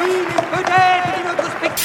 [0.00, 1.82] Oui, mais peut-être une autre spectacle.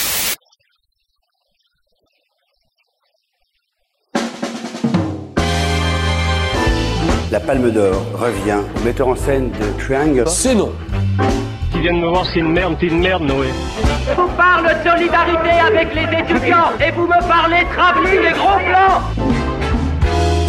[7.32, 10.28] La Palme d'Or revient au metteur en scène de Triangle.
[10.28, 10.72] C'est non.
[11.72, 13.50] Qui viennent me voir, c'est une merde, c'est une merde, Noé.
[14.08, 18.58] Je vous parle de solidarité avec les étudiants et vous me parlez travelling et gros
[18.58, 19.02] plans.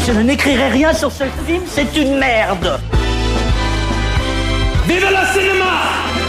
[0.06, 2.80] Je n'écrirai rien sur ce film, c'est une merde.
[4.86, 6.20] Vive le cinéma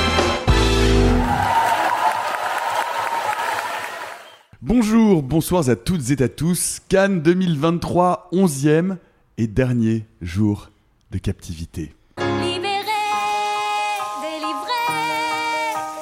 [4.75, 6.79] Bonjour, bonsoir à toutes et à tous.
[6.87, 8.95] Cannes 2023, 11e
[9.37, 10.69] et dernier jour
[11.11, 11.93] de captivité.
[12.17, 12.61] Libéré,
[14.21, 14.79] délivré,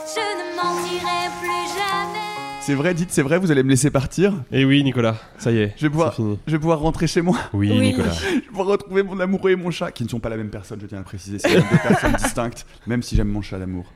[0.06, 2.20] je ne mentirai plus jamais.
[2.62, 4.36] C'est vrai, dites, c'est vrai, vous allez me laisser partir?
[4.52, 5.74] Eh oui, Nicolas, ça y est.
[5.76, 6.38] je vais, pouvoir, c'est fini.
[6.46, 7.40] je vais pouvoir rentrer chez moi.
[7.54, 7.80] Oui, Oui.
[7.80, 8.12] Nicolas.
[8.14, 10.52] Je vais pouvoir retrouver mon amoureux et mon chat, qui ne sont pas la même
[10.52, 11.40] personne, je tiens à le préciser.
[11.40, 13.92] C'est deux personnes distinctes, même si j'aime mon chat d'amour.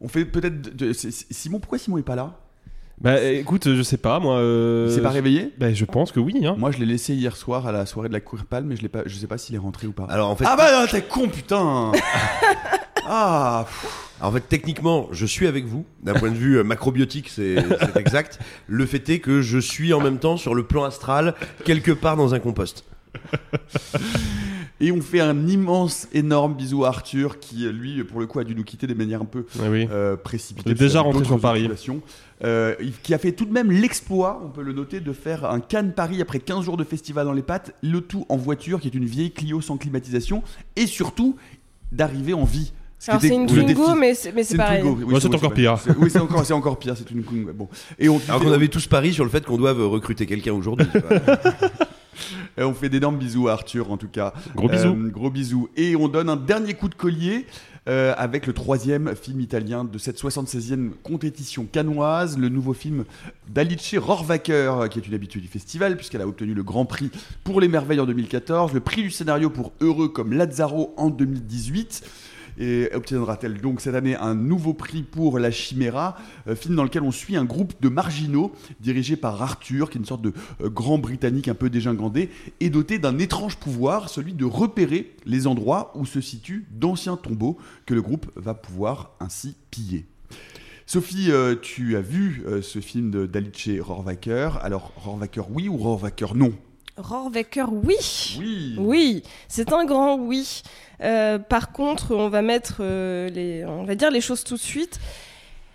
[0.00, 0.76] On fait peut-être.
[0.76, 2.38] de- Simon, pourquoi Simon est pas là?
[3.00, 4.36] Bah écoute, je sais pas, moi.
[4.36, 6.54] euh, Il s'est pas réveillé Bah je pense que oui, hein.
[6.58, 8.82] Moi, je l'ai laissé hier soir à la soirée de la Cour Palme, mais je,
[8.82, 10.06] l'ai pas, je sais pas s'il est rentré ou pas.
[10.08, 11.92] Alors en fait, ah bah non, t'es con, putain
[13.06, 14.08] Ah pff.
[14.22, 15.84] en fait, techniquement, je suis avec vous.
[16.02, 18.38] D'un point de vue euh, macrobiotique, c'est c'est exact.
[18.68, 21.34] Le fait est que je suis en même temps sur le plan astral,
[21.64, 22.84] quelque part dans un compost.
[24.86, 28.38] Et on fait un immense, énorme bisou à Arthur, qui, euh, lui, pour le coup,
[28.38, 29.88] a dû nous quitter de manière un peu Ah oui.
[29.90, 30.68] euh, précipitée.
[30.68, 31.70] Il est déjà rentré sur Paris.
[32.44, 35.46] Euh, il- qui a fait tout de même l'exploit, on peut le noter, de faire
[35.46, 38.78] un Cannes Paris après 15 jours de festival dans les pattes, le tout en voiture,
[38.78, 40.42] qui est une vieille Clio sans climatisation,
[40.76, 41.36] et surtout
[41.90, 42.72] d'arriver en vie.
[43.08, 44.82] Alors c'est une Twingo, mais c'est pareil.
[44.84, 45.78] Oui, Bah, c'est oui, encore pire.
[45.78, 47.52] C'est- Oui, c'est encore, pire, c'est une Twingo.
[47.54, 47.68] Bon.
[47.98, 50.86] Et on, Alors qu'on avait tous pari sur le fait qu'on doive recruter quelqu'un aujourd'hui.
[52.58, 54.32] Et on fait d'énormes bisous à Arthur en tout cas.
[54.54, 54.88] Gros bisous.
[54.88, 55.68] Euh, gros bisous.
[55.76, 57.46] Et on donne un dernier coup de collier
[57.86, 63.04] euh, avec le troisième film italien de cette 76e compétition canoise, le nouveau film
[63.48, 67.10] d'Alice Rohrwacher, qui est une habitude du festival puisqu'elle a obtenu le Grand Prix
[67.44, 72.02] pour les merveilles en 2014, le prix du scénario pour Heureux comme Lazzaro en 2018.
[72.58, 76.16] Et obtiendra-t-elle donc cette année un nouveau prix pour La Chimera,
[76.46, 80.00] euh, film dans lequel on suit un groupe de marginaux dirigé par Arthur, qui est
[80.00, 84.32] une sorte de euh, grand britannique un peu dégingandé, et doté d'un étrange pouvoir, celui
[84.32, 89.56] de repérer les endroits où se situent d'anciens tombeaux que le groupe va pouvoir ainsi
[89.70, 90.06] piller.
[90.86, 94.50] Sophie, euh, tu as vu ce film d'Alice Rohrwacher.
[94.60, 96.52] Alors, Rohrwacher oui ou Rohrwacher non?
[96.96, 97.96] Rohrwacher, oui.
[98.38, 100.62] Oui Oui, c'est un grand oui.
[101.02, 104.60] Euh, par contre, on va mettre euh, les, on va dire les choses tout de
[104.60, 105.00] suite.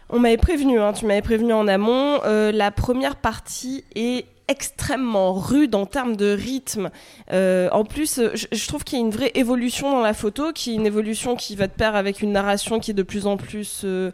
[0.10, 2.20] On m'avait prévenu, hein, tu m'avais prévenu en amont.
[2.26, 6.90] euh, la première partie est extrêmement rude en termes de rythme.
[7.32, 10.52] Euh, en plus, je, je trouve qu'il y a une vraie évolution dans la photo,
[10.54, 13.28] qui est une évolution qui va de pair avec une narration qui est de plus
[13.28, 14.12] en plus, euh,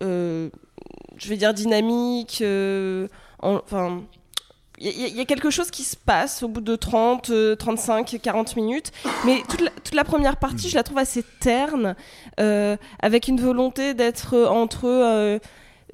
[0.00, 2.42] je vais dire dynamique.
[3.42, 4.02] en- Enfin,
[4.78, 7.30] il y, a- il y a quelque chose qui se passe au bout de 30,
[7.30, 8.90] euh, 35, 40 minutes.
[9.24, 11.94] Mais toute la, toute la première partie, je la trouve assez terne,
[12.40, 15.38] euh, avec une volonté d'être entre euh,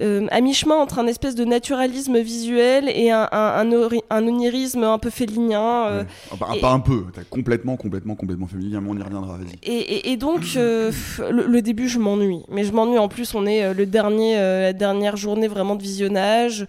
[0.01, 4.25] euh, à mi-chemin entre un espèce de naturalisme visuel et un, un, un ori- un
[4.27, 5.61] onirisme un peu félinien.
[5.89, 6.07] euh, Ouais.
[6.31, 9.37] Ah bah, et- Pas un peu, t'as complètement, complètement, complètement familier, mais on y reviendra,
[9.37, 9.53] vas-y.
[9.61, 10.91] Et, et- et donc, euh,
[11.29, 12.41] le, le début, je m'ennuie.
[12.49, 16.65] Mais je m'ennuie en plus, on est le dernier, la dernière journée vraiment de visionnage.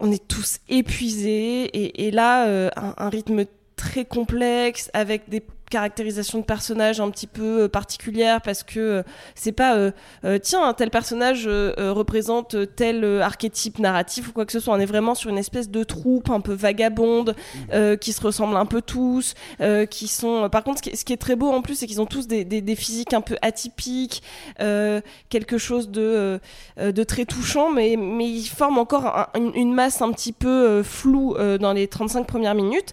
[0.00, 1.64] On est tous épuisés.
[1.64, 3.44] Et, et là, euh, un, un rythme
[3.76, 9.02] très complexe avec des caractérisations de personnages un petit peu euh, particulières parce que euh,
[9.34, 9.90] c'est pas euh,
[10.24, 14.74] euh, tiens tel personnage euh, représente tel archétype narratif ou quoi que ce soit.
[14.74, 17.34] On est vraiment sur une espèce de troupe un peu vagabonde
[17.72, 20.96] euh, qui se ressemblent un peu tous euh, qui sont par contre ce qui, est,
[20.96, 23.12] ce qui est très beau en plus c'est qu'ils ont tous des, des, des physiques
[23.12, 24.22] un peu atypiques
[24.60, 26.40] euh, quelque chose de
[26.80, 31.34] de très touchant mais mais ils forment encore un- une, masse un petit peu floue
[31.36, 32.92] euh, dans les 35 premières minutes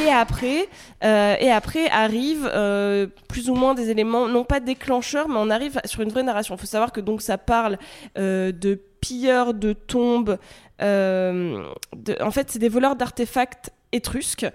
[0.00, 0.68] et après,
[1.04, 5.50] euh, et après arrivent euh, plus ou moins des éléments, non pas déclencheurs, mais on
[5.50, 6.54] arrive sur une vraie narration.
[6.54, 7.78] Il faut savoir que donc ça parle
[8.18, 10.38] euh, de pilleurs de tombes.
[10.80, 11.62] euh,
[11.96, 14.46] de- en fait, c'est des voleurs d'artefacts étrusques.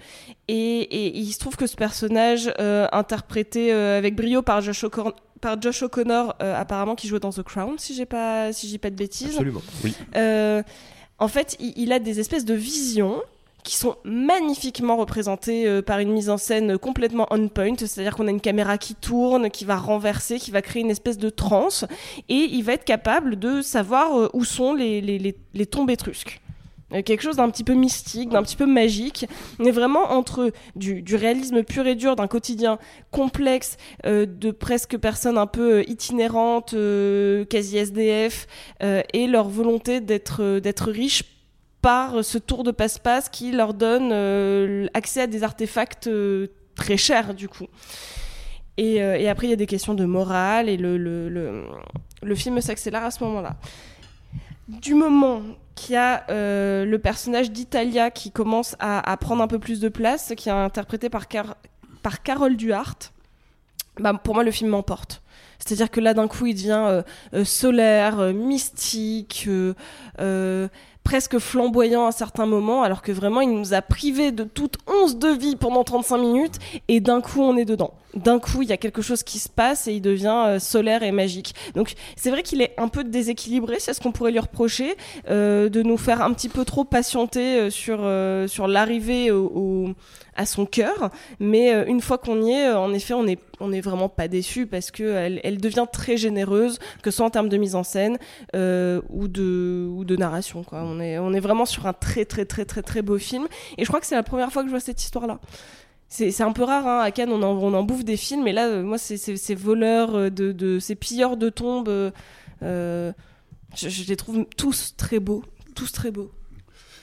[0.48, 4.84] Et, et il se trouve que ce personnage, euh, interprété euh, avec brio par Josh
[4.84, 8.68] O'Connor, par Josh O'Connor euh, apparemment qui jouait dans The Crown, si j'ai pas, si
[8.68, 9.30] dis pas de bêtises.
[9.36, 9.62] Absolument.
[9.84, 9.94] Oui.
[10.16, 10.64] Euh,
[11.20, 13.22] en fait, il, il a des espèces de visions
[13.68, 18.28] qui sont magnifiquement représentées euh, par une mise en scène complètement on point, c'est-à-dire qu'on
[18.28, 21.86] a une caméra qui tourne, qui va renverser, qui va créer une espèce de transe,
[22.30, 26.40] et il va être capable de savoir euh, où sont les, les, les, tombes étrusques.
[26.94, 29.26] Euh, quelque chose d'un petit peu mystique, d'un petit peu magique.
[29.60, 32.80] On est vraiment entre du, du réalisme pur et dur d'un quotidien
[33.12, 33.76] complexe
[34.06, 36.74] de presque personnes un peu itinérantes,
[37.50, 38.48] quasi SDF,
[38.82, 41.24] et leur volonté d'être d'être riches
[41.88, 46.98] par ce tour de passe-passe qui leur donne euh, accès à des artefacts euh, très
[46.98, 47.68] chers du coup.
[48.76, 51.64] Et, euh, et après il y a des questions de morale et le, le, le,
[52.22, 53.56] le film s'accélère à ce moment-là.
[54.68, 55.44] Du moment
[55.76, 60.34] qu'il y a le personnage d'Italia qui commence à, prendre un peu plus de place,
[60.36, 61.26] qui est interprété par,
[62.04, 63.14] par Carole Duhart,
[63.98, 65.22] bah, pour moi le film m'emporte.
[65.58, 67.04] C'est-à-dire que là d'un coup il devient
[67.46, 69.48] solaire, mystique,
[71.08, 75.18] presque flamboyant à certains moments, alors que vraiment il nous a privés de toute once
[75.18, 76.56] de vie pendant 35 minutes,
[76.90, 77.94] et d'un coup on est dedans.
[78.18, 81.04] D'un coup il y a quelque chose qui se passe et il devient euh, solaire
[81.04, 81.54] et magique.
[81.76, 84.96] Donc c'est vrai qu'il est un peu déséquilibré, c'est ce qu'on pourrait lui reprocher,
[85.30, 88.00] euh, de nous faire un petit peu trop patienter euh, sur,
[88.50, 89.94] sur l'arrivée au,
[90.36, 91.10] à son cœur,
[91.40, 94.68] mais une fois qu'on y est, en effet, on est on est vraiment pas déçu
[94.68, 95.04] parce que
[95.44, 98.18] elle, devient très généreuse, que ce soit en termes de mise en scène
[98.54, 100.64] ou de ou de narration.
[100.72, 103.48] On est on est vraiment sur un très très très très très beau film,
[103.78, 105.40] et je crois que c'est la première fois que je vois cette histoire-là.
[106.10, 108.54] C'est un peu rare, hein, à Cannes, on en, on en bouffe des films, mais
[108.54, 111.90] là, euh, moi, ces voleurs, euh, de, de, ces pilleurs de tombes,
[112.64, 113.12] euh,
[113.76, 115.44] je, les trouve tous très beaux,
[115.76, 116.32] tous très beaux.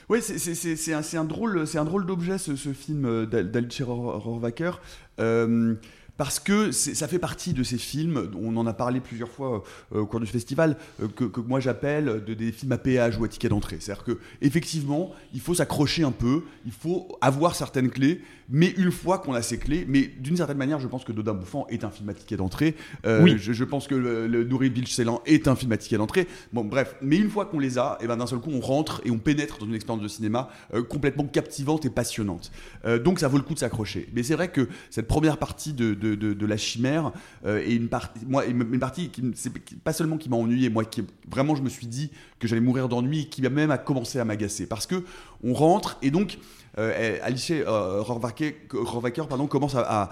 [0.09, 4.71] Oui, c'est- un, un drôle, drôle d'objet ce, ce film d'Al- d'Alice Rohr- Rohrwacher.
[5.19, 5.75] Euh,
[6.17, 10.05] parce que ça fait partie de ces films, on en a parlé plusieurs fois au
[10.05, 10.77] cours du festival,
[11.17, 13.77] que, que moi j'appelle de, des films à péage ou à ticket d'entrée.
[13.81, 18.91] C'est-à-dire que effectivement, il faut s'accrocher un peu, il faut avoir certaines clés, mais une
[18.91, 21.83] fois qu'on a ces clés, mais d'une certaine manière, je pense que Dodin Bouffant est
[21.83, 22.75] un film à ticket d'entrée.
[23.05, 23.35] Euh, Oui.
[23.37, 26.27] je, je pense que le, le Nourri Bilge Ceylan est un film à ticket d'entrée.
[26.53, 29.01] Bon, bref, mais une fois qu'on les a, et ben d'un seul coup, on rentre
[29.05, 32.51] et on pénètre dans une expérience de cinéma euh, complètement captivante et passionnante.
[32.85, 34.07] Euh, donc ça vaut le coup de s'accrocher.
[34.13, 37.11] Mais c'est vrai que cette première partie de, de, de, de la chimère
[37.45, 39.51] est une partie, moi, une partie qui, c'est
[39.83, 42.89] pas seulement qui m'a ennuyé, moi, qui vraiment je me suis dit que j'allais mourir
[42.89, 45.03] d'ennui, et qui même a commencé à m'agacer, parce que
[45.43, 46.37] on rentre et donc
[46.77, 50.09] Alice euh, Rohrwacher, pardon, commence à,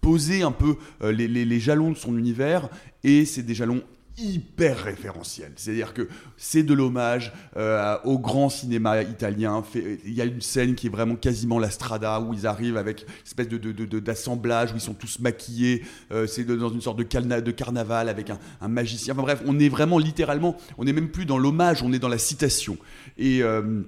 [0.00, 2.70] poser un peu euh, les, jalons de son univers
[3.04, 3.82] et c'est des jalons
[4.20, 5.52] hyper référentiels.
[5.56, 9.62] C'est-à-dire que c'est de l'hommage euh, au grand cinéma italien.
[9.74, 13.02] Il y a une scène qui est vraiment quasiment la strada où ils arrivent avec
[13.02, 15.82] une espèce de, d'assemblage où ils sont tous maquillés.
[16.12, 19.14] Euh, c'est dans une sorte de, de carnaval avec un, magicien.
[19.14, 22.08] Enfin bref, on est vraiment littéralement, on n'est même plus dans l'hommage, on est dans
[22.08, 22.76] la citation.
[23.18, 23.82] Et, euh,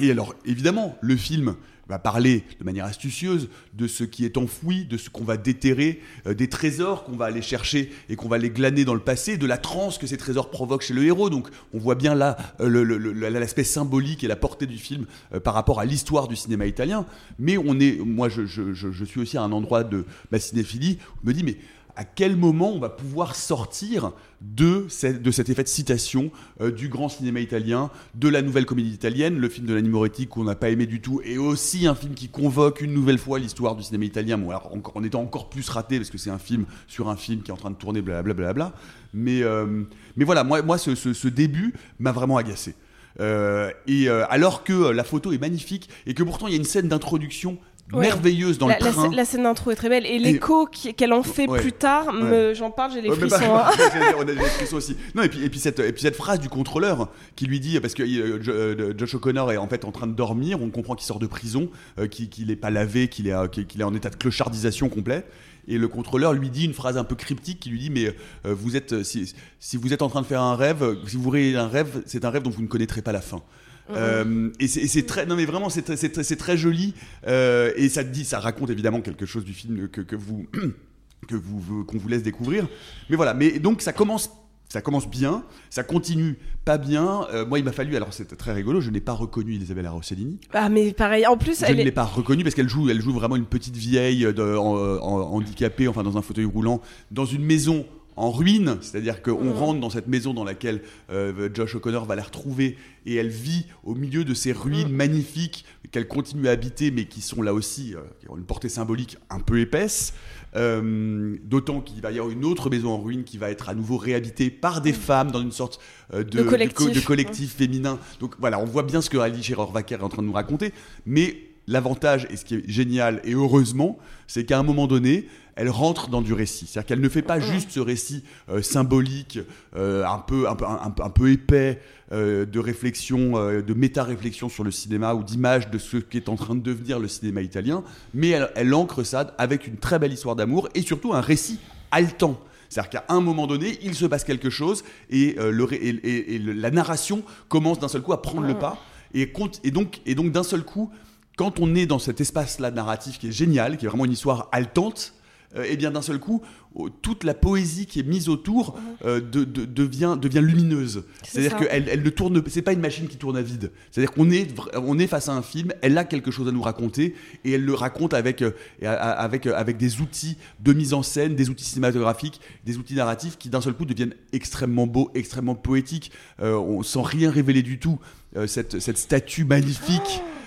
[0.00, 1.54] et alors, évidemment, le film
[1.88, 6.02] va parler de manière astucieuse de ce qui est enfoui, de ce qu'on va déterrer,
[6.26, 9.38] euh, des trésors qu'on va aller chercher et qu'on va aller glaner dans le passé,
[9.38, 11.30] de la transe que ces trésors provoquent chez le héros.
[11.30, 15.54] Donc on voit bien là euh, l'aspect symbolique et la portée du film euh, par
[15.54, 17.06] rapport à l'histoire du cinéma italien.
[17.38, 21.26] Mais on est, moi je, je- suis aussi à un endroit de ma cinéphilie où
[21.26, 21.56] me dis mais
[21.98, 26.30] à quel moment on va pouvoir sortir de, cette- de cet effet de citation
[26.60, 30.44] euh, du grand cinéma italien, de la nouvelle comédie italienne, le film de Nanni qu'on
[30.44, 33.74] n'a pas aimé du tout, et aussi un film qui convoque une nouvelle fois l'histoire
[33.74, 36.66] du cinéma italien, bon, alors, en étant encore plus raté, parce que c'est un film
[36.86, 38.72] sur un film qui est en train de tourner, blablabla.
[39.16, 39.82] Euh,
[40.16, 42.76] mais voilà, moi, ce, début m'a vraiment agacé.
[43.18, 46.62] Euh, et alors que la photo est magnifique et que pourtant il y a une
[46.64, 47.58] scène d'introduction
[47.92, 48.06] Ouais.
[48.06, 49.08] merveilleuse dans la, le la train.
[49.08, 51.58] scè- la scène d'intro est très belle et l'écho qu'elle en fait Ouais.
[51.60, 52.06] plus tard,
[52.54, 53.38] j'en parle, j'ai les frissons.
[53.48, 54.12] bah, hein.
[54.18, 54.94] on a des frissons aussi.
[55.14, 57.80] Non, et puis, et puis, cette, et puis cette phrase du contrôleur qui lui dit,
[57.80, 60.94] parce que euh, euh, Josh O'Connor est en fait en train de dormir, on comprend
[60.96, 63.84] qu'il sort de prison, euh, qu'il qu'il est pas lavé, qu'il est, qu'il qu'il est
[63.84, 65.26] en état de clochardisation complète.
[65.70, 68.06] Et le contrôleur lui dit une phrase un peu cryptique qui lui dit mais
[68.46, 71.28] euh, vous êtes si, si vous êtes en train de faire un rêve, si vous
[71.30, 73.42] rêvez un rêve, c'est un rêve dont vous ne connaîtrez pas la fin.
[73.90, 75.96] Euh, et c'est très, non mais vraiment c'est très,
[76.36, 76.94] très, joli
[77.26, 80.46] euh, et ça dit, ça raconte évidemment quelque chose du film que, que vous
[81.28, 82.66] que vous qu'on vous laisse découvrir.
[83.10, 84.30] Mais voilà, mais donc ça commence
[84.70, 87.26] ça commence bien, ça continue pas bien.
[87.32, 90.38] Euh, moi, il m'a fallu, alors c'était très rigolo, je n'ai pas reconnu Isabella Rossellini.
[90.52, 91.84] Ah mais pareil, en plus Je elle ne est...
[91.84, 95.34] l'ai pas reconnue parce qu'elle joue, elle joue vraiment une petite vieille de- en- en-
[95.34, 97.86] handicapée, enfin dans un fauteuil roulant, dans une maison
[98.18, 99.52] en ruine, c'est-à-dire qu'on Mm.
[99.52, 103.66] rentre dans cette maison dans laquelle euh, Josh O'Connor va la retrouver et elle vit
[103.84, 104.96] au milieu de ces ruines Mm.
[104.96, 108.68] magnifiques qu'elle continue à habiter mais qui sont là aussi, euh, qui ont une portée
[108.68, 110.12] symbolique un peu épaisse.
[110.56, 113.74] Euh, D'autant qu'il va y avoir une autre maison en ruine qui va être à
[113.74, 115.78] nouveau réhabitée par des femmes dans une sorte
[116.12, 116.86] de, De collectif.
[116.88, 117.98] co- de collectif féminin.
[118.20, 120.72] Donc voilà, on voit bien ce que Ali Rohrwacher est en train de nous raconter,
[121.06, 121.36] mais
[121.68, 126.08] l'avantage et ce qui est génial et heureusement, c'est qu'à un moment donné, elle rentre
[126.08, 126.66] dans du récit.
[126.66, 129.40] C'est-à-dire qu'elle ne fait pas juste ce récit euh, symbolique,
[129.76, 131.80] euh, un, peu, un, peu, un, peu- un peu épais,
[132.12, 136.54] euh, de réflexion, de méta-réflexion sur le cinéma ou d'image de ce qu'est en train
[136.54, 137.82] de devenir le cinéma italien,
[138.14, 141.58] mais elle, elle ancre ça avec une très belle histoire d'amour et surtout un récit
[141.90, 142.38] haletant.
[142.68, 146.34] C'est-à-dire qu'à un moment donné, il se passe quelque chose et, le, ré- et, et-
[146.34, 148.78] et le- la narration commence d'un seul coup à prendre le pas.
[149.14, 150.90] Et, compte- et donc, et donc d'un seul coup,
[151.38, 154.48] quand on est dans cet espace-là narratif qui est génial, qui est vraiment une histoire
[154.52, 155.14] haletante,
[155.56, 156.42] euh, et bien d'un seul coup,
[156.74, 161.04] oh, toute la poésie qui est mise autour euh, de- de- devient, devient lumineuse.
[161.22, 163.70] C'est C'est-à-dire qu'elle elle ne tourne, c'est pas une machine qui tourne à vide.
[163.90, 166.60] C'est-à-dire qu'on est, on est face à un film, elle a quelque chose à nous
[166.60, 167.14] raconter
[167.46, 168.50] et elle le raconte avec, euh,
[168.82, 173.38] et avec, avec des outils de mise en scène, des outils cinématographiques, des outils narratifs
[173.38, 177.98] qui d'un seul coup deviennent extrêmement beaux, extrêmement poétiques, on, sans rien révéler du tout.
[178.46, 180.20] Cette, cette statue magnifique.
[180.20, 180.37] Oh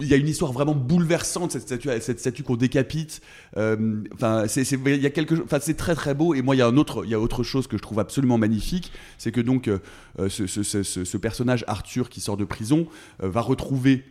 [0.00, 3.20] Il y a une histoire vraiment bouleversante cette statue, cette statue qu'on décapite.
[3.56, 6.34] Euh, Enfin, c'est c'est- il y a quelque, chose- enfin, c'est très très beau.
[6.34, 7.98] Et moi, il y a un autre, il y a autre chose que je trouve
[7.98, 9.78] absolument magnifique, c'est que donc euh,
[10.28, 12.86] ce, ce- ce- ce- ce personnage Arthur qui sort de prison
[13.22, 14.04] euh, va retrouver.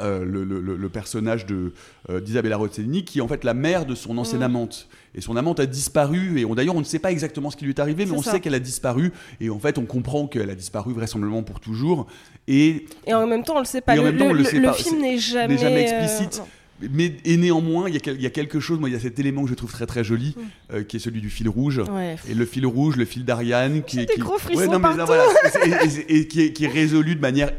[0.00, 1.72] Euh, le, le- le- le personnage de
[2.10, 4.44] euh, d'Isabella Rossellini qui est en fait la mère de son ancienne Mm.
[4.44, 7.64] amante et son amante a disparu et d'ailleurs on ne sait pas exactement ce qui
[7.64, 8.32] lui est arrivé mais on ça.
[8.32, 12.06] sait qu'elle a disparu et en fait on comprend qu'elle a disparu vraisemblablement pour toujours
[12.48, 13.96] et Et en même temps, on le sait pas.
[13.96, 14.72] Et en le, même temps, on le sait pas.
[14.74, 16.38] film n'est jamais, euh, explicite.
[16.38, 16.46] non.
[16.90, 18.96] Mais et néanmoins, il y, a quel- il y a quelque chose, moi, il y
[18.96, 20.34] a cet élément que je trouve très très joli,
[20.72, 21.78] euh, qui est celui du fil rouge.
[21.80, 21.94] Mm.
[21.94, 22.16] Ouais.
[22.28, 25.06] Et le fil rouge, le fil d'Ariane, qui qui- gros Ouais, non, mais là, partout.
[25.06, 27.52] voilà, c'est- et, et- et qui, est, qui est résolu de manière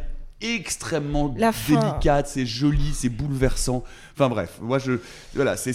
[0.53, 3.83] extrêmement La délicate, c'est joli, c'est bouleversant.
[4.13, 4.93] Enfin bref, moi je
[5.33, 5.71] voilà, c'est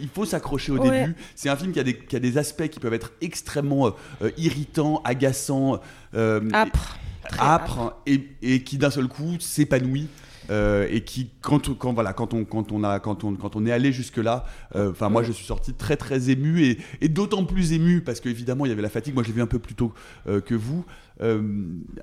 [0.00, 0.90] il faut s'accrocher au Ouais.
[1.00, 1.14] début.
[1.36, 3.90] C'est un film qui a des qui a des aspects qui peuvent être extrêmement euh,
[4.22, 5.80] euh, irritants, agaçants,
[6.14, 6.98] euh, Âpre.
[7.28, 10.08] Très âpre et, et qui d'un seul coup s'épanouit.
[10.50, 13.64] euh, et qui quand quand voilà quand on quand on a quand on quand on
[13.64, 14.44] est allé jusque là
[14.74, 18.66] enfin moi je suis sorti très très ému et, et d'autant plus ému parce qu'évidemment
[18.66, 19.92] il y avait la fatigue moi je l'ai vu un peu plus tôt
[20.26, 20.84] euh, que vous
[21.22, 21.40] euh,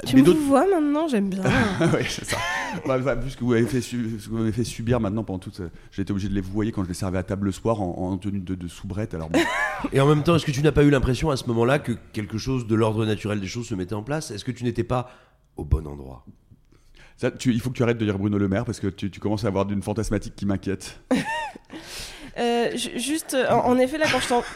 [0.07, 1.43] Tu mais me vois maintenant, j'aime bien.
[1.93, 2.37] ouais, c'est ça.
[2.87, 4.99] Bah, bah, vu ce que vous avez fait, su- ce que vous m'avez fait subir
[4.99, 5.59] maintenant pendant toute.
[5.59, 7.51] euh, J'ai été obligé de les vous voyez quand je les servais à table le
[7.51, 9.13] soir en, en tenue de, de soubrette.
[9.13, 9.39] Alors bon.
[9.93, 11.91] Et en même temps, est-ce que tu n'as pas eu l'impression à ce moment-là que
[12.13, 14.31] quelque chose de l'ordre naturel des choses se mettait en place?
[14.31, 15.09] Est-ce que tu n'étais pas
[15.57, 16.25] au bon endroit?
[17.17, 19.11] Ça, tu- il faut que tu arrêtes de dire Bruno Le Maire parce que tu,
[19.11, 21.01] tu commences à avoir d'une fantasmatique qui m'inquiète.
[22.39, 24.05] Euh, ju- juste, euh, en, en effet, là,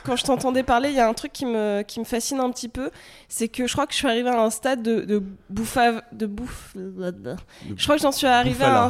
[0.06, 2.50] quand je t'entendais parler, il y a un truc qui me, qui me fascine un
[2.52, 2.90] petit peu.
[3.28, 6.02] C'est que je crois que je suis arrivée à un stade de, de bouffave.
[6.12, 6.74] De bouffe.
[6.76, 8.90] Je crois que j'en suis arrivée à un,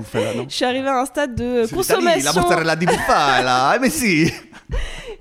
[0.00, 2.32] bufala, non Je suis arrivée à un stade de consommation.
[2.34, 4.26] La mozzarella di bufala, ah, mais si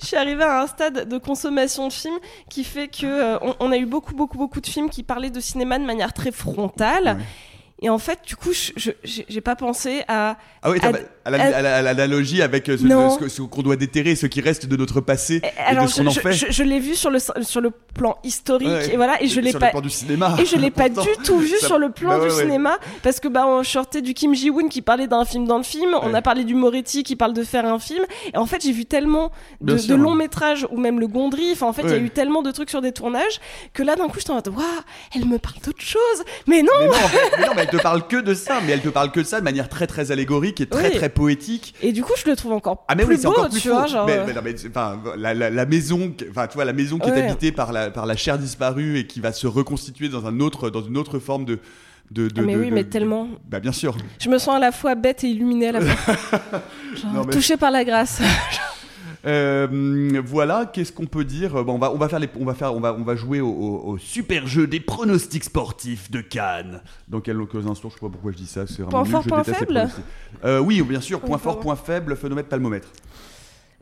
[0.02, 2.18] Je suis arrivée à un stade de consommation de films
[2.50, 5.30] qui fait que euh, on, on a eu beaucoup, beaucoup, beaucoup de films qui parlaient
[5.30, 7.06] de cinéma de manière très frontale.
[7.18, 7.24] Ouais.
[7.82, 8.72] Et en fait, du coup, je-
[9.04, 10.38] je- j'ai pas pensé à.
[10.64, 14.66] Ah oui, à- la- l'analogie avec euh, ce, ce qu'on doit déterrer, ce qui reste
[14.68, 16.32] de notre passé et de ce qu'on je, en je- fait.
[16.34, 18.94] je- je l'ai vu sur le, sur le plan historique, Ouais.
[18.94, 19.72] et voilà, et je l'ai pas.
[19.82, 20.36] du cinéma.
[20.40, 22.42] Et je l'ai pas du tout vu ça- sur le plan bah ouais, du ouais.
[22.44, 25.64] cinéma parce que bah on sortait du Kim Ji-woon qui parlait d'un film dans le
[25.64, 28.62] film, on a parlé du Moretti qui parle de faire un film et en fait
[28.64, 29.98] j'ai vu tellement de, Bien de sûr.
[29.98, 32.52] longs métrages ou même le Gondry, enfin en fait il y a eu tellement de
[32.52, 33.42] trucs sur des tournages
[33.74, 34.64] que là d'un coup j'étais en mode waouh
[35.16, 37.78] elle me parle d'autre chose mais non Mais non, en fait, mais non, mais elle
[37.78, 39.88] te parle que de ça, mais elle te parle que de ça de manière très
[39.88, 40.96] très allégorique et très Oui.
[40.98, 41.76] très poétique.
[41.82, 43.68] et du coup je le trouve encore Ah mais plus oui, beau encore plus tu
[43.70, 43.76] faux.
[43.76, 46.48] vois genre mais, euh, mais non, mais c'est- enfin, la, la- la maison, qui- enfin
[46.48, 49.20] tu vois la maison qui est habitée par la par la chair disparue et qui
[49.20, 51.60] va se reconstituer dans un autre dans une autre forme de
[52.12, 53.28] de, de Ah, mais de- oui, mais tellement.
[53.50, 53.98] Bah bien sûr.
[54.20, 56.14] je me sens à la fois bête et illuminée à la fois
[56.96, 58.22] Genre, Non, mais- touchée par la grâce
[59.26, 61.64] Euh, voilà, qu'est-ce qu'on peut dire?
[61.64, 63.42] Bon, on va on va faire les on va faire on va on va jouer
[63.42, 66.82] au, au- au super jeu des pronostics sportifs de Cannes.
[67.08, 69.24] Dans quelques instants, je sais pas pourquoi je dis ça, c'est vraiment Point nul, fort,
[69.24, 70.06] je point déteste les faible pronostics.
[70.44, 72.90] Euh, oui, bien sûr, point fort, point faible, phénomètre, palmomètre.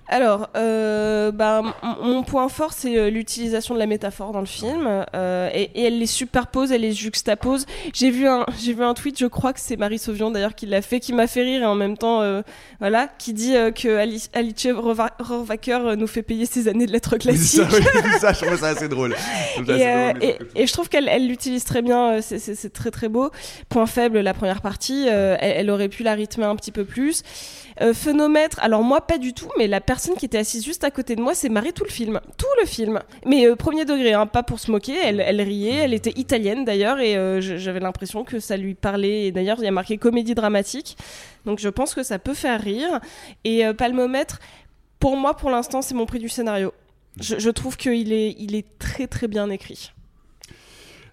[0.10, 1.62] Alors, euh, bah,
[2.01, 5.83] mon point fort, c'est euh, l'utilisation de la métaphore dans le film, euh, et, et
[5.86, 7.65] elle les superpose, elle les juxtapose.
[7.93, 10.65] J'ai vu un, j'ai vu un tweet, je crois que c'est Marie Sauvion d'ailleurs qui
[10.65, 12.41] l'a fait, qui m'a fait rire et en même temps, euh,
[12.79, 16.86] voilà, qui dit euh, que Alice, Alice Rohrwa- Rohrwacher euh, nous fait payer ses années
[16.86, 17.62] de lettres classiques.
[17.62, 19.15] ça, oui, ça, je trouve ça assez drôle.
[19.55, 23.31] Je assez Et, drôle, je trouve qu'elle elle l'utilise très bien, c'est- très très beau.
[23.69, 27.24] Point faible, la première partie, elle, elle aurait pu la rythmer un petit peu plus.
[27.81, 30.91] Euh, phénomètre, alors moi pas du tout, mais la personne qui était assise juste à
[30.91, 33.01] côté de moi s'est marrée tout le film, tout le film.
[33.25, 36.99] Mais euh, premier degré, hein, pas pour se moquer, elle, riait, elle était italienne d'ailleurs,
[36.99, 39.25] et euh, j'avais l'impression que ça lui parlait.
[39.25, 40.97] Et d'ailleurs, il y a marqué comédie dramatique,
[41.45, 42.99] donc je pense que ça peut faire rire.
[43.43, 44.39] Et euh, palmomètre,
[44.99, 46.73] pour moi pour l'instant, c'est mon prix du scénario.
[47.19, 49.91] Je, trouve qu'il est, il est très très bien écrit.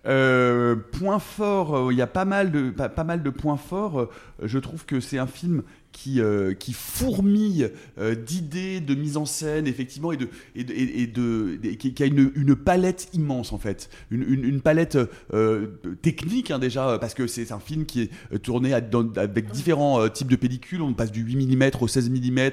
[0.03, 4.09] Point fort, il y a pas mal de, pas, mal de points forts.
[4.43, 5.63] Je trouve que c'est un film
[5.93, 11.59] qui, euh, qui fourmille euh, d'idées, de mise en scène, effectivement, et, de, et, de,
[11.79, 13.91] qui, qui a une, une palette immense, en fait.
[14.11, 14.99] Une, une, palette
[15.35, 15.67] euh,
[16.03, 20.31] technique, hein, déjà, parce que c'est un film qui est euh, tourné avec différents types
[20.31, 20.83] de pellicules.
[20.83, 22.51] On passe du 8 mm au 16 mm.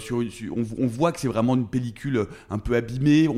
[0.00, 0.22] sur,
[0.56, 3.28] on, voit que c'est vraiment une pellicule un peu abîmée.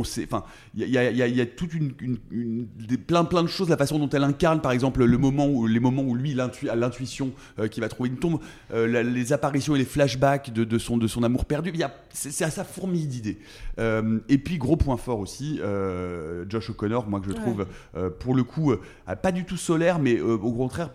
[0.75, 1.93] Il y a, y a- y a- toute une,
[2.31, 5.67] des- plein, plein de choses, la façon dont elle incarne, par exemple, le moment où,
[5.67, 7.33] les moments où lui a l'intuition
[7.71, 8.41] qu'il va trouver une tombe,
[8.73, 11.71] la- les apparitions et les flashbacks de, de son, de son amour perdu.
[11.73, 13.39] Il y a- C'est à sa fourmille d'idées.
[13.79, 17.41] Euh, et puis, gros point fort aussi, euh, Josh O'Connor, moi que je Ouais.
[17.41, 17.67] trouve,
[17.97, 18.73] euh, pour le coup,
[19.23, 20.91] pas du tout solaire, mais au contraire,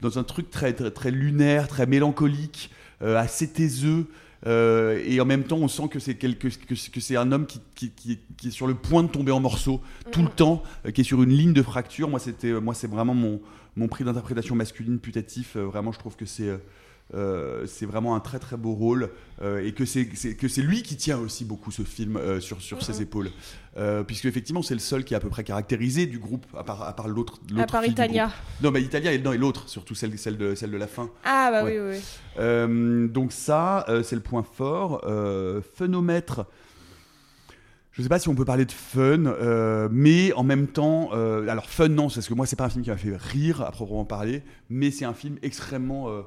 [0.00, 4.06] dans un truc très, très, très lunaire, très mélancolique, assez taiseux.
[4.46, 7.32] euh, et en même temps, on sent que c'est quelque, que, c'est- que c'est un
[7.32, 9.80] homme qui, qui, qui- qui est sur le point de tomber en morceaux
[10.12, 12.08] tout le temps, euh, qui est sur une ligne de fracture.
[12.08, 13.40] Moi, c'était, moi, c'est vraiment mon,
[13.74, 15.56] mon prix d'interprétation masculine putatif.
[15.56, 16.56] Euh, vraiment, je trouve que c'est,
[17.14, 19.10] euh, c'est vraiment un très très beau rôle
[19.40, 22.60] euh, et que c'est, que c'est lui qui tient aussi beaucoup ce film euh, sur,
[22.60, 23.30] sur ses épaules,
[23.76, 26.64] euh, puisque effectivement, c'est le seul qui est à peu près caractérisé du groupe, à
[26.64, 28.30] part, à part l'autre, À part Italia.
[28.62, 31.10] Non, mais Italia et, non, et l'autre, surtout celle, celle de, celle de la fin.
[31.24, 31.78] Ah bah Ouais.
[31.78, 31.96] oui,
[32.38, 33.08] oui, oui.
[33.08, 35.02] Donc ça, c'est le point fort.
[35.74, 36.46] Phénomètre.
[37.98, 41.48] Je sais pas si on peut parler de fun, euh, mais en même temps, euh,
[41.48, 43.72] alors fun non, parce que moi c'est pas un film qui m'a fait rire à
[43.72, 46.22] proprement parler, mais c'est un film extrêmement, euh,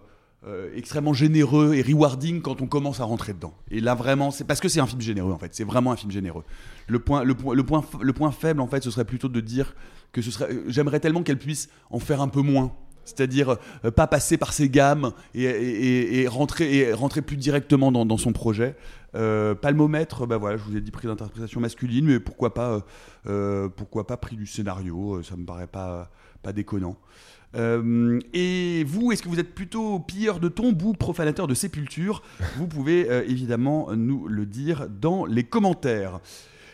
[0.47, 3.53] euh, extrêmement généreux et rewarding quand on commence à rentrer dedans.
[3.69, 5.95] Et là vraiment, c'est parce que c'est un film généreux en fait, c'est vraiment un
[5.95, 6.43] film généreux.
[6.87, 9.39] Le point, le point, le point, le point faible en fait, ce serait plutôt de
[9.39, 9.75] dire
[10.11, 12.73] que ce serait, euh, j'aimerais tellement qu'elle puisse en faire un peu moins.
[13.03, 18.75] C'est-à-dire euh, pas passer par ses gammes et, rentrer, rentrer plus directement dans, son projet.
[19.15, 22.85] Euh, palmomètre, bah voilà, je vous ai dit prix d'interprétation masculine, mais pourquoi pas,
[23.75, 26.97] pourquoi pas prix du scénario, ça me paraît pas, pas déconnant.
[27.55, 32.21] Euh, et vous, est-ce que vous êtes plutôt pilleur de tombes ou profanateur de sépultures
[32.57, 36.19] Vous pouvez euh, évidemment nous le dire dans les commentaires.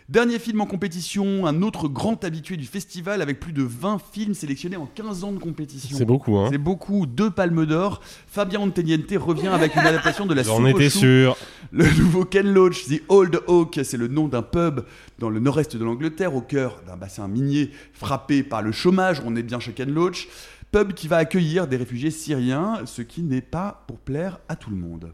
[0.09, 4.33] Dernier film en compétition, un autre grand habitué du festival avec plus de 20 films
[4.33, 5.97] sélectionnés en 15 ans de compétition.
[5.97, 6.47] C'est beaucoup, hein.
[6.49, 7.99] C'est beaucoup, deux palmes d'or.
[8.25, 11.35] Fabien Anteniente revient avec une adaptation de la J'en soupe aux étais sûr.
[11.73, 14.85] Le nouveau Ken Loach, The Old Oak, c'est le nom d'un pub
[15.19, 19.21] dans le nord-est de l'Angleterre, au cœur d'un bassin minier frappé par le chômage.
[19.25, 20.27] On est bien chez Ken Loach.
[20.71, 24.69] Pub qui va accueillir des réfugiés syriens, ce qui n'est pas pour plaire à tout
[24.69, 25.13] le monde.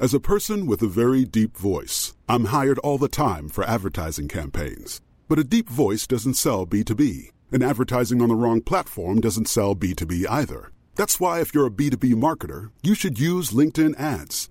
[0.00, 4.28] As a person with a very deep voice, I'm hired all the time for advertising
[4.28, 5.00] campaigns.
[5.28, 9.74] But a deep voice doesn't sell B2B, and advertising on the wrong platform doesn't sell
[9.74, 10.70] B2B either.
[10.94, 14.50] That's why, if you're a B2B marketer, you should use LinkedIn ads.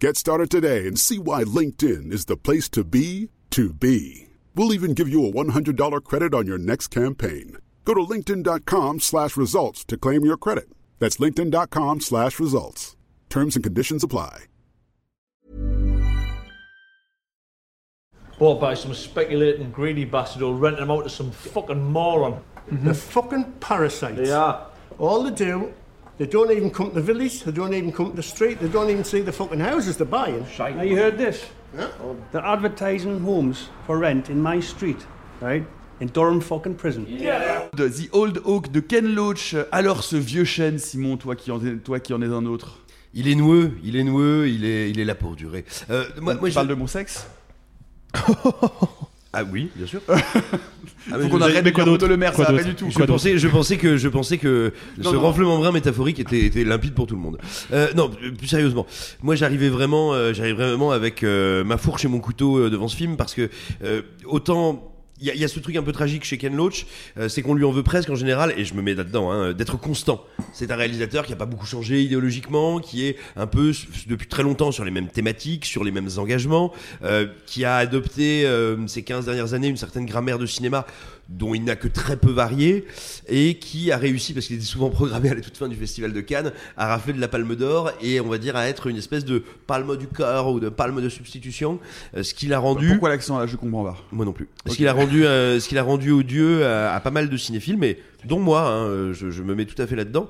[0.00, 4.28] Get started today and see why LinkedIn is the place to be to be.
[4.56, 7.58] We'll even give you a $100 credit on your next campaign.
[7.84, 10.68] Go to linkedin.com slash results to claim your credit.
[10.98, 12.96] That's linkedin.com slash results.
[13.28, 14.44] Terms and conditions apply.
[18.38, 22.42] Bought by some speculating greedy bastard who'll rent them out to some fucking moron.
[22.66, 24.16] They're fucking parasites.
[24.16, 24.66] They are.
[24.98, 25.72] All they do,
[26.18, 28.68] they don't even come to the village, they don't even come to the street, they
[28.68, 30.44] don't even see the fucking houses they're buying.
[30.58, 31.44] Now you heard this?
[32.32, 35.04] They're advertising homes for rent in my street,
[35.40, 35.64] right?
[36.00, 37.04] In Durham fucking prison.
[37.74, 39.54] De The Old Oak de Ken Loach.
[39.72, 42.78] Alors ce vieux chêne, Simon, toi qui en es, toi qui en es un autre.
[43.12, 45.64] Il est noueux, il est noueux, il est, il est là pour durer.
[45.90, 47.26] Euh, moi, Tu moi, je- parles de mon sexe?
[49.36, 50.00] Ah oui, bien sûr.
[51.12, 52.86] Ah, Faut qu'on arrête de dire Bruno Le Maire, ça va pas du tout.
[52.90, 55.20] Je pensais, je pensais que, je pensais que Non, ce non.
[55.22, 57.38] renflement brun métaphorique était, était limpide pour tout le monde.
[57.72, 58.86] Euh, non, plus sérieusement.
[59.22, 62.88] Moi, j'arrivais vraiment, euh, j'arrivais vraiment avec euh, ma fourche et mon couteau euh, devant
[62.88, 63.50] ce film parce que
[63.84, 64.90] euh, autant.
[65.20, 66.86] Il y, y a ce truc un peu tragique chez Ken Loach,
[67.18, 69.52] euh, c'est qu'on lui en veut presque en général, et je me mets là-dedans, hein,
[69.52, 70.24] d'être constant.
[70.52, 73.72] C'est un réalisateur qui a pas beaucoup changé idéologiquement, qui est un peu
[74.08, 76.72] depuis très longtemps sur les mêmes thématiques, sur les mêmes engagements,
[77.04, 80.84] euh, qui a adopté euh, ces 15 dernières années une certaine grammaire de cinéma
[81.28, 82.84] dont il n'a que très peu varié
[83.28, 86.12] et qui a réussi, parce qu'il était souvent programmé à la toute fin du festival
[86.12, 88.96] de Cannes, à rafler de la palme d'or et on va dire à être une
[88.96, 91.78] espèce de palme du cœur ou de palme de substitution,
[92.16, 92.90] euh, ce qui l'a rendu.
[92.90, 93.96] Pourquoi l'accent là Je comprends pas.
[94.12, 94.48] Moi non plus.
[94.66, 97.36] Ce qu'il a rendu, euh, ce qu'il a rendu odieux à, à pas mal de
[97.36, 100.28] cinéphiles, mais dont moi, hein, euh, je, je me mets tout à fait là-dedans.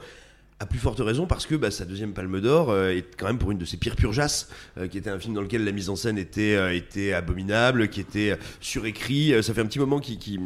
[0.61, 3.39] À plus forte raison parce que bah, sa deuxième Palme d'Or euh, est quand même
[3.39, 5.91] pour une de ses pires purgeasses, euh, qui était un film dans lequel la mise
[5.91, 9.35] en scène était euh, était abominable, qui était euh, surécrit.
[9.43, 10.39] Ça fait un petit moment qu'il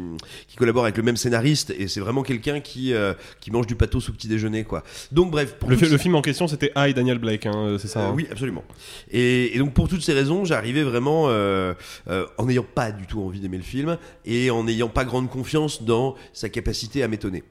[0.57, 2.91] collabore avec le même scénariste et c'est vraiment quelqu'un qui
[3.39, 4.83] qui mange du pathos au petit déjeuner quoi.
[5.11, 8.07] Donc bref, pour Le, fi- film en question, c'était I, Daniel Blake, hein, c'est ça
[8.07, 8.65] hein oui, absolument.
[9.11, 13.39] Et, et donc pour toutes ces raisons, j'arrivais vraiment en n'ayant pas du tout envie
[13.39, 17.43] d'aimer le film et en n'ayant pas grande confiance dans sa capacité à m'étonner.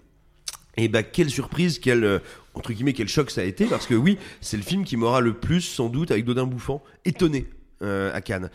[0.80, 2.18] Et bah quelle surprise, quel euh,
[2.58, 5.20] entre guillemets quel choc ça a été parce que oui, c'est le film qui m'aura
[5.20, 7.46] le plus sans doute avec Dodin Bouffant étonné
[7.82, 8.50] euh, à Cannes.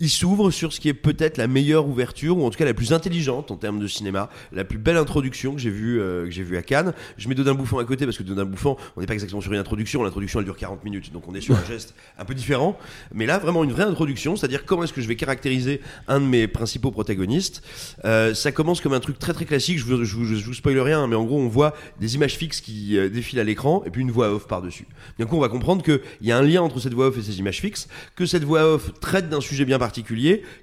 [0.00, 2.72] Il s'ouvre sur ce qui est peut-être la meilleure ouverture ou en tout cas la
[2.72, 6.30] plus intelligente en termes de cinéma, la plus belle introduction que j'ai vue euh, que
[6.30, 6.94] j'ai vue à Cannes.
[7.16, 9.52] Je mets Dodin Bouffant à côté parce que Dodin Bouffant, on n'est pas exactement sur
[9.52, 12.34] une introduction, l'introduction elle dure 40 minutes donc on est sur un geste un peu
[12.34, 12.78] différent,
[13.12, 16.26] mais là vraiment une vraie introduction, c'est-à-dire comment est-ce que je vais caractériser un de
[16.26, 17.64] mes principaux protagonistes.
[18.04, 20.54] Euh, ça commence comme un truc très très classique, je vous, je vous, je vous
[20.54, 23.44] spoil rien, hein, mais en gros on voit des images fixes qui euh, défilent à
[23.44, 24.86] l'écran et puis une voix off par-dessus.
[25.18, 27.40] Coup on va comprendre qu'il y a un lien entre cette voix off et ces
[27.40, 29.87] images fixes, que cette voix off traite d'un sujet bien particulier,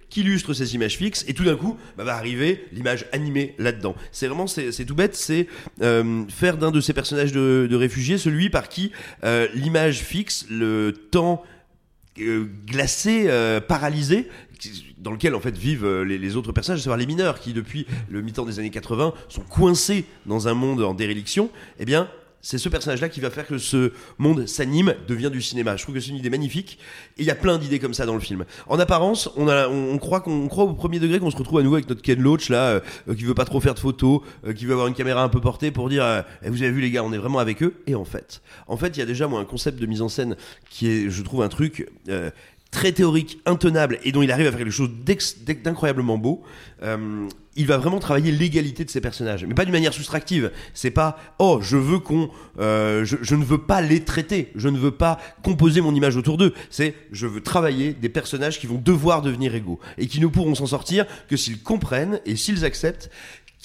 [0.10, 3.96] qu'illustre ces images fixes et tout d'un coup bah, va arriver l'image animée là-dedans.
[4.12, 5.48] C'est vraiment c'est tout bête, c'est
[5.82, 8.92] euh, faire d'un de ces personnages de, réfugiés celui par qui
[9.24, 11.44] euh, l'image fixe, le temps
[12.20, 13.30] euh, glacé,
[13.68, 17.40] paralysé, qui- dans lequel en fait vivent les, les autres personnages, à savoir les mineurs
[17.40, 21.86] qui depuis le mi-temps des années 80 sont coincés dans un monde en déréliction, eh
[21.86, 22.10] bien
[22.46, 25.78] c'est ce personnage-là qui va faire que ce monde s'anime, devient du cinéma.
[25.78, 26.78] Je trouve que c'est une idée magnifique.
[27.18, 28.46] Et il y a plein d'idées comme ça dans le film.
[28.68, 31.78] En apparence, on, croit qu'on on croit au premier degré qu'on se retrouve à nouveau
[31.78, 32.80] avec notre Ken Loach là, euh,
[33.10, 35.30] euh, qui veut pas trop faire de photos, euh, qui veut avoir une caméra un
[35.30, 37.64] peu portée pour dire, euh, Eh, vous avez vu les gars, on est vraiment avec
[37.64, 37.74] eux.
[37.88, 40.10] Et en fait, en fait, il y a déjà moi un concept de mise en
[40.10, 40.36] scène
[40.70, 41.90] qui est, je trouve, un truc.
[42.76, 44.90] Très théorique, intenable, et dont il arrive à faire quelque chose
[45.64, 46.44] d'incroyablement beau,
[46.84, 50.52] euh, il va vraiment travailler l'égalité de ses personnages, mais pas d'une manière soustractive.
[50.74, 54.68] C'est pas oh je veux qu'on, euh, je, je ne veux pas les traiter, je
[54.68, 56.54] ne veux pas composer mon image autour d'eux.
[56.70, 60.54] C'est je veux travailler des personnages qui vont devoir devenir égaux et qui ne pourront
[60.54, 63.10] s'en sortir que s'ils comprennent et s'ils acceptent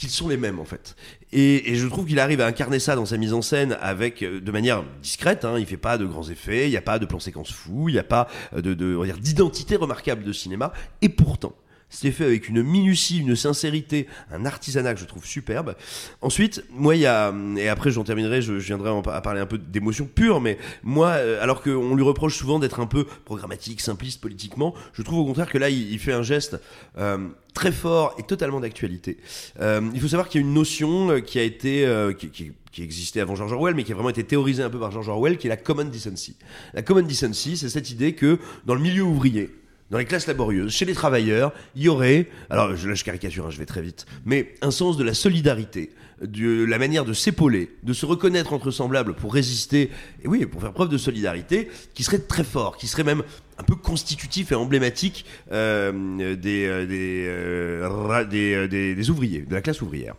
[0.01, 0.97] qu'ils sont les mêmes en fait.
[1.31, 4.23] Et, et je trouve qu'il arrive à incarner ça dans sa mise en scène avec
[4.23, 5.45] euh, de manière discrète.
[5.45, 7.91] Hein, il fait pas de grands effets, il n'y a pas de plan séquence fou,
[7.91, 10.73] il n'y a pas euh, de, de d'identité remarquable de cinéma.
[11.03, 11.53] Et pourtant,
[11.91, 15.75] c'est fait avec une minutie, une sincérité, un artisanat que je trouve superbe.
[16.23, 19.47] Ensuite, moi, il y a, et après j'en terminerai, je, viendrai en à parler un
[19.47, 23.81] peu d'émotion pure, mais moi, euh, alors qu'on lui reproche souvent d'être un peu programmatique,
[23.81, 26.61] simpliste politiquement, je trouve au contraire que là, il, il fait un geste
[26.99, 27.19] euh,
[27.55, 29.19] très fort et totalement d'actualité.
[29.61, 32.29] Euh, il faut savoir qu'il y a une notion euh, qui a été, euh, qui,
[32.31, 34.93] qui- qui existait avant George Orwell, mais qui a vraiment été théorisée un peu par
[34.93, 36.37] George Orwell, qui est la common decency.
[36.73, 39.51] La common decency, c'est cette idée que dans le milieu ouvrier,
[39.91, 43.47] dans les classes laborieuses, chez les travailleurs, il y aurait, alors je, là je caricature,
[43.47, 47.13] hein, je vais très vite, mais un sens de la solidarité, de la manière de
[47.13, 49.91] s'épauler, de se reconnaître entre semblables pour résister,
[50.23, 53.23] et oui, pour faire preuve de solidarité, qui serait très fort, qui serait même
[53.59, 59.55] un peu constitutif et emblématique euh, des, euh, euh, des, euh, des- des ouvriers, de
[59.55, 60.15] la classe ouvrière.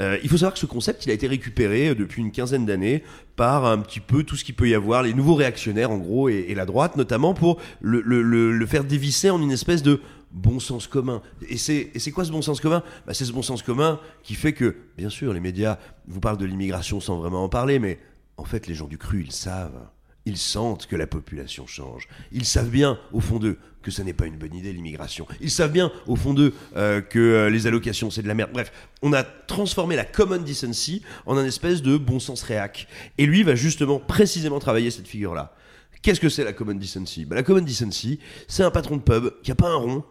[0.00, 3.02] Euh, il faut savoir que ce concept, il a été récupéré depuis une quinzaine d'années
[3.36, 6.28] par un petit peu tout ce qu'il peut y avoir, les nouveaux réactionnaires en gros,
[6.28, 9.82] et, et la droite notamment, pour le, le- le- le faire dévisser en une espèce
[9.82, 10.00] de
[10.32, 11.22] bon sens commun.
[11.48, 12.82] Et c'est quoi ce bon sens commun?
[13.06, 16.38] Bah, C'est ce bon sens commun qui fait que, bien sûr, les médias vous parlent
[16.38, 17.98] de l'immigration sans vraiment en parler, mais
[18.36, 19.88] en fait, les gens du cru, ils savent.
[20.26, 22.06] Ils sentent que la population change.
[22.32, 25.26] Ils savent bien, au fond d'eux, que ce n'est pas une bonne idée l'immigration.
[25.40, 28.50] Ils savent bien, au fond d'eux, euh, que euh, les allocations c'est de la merde.
[28.52, 32.88] Bref, on a transformé la common decency en un espèce de bon sens réac.
[33.16, 35.54] Et lui va justement, précisément travailler cette figure-là.
[36.02, 37.24] Qu'est-ce que c'est la common decency?
[37.24, 40.04] Bah, La common decency, c'est un patron de pub qui a pas un rond,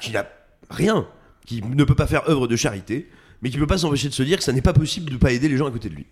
[0.00, 0.26] qui n'a
[0.70, 1.06] rien,
[1.46, 3.08] qui ne peut pas faire œuvre de charité,
[3.42, 5.32] mais qui peut pas s'empêcher de se dire que ça n'est pas possible de pas
[5.32, 6.06] aider les gens à côté de lui.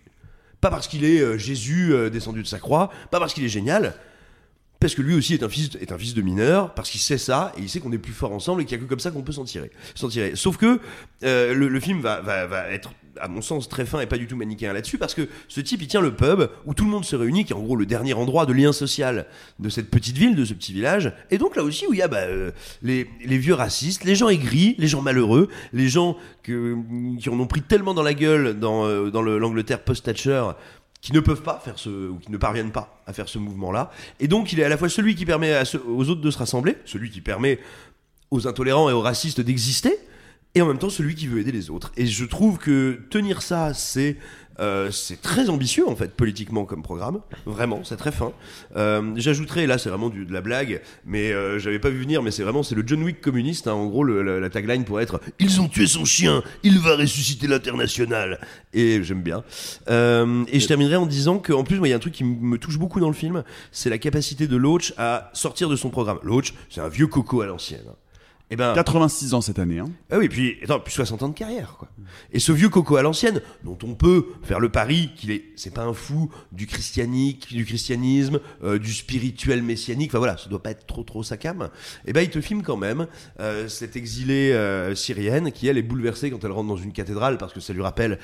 [0.61, 3.49] Pas parce qu'il est euh, Jésus euh, descendu de sa croix, pas parce qu'il est
[3.49, 3.93] génial,
[4.79, 7.17] parce que lui aussi est un fils, est un fils de mineur, parce qu'il sait
[7.17, 8.99] ça, et il sait qu'on est plus fort ensemble, et qu'il n'y a que comme
[8.99, 9.71] ça qu'on peut s'en tirer,
[10.09, 10.35] tirer.
[10.35, 10.79] Sauf que
[11.23, 14.35] euh, le, film va, va être, à mon sens, très fin et pas du tout
[14.35, 17.15] manichéen là-dessus, parce que ce type, il tient le pub, où tout le monde se
[17.15, 19.25] réunit, qui est en gros le dernier endroit de lien social
[19.59, 22.01] de cette petite ville, de ce petit village, et donc là aussi où il y
[22.01, 22.51] a bah, euh,
[22.81, 26.75] les, vieux racistes, les gens aigris, les gens malheureux, les gens que,
[27.19, 30.43] qui en ont pris tellement dans la gueule dans, euh, dans le- l'Angleterre post-Thatcher,
[31.01, 33.91] qui ne peuvent pas faire ce ou qui ne parviennent pas à faire ce mouvement-là.
[34.19, 35.53] Et donc il est à la fois celui qui permet
[35.87, 37.59] aux autres de se rassembler, celui qui permet
[38.31, 39.97] aux intolérants et aux racistes d'exister,
[40.57, 41.91] et en même temps celui qui veut aider les autres.
[41.97, 44.17] Et je trouve que tenir ça, c'est
[44.59, 48.31] euh, c'est très ambitieux en fait politiquement comme programme, vraiment, c'est très fin.
[48.75, 52.23] Euh, J'ajouterais, là c'est vraiment du, de la blague, mais euh, j'avais pas vu venir,
[52.23, 53.67] mais c'est vraiment c'est le John Wick communiste.
[53.67, 53.73] hein.
[53.73, 56.95] En gros, le- la, la tagline pourrait être "Ils ont tué son chien, il va
[56.95, 58.39] ressusciter l'international."
[58.73, 59.43] Et j'aime bien.
[59.89, 62.23] Euh, et je terminerai en disant que en plus, il y a un truc qui
[62.23, 65.91] me touche beaucoup dans le film, c'est la capacité de Loach à sortir de son
[65.91, 66.17] programme.
[66.23, 67.85] Loach, c'est un vieux coco à l'ancienne.
[68.49, 69.79] Et ben 86 ans cette année.
[69.79, 69.89] Hein.
[70.09, 71.89] ah oui, puis, attends, puis 60 ans de carrière, quoi.
[72.31, 75.73] Et ce vieux coco à l'ancienne, dont on peut faire le pari qu'il est, c'est
[75.73, 80.63] pas un fou du christianique, du christianisme, euh, du spirituel messianique, enfin voilà, ça doit
[80.63, 81.69] pas être trop trop sa cam.
[82.05, 83.07] Et ben, il te filme quand même,
[83.41, 87.37] euh, cette exilée euh, syrienne qui, elle, est bouleversée quand elle rentre dans une cathédrale
[87.37, 88.17] parce que ça lui rappelle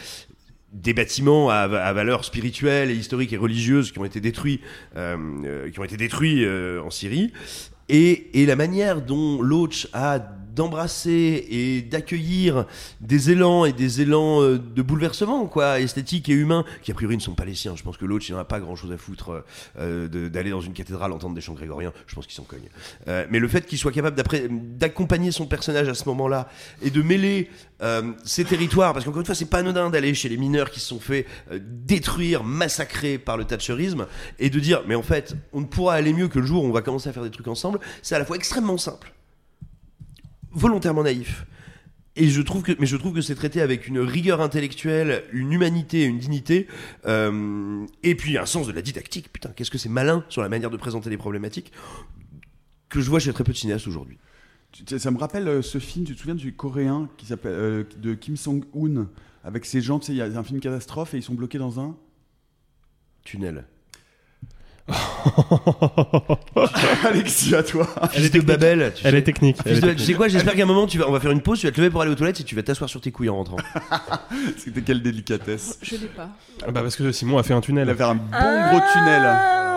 [0.73, 4.59] des bâtiments à, à valeur spirituelle et historique et religieuse qui ont été détruits,
[4.97, 7.31] euh, euh, qui ont été détruits euh, en Syrie,
[7.93, 10.19] et, la manière dont Loach a
[10.53, 12.65] d'embrasser et d'accueillir
[13.01, 17.15] des élans et des élans euh, de bouleversement, quoi, esthétiques et humains, qui a priori
[17.17, 17.75] ne sont pas les siens.
[17.75, 19.43] Je pense que Loach, il n'en a pas grand chose à foutre
[19.79, 21.93] euh, de- d'aller dans une cathédrale entendre des chants grégoriens.
[22.07, 22.69] Je pense qu'il s'en cogne.
[23.07, 24.15] Euh, mais le fait qu'il soit capable
[24.77, 26.49] d'accompagner son personnage à ce moment-là
[26.81, 27.49] et de mêler
[27.81, 30.79] euh, ces territoires, parce qu'encore une fois, c'est pas anodin d'aller chez les mineurs qui
[30.79, 34.05] se sont fait euh, détruire, massacrer par le thatcherisme,
[34.39, 36.67] et de dire, mais en fait, on ne pourra aller mieux que le jour où
[36.67, 37.79] on va commencer à faire des trucs ensemble.
[38.01, 39.11] C'est à la fois extrêmement simple,
[40.53, 41.45] volontairement naïf.
[42.15, 45.51] Et je trouve que, mais je trouve que c'est traité avec une rigueur intellectuelle, une
[45.51, 46.67] humanité, une dignité,
[47.07, 49.33] euh, et puis un sens de la didactique.
[49.33, 51.71] Putain, qu'est-ce que c'est malin sur la manière de présenter les problématiques
[52.89, 54.19] que je vois chez très peu de cinéastes aujourd'hui.
[54.97, 58.13] Ça me rappelle euh, ce film, tu te souviens du coréen qui s'appelle euh, de
[58.13, 59.07] Kim Song-hoon
[59.43, 61.57] avec ces gens, tu sais, il y a un film catastrophe et ils sont bloqués
[61.57, 61.97] dans un
[63.23, 63.65] Tunnel.
[67.05, 67.87] Alexis, à toi.
[68.11, 68.91] Fils de Babel.
[68.95, 69.17] tu Elle sais.
[69.19, 69.57] est technique.
[69.57, 69.99] Fils Elle est de- technique.
[69.99, 71.67] Tu sais quoi J'espère qu'à un moment, tu vas, on va faire une pause, tu
[71.67, 73.35] vas te lever pour aller aux toilettes et tu vas t'asseoir sur tes couilles en
[73.37, 73.57] rentrant.
[74.57, 75.79] C'était quelle délicatesse.
[75.81, 76.29] Je l'ai pas.
[76.67, 77.85] Ah bah parce que Simon a fait un tunnel.
[77.87, 79.21] Il va faire un bon gros tunnel.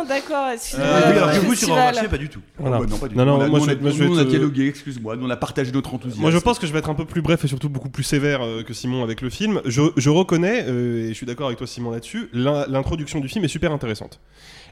[0.08, 0.86] D'accord, excusez-moi.
[0.88, 1.88] Euh, oui, alors que vous, sur Festival.
[1.88, 2.40] Remarché, pas du tout.
[2.58, 2.78] Voilà.
[2.78, 3.28] Oh, bah non, pas du Non, tout.
[3.30, 5.94] non, On a- moi, je je vais on dialogué, excuse-moi, nous on a partagé notre
[5.94, 6.20] enthousiasme.
[6.20, 8.02] Moi, je pense que je vais être un peu plus bref et surtout beaucoup plus
[8.04, 9.60] sévère euh, que Simon avec le film.
[9.64, 13.28] Je, je reconnais, euh, et je suis d'accord avec toi, Simon, là-dessus, l'in- l'introduction du
[13.28, 14.20] film est super intéressante.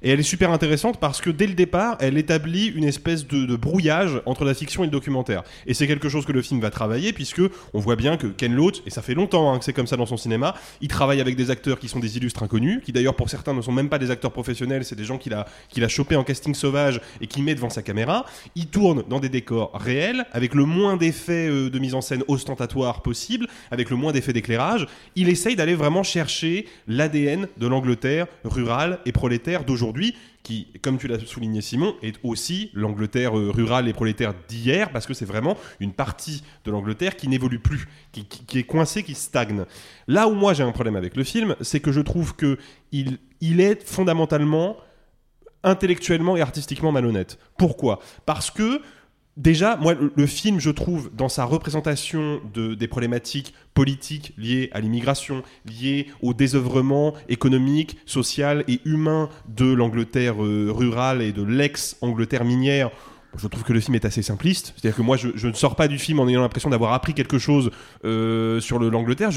[0.03, 3.47] Et elle est super intéressante parce que dès le départ, elle établit une espèce de,
[3.47, 5.43] de brouillage entre la fiction et le documentaire.
[5.67, 7.41] Et c'est quelque chose que le film va travailler puisque
[7.73, 9.97] on voit bien que Ken Loach, et ça fait longtemps hein, que c'est comme ça
[9.97, 13.15] dans son cinéma, il travaille avec des acteurs qui sont des illustres inconnus, qui d'ailleurs
[13.15, 15.83] pour certains ne sont même pas des acteurs professionnels, c'est des gens qu'il a, qu'il
[15.83, 18.25] a chopé en casting sauvage et qu'il met devant sa caméra.
[18.55, 22.23] Il tourne dans des décors réels, avec le moins d'effets euh, de mise en scène
[22.29, 24.87] ostentatoires possible, avec le moins d'effets d'éclairage.
[25.17, 31.09] Il essaye d'aller vraiment chercher l'ADN de l'Angleterre rurale et prolétaire d'aujourd'hui qui, comme tu
[31.09, 35.57] l'as souligné Simon, est aussi l'Angleterre euh, rurale et prolétaire d'hier, parce que c'est vraiment
[35.81, 39.65] une partie de l'Angleterre qui n'évolue plus, qui, qui- qui est coincée, qui stagne.
[40.07, 42.59] Là où moi j'ai un problème avec le film, c'est que je trouve que
[42.93, 44.77] il, il est fondamentalement
[45.65, 47.39] intellectuellement et artistiquement malhonnête.
[47.57, 48.01] Pourquoi?
[48.27, 48.81] Parce que
[49.37, 54.81] Déjà, moi, le, film, je trouve, dans sa représentation de, des problématiques politiques liées à
[54.81, 62.45] l'immigration, liées au désœuvrement économique, social et humain de l'Angleterre euh, rurale et de l'ex-Angleterre
[62.45, 62.93] minière,
[63.37, 64.75] je trouve que le film est assez simpliste.
[64.77, 67.39] C'est-à-dire que moi, je, ne sors pas du film en ayant l'impression d'avoir appris quelque
[67.39, 67.71] chose
[68.05, 69.31] euh, sur le- l'Angleterre.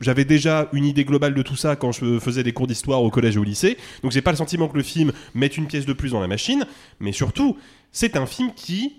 [0.00, 3.10] J'avais déjà une idée globale de tout ça quand je faisais des cours d'histoire au
[3.10, 3.76] collège et au lycée.
[4.02, 6.28] Donc, j'ai pas le sentiment que le film mette une pièce de plus dans la
[6.28, 6.64] machine.
[7.00, 7.56] Mais surtout,
[7.92, 8.94] c'est un film qui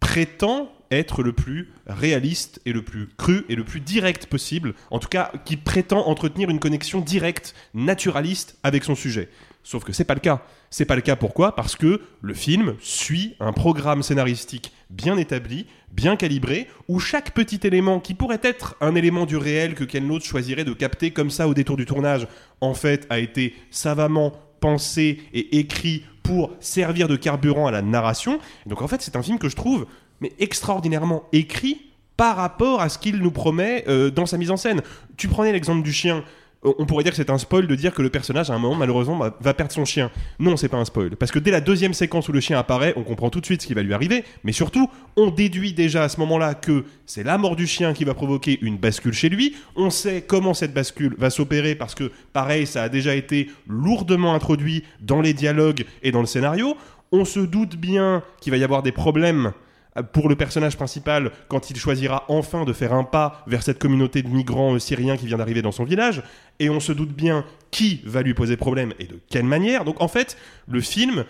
[0.00, 4.98] prétend être le plus réaliste et le plus cru et le plus direct possible, en
[4.98, 9.28] tout cas qui prétend entretenir une connexion directe, naturaliste avec son sujet.
[9.64, 10.42] Sauf que c'est pas le cas.
[10.70, 11.56] C'est pas le cas pourquoi?
[11.56, 17.60] Parce que le film suit un programme scénaristique bien établi, bien calibré, où chaque petit
[17.64, 21.30] élément qui pourrait être un élément du réel que Ken Loach choisirait de capter comme
[21.30, 22.28] ça au détour du tournage,
[22.60, 28.38] en fait a été savamment pensé et écrit pour servir de carburant à la narration.
[28.66, 29.86] Donc en fait, c'est un film que je trouve
[30.20, 34.56] mais extraordinairement écrit par rapport à ce qu'il nous promet euh, dans sa mise en
[34.56, 34.82] scène.
[35.16, 36.24] Tu prenais l'exemple du chien.
[36.64, 38.58] Euh, On pourrait dire que c'est un spoil de dire que le personnage, à un
[38.58, 40.10] moment, malheureusement, va- va perdre son chien.
[40.38, 41.10] Non, c'est pas un spoil.
[41.16, 43.62] Parce que dès la deuxième séquence où le chien apparaît, on comprend tout de suite
[43.62, 44.24] ce qui va lui arriver.
[44.44, 48.04] Mais surtout, on déduit déjà à ce moment-là que c'est la mort du chien qui
[48.04, 49.54] va provoquer une bascule chez lui.
[49.76, 54.34] On sait comment cette bascule va s'opérer parce que, pareil, ça a déjà été lourdement
[54.34, 56.76] introduit dans les dialogues et dans le scénario.
[57.12, 59.52] On se doute bien qu'il va y avoir des problèmes
[60.02, 64.22] pour le personnage principal quand il choisira enfin de faire un pas vers cette communauté
[64.22, 66.22] de migrants euh, syriens qui vient d'arriver dans son village.
[66.58, 69.84] Et on se doute bien qui va lui poser problème et de quelle manière.
[69.84, 70.36] Donc en fait,
[70.68, 71.24] le film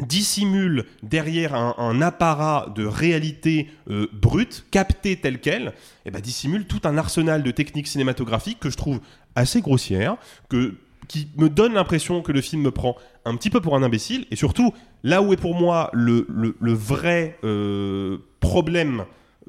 [0.00, 5.72] dissimule derrière un, apparat de réalité euh, brute, captée telle qu'elle,
[6.04, 9.00] et ben dissimule tout un arsenal de techniques cinématographiques que je trouve
[9.36, 10.16] assez grossières,
[10.48, 10.74] que
[11.08, 14.26] qui me donne l'impression que le film me prend un petit peu pour un imbécile,
[14.30, 19.04] et surtout, là où est pour moi le, le- vrai euh, problème,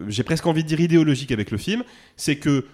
[0.08, 1.84] j'ai presque envie de dire idéologique avec le film,
[2.16, 2.66] c'est que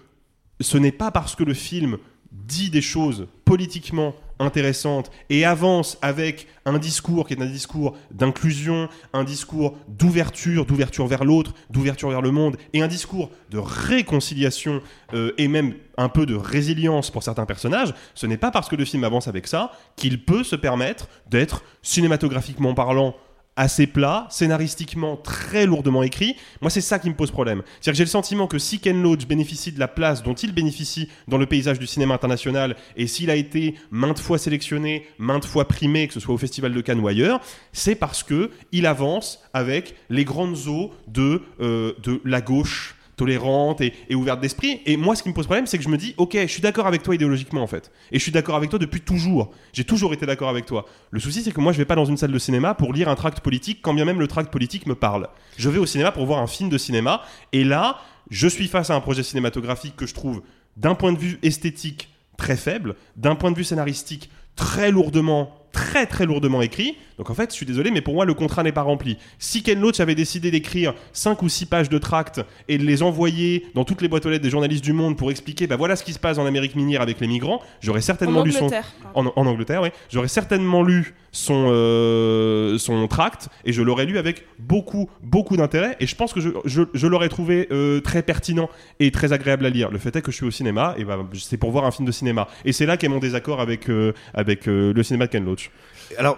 [0.59, 1.97] ce n'est pas parce que le film
[2.31, 8.89] dit des choses politiquement intéressantes et avance avec un discours qui est un discours d'inclusion,
[9.13, 14.81] un discours d'ouverture, d'ouverture vers l'autre, d'ouverture vers le monde, et un discours de réconciliation
[15.13, 18.75] euh, et même un peu de résilience pour certains personnages, ce n'est pas parce que
[18.75, 23.15] le film avance avec ça qu'il peut se permettre d'être cinématographiquement parlant
[23.55, 26.35] assez plat, scénaristiquement très lourdement écrit.
[26.61, 27.63] Moi, c'est ça qui me pose problème.
[27.65, 30.53] C'est-à-dire que j'ai le sentiment que si Ken Loach bénéficie de la place dont il
[30.53, 35.45] bénéficie dans le paysage du cinéma international, et s'il a été maintes fois sélectionné, maintes
[35.45, 37.41] fois primé, que ce soit au Festival de Cannes ou ailleurs,
[37.73, 43.81] c'est parce que il avance avec les grandes eaux de, euh, de la gauche tolérante
[43.81, 44.81] et, ouverte d'esprit.
[44.87, 46.61] Et moi, ce qui me pose problème, c'est que je me dis, ok, je suis
[46.61, 49.51] d'accord avec toi idéologiquement en fait, et je suis d'accord avec toi depuis toujours.
[49.73, 50.87] J'ai toujours été d'accord avec toi.
[51.11, 53.09] Le souci, c'est que moi, je vais pas dans une salle de cinéma pour lire
[53.09, 55.29] un tract politique, quand bien même le tract politique me parle.
[55.55, 57.21] Je vais au cinéma pour voir un film de cinéma,
[57.53, 57.99] et là,
[58.31, 60.41] je suis face à un projet cinématographique que je trouve,
[60.75, 66.05] d'un point de vue esthétique, très faible, d'un point de vue scénaristique, très lourdement très
[66.05, 66.97] très lourdement écrit.
[67.17, 69.17] Donc en fait, je suis désolé, mais pour moi, le contrat n'est pas rempli.
[69.39, 73.03] Si Ken Loach avait décidé d'écrire 5 ou 6 pages de tracts et de les
[73.03, 75.95] envoyer dans toutes les boîtes aux lettres des journalistes du monde pour expliquer, bah voilà
[75.95, 78.65] ce qui se passe en Amérique minière avec les migrants, j'aurais certainement En lu son...
[78.65, 79.89] Angleterre, En, en Angleterre, oui.
[80.09, 85.95] J'aurais certainement lu son, euh, son tract et je l'aurais lu avec beaucoup, beaucoup d'intérêt.
[85.99, 89.65] Et je pense que je, je, je l'aurais trouvé euh, très pertinent et très agréable
[89.65, 89.91] à lire.
[89.91, 92.05] Le fait est que je suis au cinéma et bah, c'est pour voir un film
[92.05, 92.47] de cinéma.
[92.65, 95.71] Et c'est là qu'est mon désaccord avec, euh, avec euh, le cinéma de Ken Loach.
[96.17, 96.37] Alors,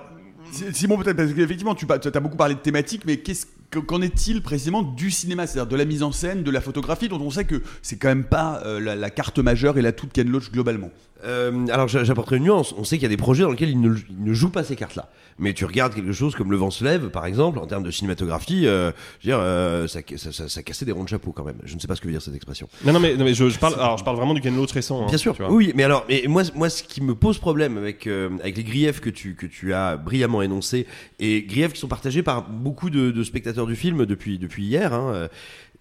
[0.74, 4.42] Simon, peut-être, parce qu'effectivement, tu as beaucoup parlé de thématiques, mais qu'est-ce que- qu'en est-il
[4.42, 5.48] précisément du cinéma?
[5.48, 8.08] C'est-à-dire de la mise en scène, de la photographie, dont on sait que c'est quand
[8.10, 10.92] même pas euh, la, carte majeure et la toute Ken Loach globalement.
[11.26, 12.74] Euh, alors j'a- j'apporterai une nuance.
[12.78, 14.64] On sait qu'il y a des projets dans lesquels il ne, il ne joue pas
[14.64, 15.10] ces cartes-là.
[15.40, 17.92] Mais tu regardes quelque chose comme Le Vent se lève, par exemple, en termes de
[17.92, 21.32] cinématographie, euh, je veux dire, euh, ça, ça, ça, ça cassait des ronds de chapeau
[21.32, 21.58] quand même.
[21.64, 22.68] Je ne sais pas ce que veut dire cette expression.
[22.86, 24.72] Non, non, mais, non, mais je, je parle, alors, je parle vraiment du Ken Loach
[24.72, 25.04] récent.
[25.04, 25.36] hein, Bien sûr.
[25.36, 25.52] tu vois.
[25.52, 28.64] Oui, mais alors, mais moi, moi, ce qui me pose problème avec euh, avec les
[28.64, 30.86] griefs que tu que tu as brillamment énoncés
[31.20, 34.94] et griefs qui sont partagés par beaucoup de, de spectateurs du film depuis depuis hier,
[34.94, 35.28] hein,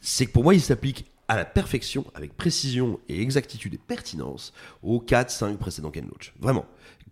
[0.01, 4.53] c'est que pour moi, ils s'appliquent à la perfection, avec précision et exactitude et pertinence,
[4.83, 6.35] aux 4, 5 précédents Ken Loach.
[6.41, 6.67] Vraiment.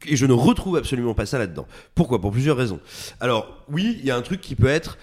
[0.07, 1.67] Et je ne retrouve absolument pas ça là-dedans.
[1.95, 2.21] Pourquoi?
[2.21, 2.81] Pour plusieurs raisons.
[3.21, 4.97] Alors, oui, il y a un truc qui peut être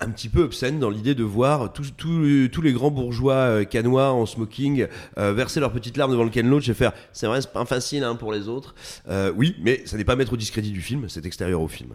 [0.00, 3.64] un petit peu obscène dans l'idée de voir tous, tous, tous les grands bourgeois euh,
[3.64, 7.28] canois en smoking euh, verser leurs petites larmes devant le Ken Loach et faire c'est
[7.28, 8.74] vrai c'est pas facile hein, pour les autres
[9.08, 11.90] Euh, oui mais ça n'est pas mettre au discrédit du film c'est extérieur au film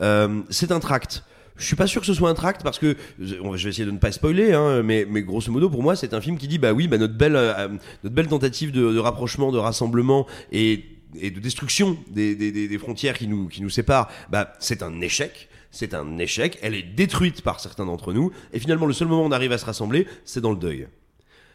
[0.00, 1.22] Euh, c'est un tract
[1.56, 3.84] je suis pas sûr que ce soit un tract parce que va- je vais essayer
[3.84, 6.48] de ne pas spoiler, hein, mais, mais grosso modo pour moi c'est un film qui
[6.48, 7.68] dit bah oui bah notre belle euh,
[8.02, 10.82] notre belle tentative de, de rapprochement, de rassemblement et,
[11.18, 15.48] et de destruction des, frontières qui nous séparent, bah c'est un échec.
[15.74, 19.22] C'est un échec, elle est détruite par certains d'entre nous, et finalement le seul moment
[19.22, 20.86] où on arrive à se rassembler, c'est dans le deuil.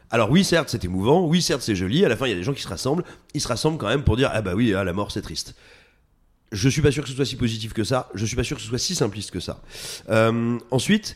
[0.09, 2.35] Alors oui, certes, c'est émouvant, oui, certes, c'est joli, à la fin, il y a
[2.35, 3.03] des gens qui se rassemblent,
[3.35, 5.55] ils se rassemblent quand même pour dire, ah bah oui, ah, la mort, c'est triste.
[6.51, 8.57] Je suis pas sûr que ce soit si positif que ça, je suis pas sûr
[8.57, 9.61] que ce soit si simpliste que ça.
[10.09, 11.15] Euh, ensuite,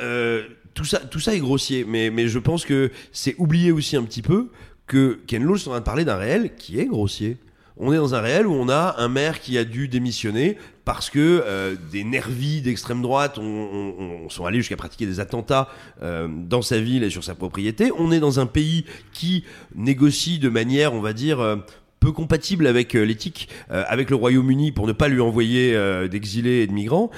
[0.00, 3.96] euh, tout, ça, tout ça est grossier, mais, mais je pense que c'est oublier aussi
[3.96, 4.50] un petit peu
[4.90, 7.36] que Ken Loach est en train de parler d'un réel qui est grossier.
[7.76, 11.08] On est dans un réel où on a un maire qui a dû démissionner parce
[11.10, 15.68] que euh, des nervis d'extrême droite ont, ont- ont- sont allés jusqu'à pratiquer des attentats
[16.02, 17.92] euh, dans sa ville et sur sa propriété.
[17.96, 19.44] On est dans un pays qui
[19.76, 21.56] négocie de manière, on va dire, euh,
[22.00, 25.76] peu compatible avec l'éthique, avec le Royaume-Uni pour ne pas lui envoyer
[26.08, 27.10] d'exilés et de migrants.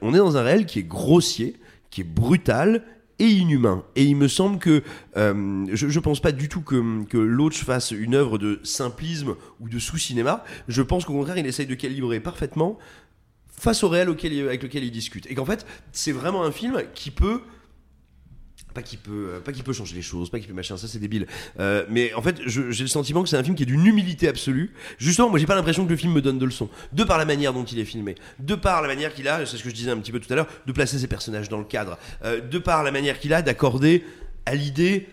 [0.00, 1.56] On est dans un réel qui est grossier,
[1.90, 2.82] qui est brutal
[3.20, 3.84] et inhumain.
[3.94, 4.82] Et il me semble que
[5.16, 9.36] euh, je, je pense pas du tout que, que Loach fasse une œuvre de simplisme
[9.60, 10.42] ou de sous-cinéma.
[10.66, 12.78] Je pense qu'au contraire, il essaye de calibrer parfaitement
[13.46, 15.30] face au réel avec lequel il discute.
[15.30, 17.42] Et qu'en fait, c'est vraiment un film qui peut
[18.72, 20.88] pas qui peut euh, pas qui peut changer les choses pas qui peut machin ça
[20.88, 21.26] c'est débile.
[21.58, 24.28] Euh, mais en fait j'ai le sentiment que c'est un film qui est d'une humilité
[24.28, 24.72] absolue.
[24.98, 26.68] Justement moi j'ai pas l'impression que le film me donne de leçons.
[26.92, 29.56] De par la manière dont il est filmé de par la manière qu'il a c'est
[29.56, 31.58] ce que je disais un petit peu tout à l'heure de placer ses personnages dans
[31.58, 31.98] le cadre.
[32.24, 34.04] Euh, de par la manière qu'il a d'accorder
[34.46, 35.08] à l'idée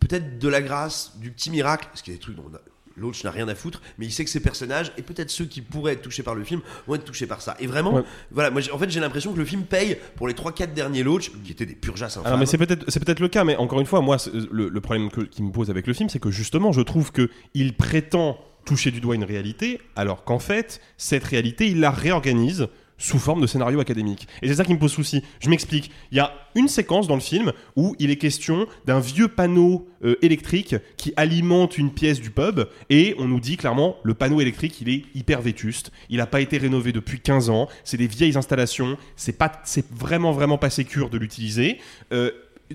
[0.00, 2.50] peut-être de la grâce du petit miracle parce qu'il y a des trucs dont
[2.96, 5.60] L'autre n'a rien à foutre, mais il sait que ses personnages, et peut-être ceux qui
[5.60, 7.56] pourraient être touchés par le film, vont être touchés par ça.
[7.60, 8.02] Et vraiment, Ouais.
[8.30, 11.02] voilà, moi j'ai- en fait j'ai l'impression que le film paye pour les 3-4 derniers
[11.02, 12.26] Loach, qui étaient des purjas infâmes.
[12.26, 14.16] Alors, mais c'est peut-être c'est peut-être le cas, mais encore une fois, moi,
[14.50, 17.12] le, le problème que- qui me pose avec le film, c'est que justement, je trouve
[17.12, 21.90] que il prétend toucher du doigt une réalité, alors qu'en fait, cette réalité, il la
[21.90, 22.66] réorganise
[22.98, 24.26] sous forme de scénario académique.
[24.42, 25.22] Et c'est ça qui me pose souci.
[25.40, 25.90] Je m'explique.
[26.10, 29.88] Il y a une séquence dans le film où il est question d'un vieux panneau
[30.04, 34.40] euh, électrique qui alimente une pièce du pub et on nous dit clairement le panneau
[34.40, 38.06] électrique il est hyper vétuste, il n'a pas été rénové depuis 15 ans, c'est des
[38.06, 41.78] vieilles installations, c'est pas c'est vraiment vraiment pas sécure de l'utiliser.
[42.12, 42.30] Euh,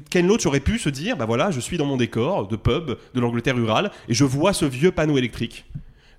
[0.09, 2.97] Ken Loach aurait pu se dire bah voilà, je suis dans mon décor de pub
[3.13, 5.65] de l'Angleterre rurale et je vois ce vieux panneau électrique.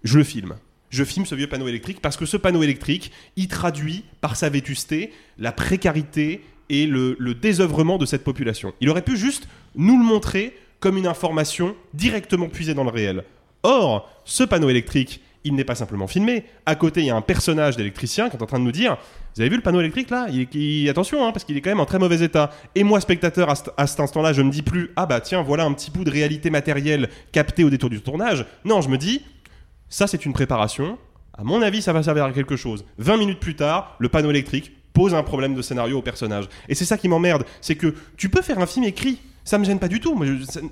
[0.05, 0.57] Je le filme
[0.93, 4.51] je filme ce vieux panneau électrique parce que ce panneau électrique, il traduit par sa
[4.51, 8.73] vétusté la précarité et le, désœuvrement de cette population.
[8.81, 13.25] Il aurait pu juste nous le montrer comme une information directement puisée dans le réel.
[13.63, 16.45] Or, ce panneau électrique, il n'est pas simplement filmé.
[16.67, 18.97] À côté, il y a un personnage d'électricien qui est en train de nous dire
[19.35, 20.27] Vous avez vu le panneau électrique là?
[20.91, 22.51] Attention, hein, parce qu'il est quand même en très mauvais état.
[22.75, 23.55] Et moi, spectateur, à,
[23.87, 26.51] cet- instant-là, je me dis plus Ah bah tiens, voilà un petit bout de réalité
[26.51, 28.45] matérielle capté au détour du tournage.
[28.65, 29.23] Non, je me dis
[29.93, 30.97] ça, c'est une préparation.
[31.37, 32.85] À mon avis, ça va servir à quelque chose.
[32.97, 36.47] 20 minutes plus tard, le panneau électrique pose un problème de scénario au personnage.
[36.71, 37.45] Et c'est ça qui m'emmerde.
[37.61, 39.19] C'est que tu peux faire un film écrit.
[39.45, 40.15] Ça me gêne pas du tout.
[40.15, 40.25] Moi,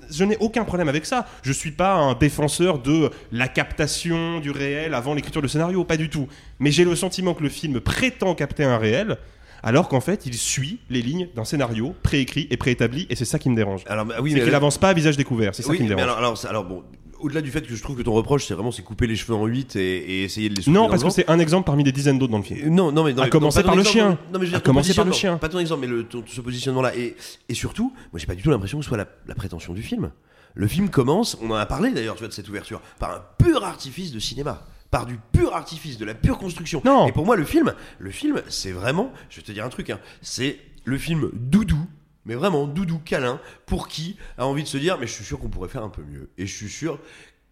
[0.09, 1.27] je, n'ai aucun problème avec ça.
[1.43, 5.97] Je suis pas un défenseur de la captation du réel avant l'écriture de scénario, pas
[5.97, 6.27] du tout.
[6.59, 9.17] Mais j'ai le sentiment que le film prétend capter un réel,
[9.61, 13.37] alors qu'en fait, il suit les lignes d'un scénario préécrit et préétabli, et c'est ça
[13.37, 13.83] qui me dérange.
[13.87, 15.53] Alors, bah, oui, c'est mais qu'il là- avance pas à visage découvert.
[15.53, 16.09] C'est ça oui, qui me mais dérange.
[16.09, 16.83] alors, alors, c'est- alors, bon,
[17.21, 19.35] au-delà du fait que je trouve que ton reproche, c'est vraiment c'est couper les cheveux
[19.35, 21.91] en 8 et, et essayer de les Non, parce que c'est un exemple parmi des
[21.91, 22.59] dizaines d'autres dans le film.
[22.63, 24.17] Euh, Non, non, mais non, à commencer par le chien.
[24.33, 25.37] Non, mais je veux dire, commencer par le chien.
[25.37, 26.95] Pas ton exemple, mais le, ton- ce positionnement-là.
[26.95, 27.15] Et,
[27.49, 29.81] et surtout, moi, j'ai pas du tout l'impression que ce soit la, la prétention du
[29.83, 30.11] film.
[30.53, 33.21] Le film commence, on en a parlé d'ailleurs, tu vois, de cette ouverture, par un
[33.37, 34.65] pur artifice de cinéma.
[34.89, 36.81] Par du pur artifice, de la pure construction.
[36.83, 37.07] Non.
[37.07, 39.89] Et pour moi, le film, le film, c'est vraiment, je vais te dire un truc,
[39.89, 41.77] hein, c'est le film doudou.
[42.25, 45.39] Mais vraiment, doudou, câlin, pour qui a envie de se dire, mais je suis sûr
[45.39, 46.29] qu'on pourrait faire un peu mieux.
[46.37, 46.99] Et je suis sûr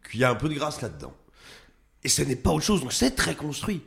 [0.09, 1.15] qu'il y a un peu de grâce là-dedans.
[2.03, 3.81] Et ce n'est pas autre chose, donc c'est très construit.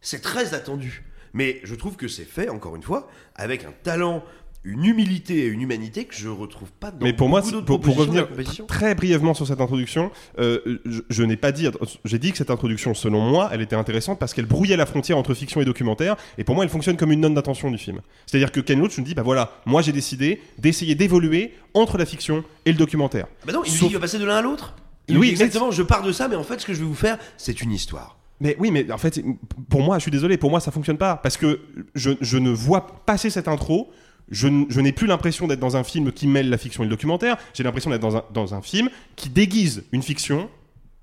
[0.00, 1.04] C'est très attendu.
[1.32, 4.24] Mais je trouve que c'est fait, encore une fois, avec un talent,
[4.68, 8.28] une humilité et une humanité que je retrouve pas dans Mais pour moi, pour, revenir
[8.66, 11.66] très brièvement sur cette introduction, euh, je, je n'ai pas dit,
[12.04, 15.16] j'ai dit que cette introduction, selon moi, elle était intéressante parce qu'elle brouillait la frontière
[15.16, 18.00] entre fiction et documentaire, et pour moi, elle fonctionne comme une note d'intention du film.
[18.26, 22.04] C'est-à-dire que Ken Loach nous dit, bah voilà, moi j'ai décidé d'essayer d'évoluer entre la
[22.04, 23.26] fiction et le documentaire.
[23.46, 24.74] Bah non, il dit Sauf- qu'il va passer de l'un à l'autre.
[25.08, 27.18] Oui, exactement, je pars de ça, mais en fait, ce que je vais vous faire,
[27.38, 28.18] c'est une histoire.
[28.40, 29.20] Mais oui, mais en fait,
[29.68, 31.16] pour moi, je suis désolé, pour moi, ça fonctionne pas.
[31.16, 31.60] Parce que
[31.94, 33.90] je, je ne vois passer cette intro,
[34.30, 37.36] je, n'ai plus l'impression d'être dans un film qui mêle la fiction et le documentaire,
[37.54, 40.48] j'ai l'impression d'être dans un, dans un film qui déguise une fiction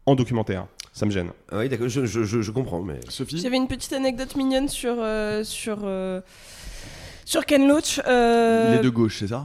[0.05, 0.67] en documentaire.
[0.93, 1.29] Ça me gêne.
[1.51, 2.99] Ah oui, d'accord, je, je- je- je comprends, mais.
[3.09, 6.21] Sophie J'avais une petite anecdote mignonne sur euh, sur euh,
[7.25, 7.99] sur Ken Loach.
[8.07, 9.43] euh, Les deux gauches, c'est ça?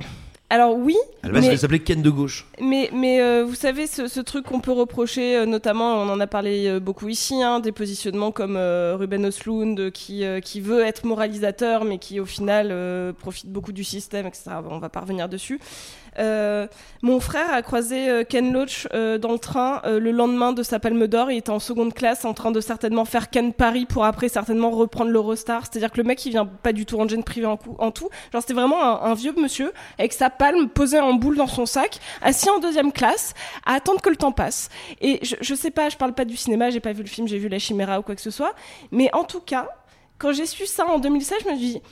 [0.52, 2.44] Alors oui, À la base, mais, elle s'appelait Ken de gauche.
[2.60, 6.18] mais, mais, euh, vous savez, ce, ce truc qu'on peut reprocher, euh, notamment, on en
[6.18, 10.40] a parlé euh, beaucoup ici, hein, des positionnements comme euh, Ruben Östlund euh, qui, euh,
[10.40, 14.50] qui veut être moralisateur, mais qui au final euh, profite beaucoup du système, etc.
[14.64, 15.60] Bon, on va pas revenir dessus.
[16.18, 16.66] Euh,
[17.02, 20.78] mon frère a croisé euh, Ken Loach euh, dans le train le lendemain de sa
[20.78, 21.30] Palme d'Or.
[21.30, 24.70] Il était en seconde classe en train de certainement faire Ken Paris pour après certainement
[24.70, 25.62] reprendre l'Eurostar.
[25.62, 28.08] C'est-à-dire que le mec il vient pas du tout en jet privé en, tout.
[28.32, 31.98] Genre c'était vraiment un, vieux monsieur avec sa palme posée en boule dans son sac,
[32.22, 33.34] assis en deuxième classe,
[33.64, 34.68] à attendre que le temps passe.
[35.00, 37.28] Et je, je sais pas, je parle pas du cinéma, j'ai pas vu le film,
[37.28, 38.54] j'ai vu La Chimera ou quoi que ce soit.
[38.90, 39.68] Mais en tout cas,
[40.18, 41.82] quand j'ai su ça en 2016, je me suis dit,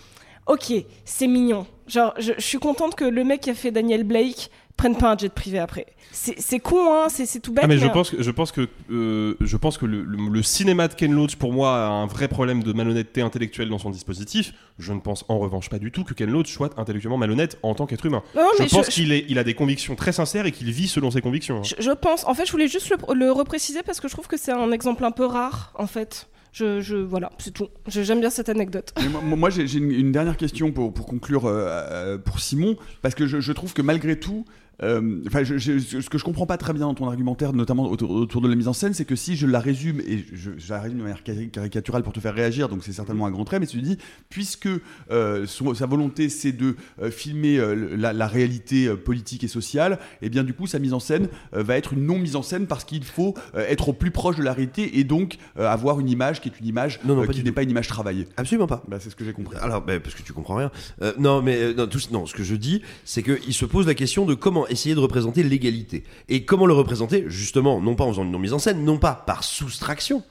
[0.47, 0.73] ok,
[1.05, 1.67] c'est mignon.
[1.89, 5.11] Genre, je, je suis contente que le mec qui a fait Daniel Blake prenne pas
[5.13, 5.87] un jet privé après.
[6.13, 7.65] C'est con, hein, c'est tout bête.
[7.65, 10.29] Ah, mais je mais- pense que je pense que euh, je pense que le, le-
[10.31, 13.79] le cinéma de Ken Loach pour moi a un vrai problème de malhonnêteté intellectuelle dans
[13.79, 14.53] son dispositif.
[14.79, 17.75] Je ne pense en revanche pas du tout que Ken Loach soit intellectuellement malhonnête en
[17.75, 18.23] tant qu'être humain.
[18.37, 21.11] Non, je pense je- qu'il il a des convictions très sincères et qu'il vit selon
[21.11, 21.59] ses convictions.
[21.59, 21.63] hein.
[21.65, 22.25] Je, je pense.
[22.27, 24.71] En fait, je voulais juste le, le repréciser parce que je trouve que c'est un
[24.73, 26.29] exemple un peu rare, en fait.
[26.53, 27.69] Je, voilà, c'est tout.
[27.87, 28.93] J'aime bien cette anecdote.
[29.23, 33.53] Moi, j'ai une, dernière question pour, pour conclure euh, euh, pour Simon, parce que je,
[33.53, 34.45] trouve que malgré tout,
[34.81, 38.11] enfin, je- je- ce que je comprends pas très bien dans ton argumentaire, notamment autour,
[38.11, 40.71] autour de la mise en scène, c'est que si je la résume, et je, je
[40.73, 43.45] la résume de manière cari- caricaturale pour te faire réagir, donc c'est certainement un grand
[43.45, 43.99] trait, mais tu dis,
[44.29, 44.69] puisque
[45.11, 49.49] euh, son- sa volonté c'est de euh, filmer euh, la, la réalité euh, politique et
[49.49, 52.37] sociale, et bien du coup sa mise en scène euh, va être une non mise
[52.37, 55.39] en scène parce qu'il faut euh, être au plus proche de la réalité et donc
[55.59, 57.71] euh, avoir une image qui est une image Non, non, euh, qui n'est pas une
[57.71, 58.27] image travaillée.
[58.37, 58.83] Absolument pas.
[58.89, 59.57] Bah, c'est ce que j'ai compris.
[59.61, 60.71] Alors, bah, parce que tu comprends rien.
[61.03, 63.87] Euh, non, mais euh, non, tout, non, ce que je dis, c'est qu'il se pose
[63.87, 66.05] la question de comment essayer de représenter l'égalité.
[66.29, 69.15] Et comment le représenter, justement, non pas en faisant une non-mise en scène, non pas
[69.27, 70.23] par soustraction,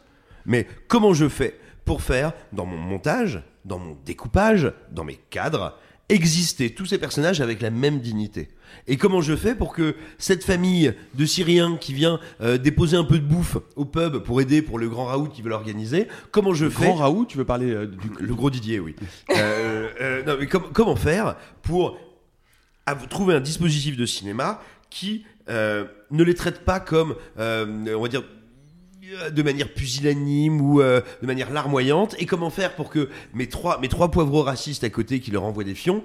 [0.45, 5.77] mais comment je fais pour faire, dans mon montage, dans mon découpage, dans mes cadres,
[6.09, 8.47] exister tous ces personnages avec la même dignité?
[8.88, 13.05] Et comment je fais pour que cette famille de Syriens qui vient euh, déposer un
[13.05, 16.53] peu de bouffe au pub pour aider pour le grand raout qui veut l'organiser, comment
[16.53, 16.85] je Le fais?
[16.85, 18.95] Grand raout, tu veux parler euh, du le gros Didier, oui.
[19.31, 21.97] Euh, euh, non, mais com- comment faire pour
[22.88, 24.59] av- trouver un dispositif de cinéma
[24.89, 28.23] qui euh, ne les traite pas comme, euh, on va dire,
[29.31, 33.79] de manière pusillanime ou euh, de manière larmoyante et comment faire pour que mes trois,
[33.79, 36.03] mes trois poivreaux racistes à côté qui leur envoient des fions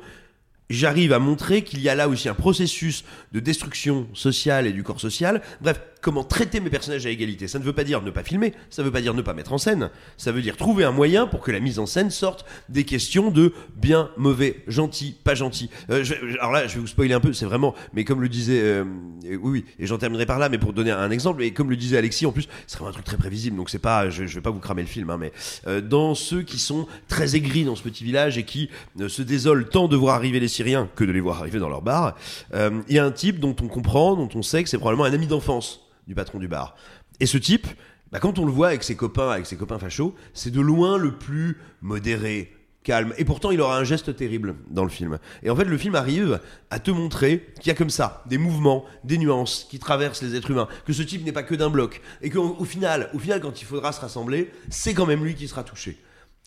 [0.71, 4.83] j'arrive à montrer qu'il y a là aussi un processus de destruction sociale et du
[4.83, 5.43] corps social.
[5.61, 7.49] Bref, comment traiter mes personnages à égalité.
[7.49, 9.33] Ça ne veut pas dire ne pas filmer, ça ne veut pas dire ne pas
[9.33, 9.89] mettre en scène,
[10.19, 13.31] ça veut dire trouver un moyen pour que la mise en scène sorte des questions
[13.31, 15.71] de bien, mauvais, gentil, pas gentil.
[15.91, 18.29] Euh, je- alors là, je vais vous spoiler un peu, c'est vraiment, mais comme le
[18.29, 18.85] disait, euh,
[19.25, 21.77] oui, oui, et j'en terminerai par là, mais pour donner un exemple, et comme le
[21.77, 24.35] disait Alexis, en plus, c'est vraiment un truc très prévisible, donc c'est pas, je, je
[24.35, 25.33] vais pas vous cramer le film, hein, mais
[25.69, 29.23] euh, dans ceux qui sont très aigris dans ce petit village et qui euh, se
[29.23, 32.17] désolent tant de voir arriver les Syriens que de les voir arriver dans leur bar,
[32.55, 35.05] euh, il y a un type dont on comprend, dont on sait que c'est probablement
[35.05, 36.77] un ami d'enfance du patron du bar.
[37.21, 37.67] Et ce type,
[38.11, 40.99] bah, quand on le voit avec ses copains, avec ses copains fachos, c'est de loin
[40.99, 43.15] le plus modéré, calme.
[43.17, 45.19] Et pourtant, il aura un geste terrible dans le film.
[45.43, 46.41] Et en fait, le film arrive
[46.71, 50.35] à te montrer qu'il y a comme ça des mouvements, des nuances qui traversent les
[50.35, 53.19] êtres humains, que ce type n'est pas que d'un bloc, et qu'au au final, au
[53.19, 55.97] final, quand il faudra se rassembler, c'est quand même lui qui sera touché.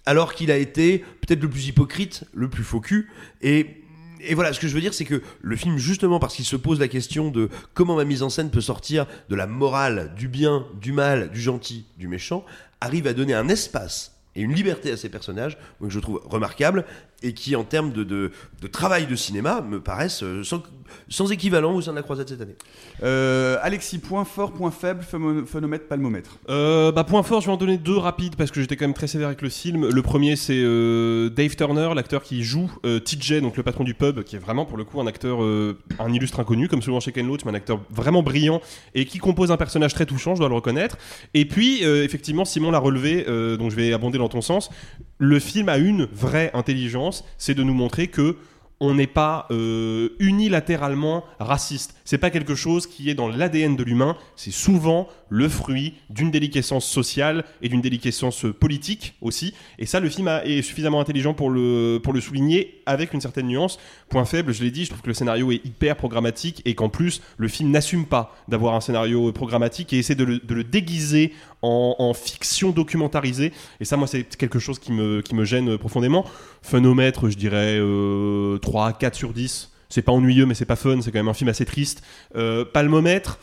[0.06, 3.10] Alors qu'il a été peut-être le plus hypocrite, le plus faux cul,
[3.41, 3.84] et
[4.20, 6.55] et voilà, ce que je veux dire, c'est que le film, justement parce qu'il se
[6.55, 10.28] pose la question de comment ma mise en scène peut sortir de la morale, du
[10.28, 12.45] bien, du mal, du gentil, du méchant,
[12.82, 16.86] arrive à donner un espace et une liberté à ces personnages que je trouve remarquable
[17.24, 20.61] et qui, en termes de, de, de travail de cinéma, me paraissent euh, sans,
[21.09, 22.55] sans équivalent au sein de la croisade cette année.
[23.03, 25.03] Euh, Alexis, point fort, point faible,
[25.45, 26.38] phénomètre, palmomètre.
[26.49, 28.93] Euh, bah, point fort, je vais en donner deux rapides parce que j'étais quand même
[28.93, 29.89] très sévère avec le film.
[29.89, 33.93] Le premier, c'est euh, Dave Turner, l'acteur qui joue euh, TJ, donc le patron du
[33.93, 36.99] pub, qui est vraiment pour le coup un acteur, euh, un illustre inconnu, comme souvent
[36.99, 38.61] chez Ken Loach, mais un acteur vraiment brillant
[38.93, 40.97] et qui compose un personnage très touchant, je dois le reconnaître.
[41.34, 44.70] Et puis, euh, effectivement, Simon l'a relevé, euh, donc je vais abonder dans ton sens.
[45.18, 47.05] Le film a une vraie intelligence,
[47.38, 48.38] c'est de nous montrer que
[48.80, 51.95] on n'est pas euh, unilatéralement raciste.
[52.06, 54.16] C'est pas quelque chose qui est dans l'ADN de l'humain.
[54.36, 59.56] C'est souvent le fruit d'une déliquescence sociale et d'une déliquescence politique aussi.
[59.80, 63.47] Et ça, le film est suffisamment intelligent pour le, pour le souligner avec une certaine
[63.47, 63.80] nuance.
[64.08, 66.89] Point faible, je l'ai dit, je trouve que le scénario est hyper programmatique et qu'en
[66.89, 70.64] plus, le film n'assume pas d'avoir un scénario programmatique et essaie de le, de le
[70.64, 71.34] déguiser
[71.64, 73.51] en, en fiction documentarisée.
[73.80, 76.24] Et ça, moi, c'est quelque chose qui me, qui me gêne profondément.
[76.62, 79.72] Phénomètre, je dirais euh, 3, 4 sur 10.
[79.96, 81.00] C'est pas ennuyeux, mais c'est pas fun.
[81.02, 82.04] C'est quand même un film assez triste.
[82.36, 83.39] Euh, palmomètre.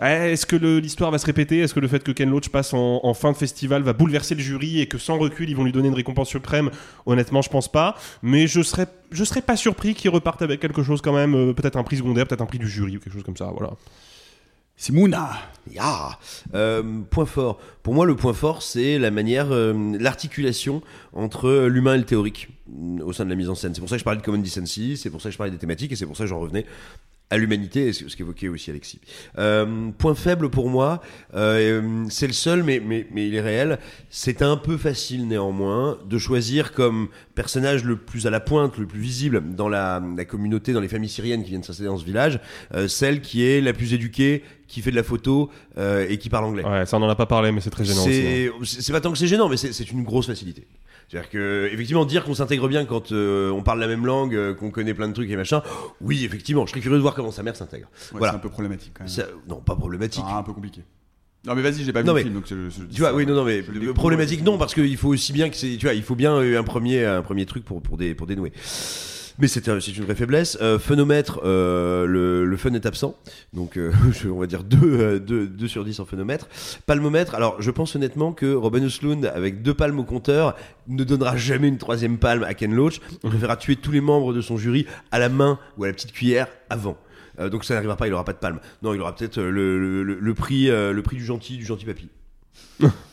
[0.00, 1.58] ouais, Est-ce que l'histoire va se répéter?
[1.58, 4.40] Est-ce que le fait que Ken Loach passe en, fin de festival va bouleverser le
[4.40, 6.70] jury et que sans recul ils vont lui donner une récompense suprême?
[7.04, 7.96] Honnêtement, je pense pas.
[8.22, 11.52] Mais je serais, je serais pas surpris qu'il reparte avec quelque chose quand même, euh,
[11.52, 13.50] peut-être un prix secondaire, peut-être un prix du jury ou quelque chose comme ça.
[13.52, 13.72] Voilà.
[14.80, 15.32] Simona
[15.70, 16.18] Ya
[16.54, 17.60] Euh, Point fort.
[17.82, 20.80] Pour moi, le point fort, c'est la manière, euh, l'articulation
[21.12, 23.74] entre l'humain et le théorique mm, au sein de la mise en scène.
[23.74, 25.50] C'est pour ça que je parlais de common decency, c'est pour ça que je parlais
[25.50, 26.64] des thématiques, et c'est pour ça que j'en revenais
[27.30, 29.00] à l'humanité, ce qu'évoquait aussi Alexis.
[29.38, 31.00] Euh, point faible pour moi,
[31.34, 33.78] euh, c'est le seul, mais, mais, mais il est réel.
[34.10, 38.86] C'est un peu facile néanmoins de choisir comme personnage le plus à la pointe, le
[38.86, 42.04] plus visible dans la, la communauté, dans les familles syriennes qui viennent s'installer dans ce
[42.04, 42.40] village,
[42.74, 46.28] euh, celle qui est la plus éduquée, qui fait de la photo euh, et qui
[46.30, 46.64] parle anglais.
[46.64, 48.10] Ouais, ça on en a pas parlé, mais c'est très gênant hein.
[48.10, 50.66] C'est c'est pas tant que c'est gênant, mais c'est une grosse facilité.
[51.10, 54.54] C'est-à-dire que, effectivement, dire qu'on s'intègre bien quand euh, on parle la même langue, euh,
[54.54, 55.60] qu'on connaît plein de trucs et machin,
[56.00, 57.88] oui, effectivement, je serais curieux de voir comment sa mère s'intègre.
[58.12, 58.32] Ouais, voilà.
[58.32, 59.08] C'est un peu problématique quand même.
[59.12, 60.22] Ça- non, pas problématique.
[60.24, 60.82] Ah, un peu compliqué.
[61.46, 63.26] Non mais vas-y, j'ai pas vu Non, le mais- film donc je, Tu vois, oui,
[63.26, 64.44] non, non, mais Je le découvre, problématique, ouais.
[64.44, 66.62] non, parce qu'il faut aussi bien que c'est, tu vois, il faut bien euh, un
[66.62, 68.52] premier, un premier truc pour, pour, dé- pour dénouer.
[69.40, 70.58] Mais c'est un- c'est une vraie faiblesse.
[70.60, 70.78] Euh,
[71.44, 73.16] euh, le, fun est absent.
[73.52, 76.48] Donc, euh, je- on va dire 2 sur 10 en phénomètre.
[76.86, 80.56] Palmomètre, alors je pense honnêtement que Robin Oslund, avec deux palmes au compteur,
[80.88, 83.00] ne donnera jamais une troisième palme à Ken Loach.
[83.24, 85.92] Il préférera tuer tous les membres de son jury à la main ou à la
[85.92, 86.98] petite cuillère avant.
[87.38, 88.60] Euh, donc ça n'arrivera pas, il aura pas de palme.
[88.82, 92.08] Non, il aura peut-être euh, euh, le prix du gentil, du gentil papy.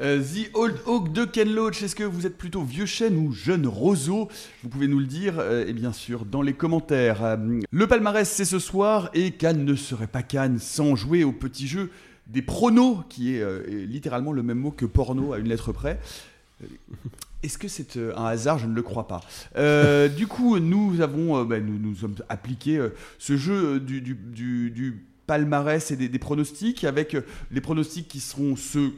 [0.00, 3.32] Euh, The Old Oak de Ken Loach, est-ce que vous êtes plutôt vieux chêne ou
[3.32, 4.28] jeune roseau?
[4.62, 7.22] Vous pouvez nous le dire, euh, et bien sûr, dans les commentaires.
[7.22, 11.32] Euh, le palmarès, c'est ce soir, et Cannes ne serait pas Cannes sans jouer au
[11.32, 11.90] petit jeu
[12.26, 16.00] des pronos, qui est, euh, littéralement le même mot que porno à une lettre près.
[17.42, 18.58] Est-ce que c'est un hasard?
[18.58, 19.20] Je ne le crois pas.
[20.08, 25.96] Du coup, nous avons, bah, nous, nous sommes appliqué euh, ce jeu du, palmarès et
[25.96, 27.16] des, pronostics, avec
[27.50, 28.92] les pronostics qui seront ceux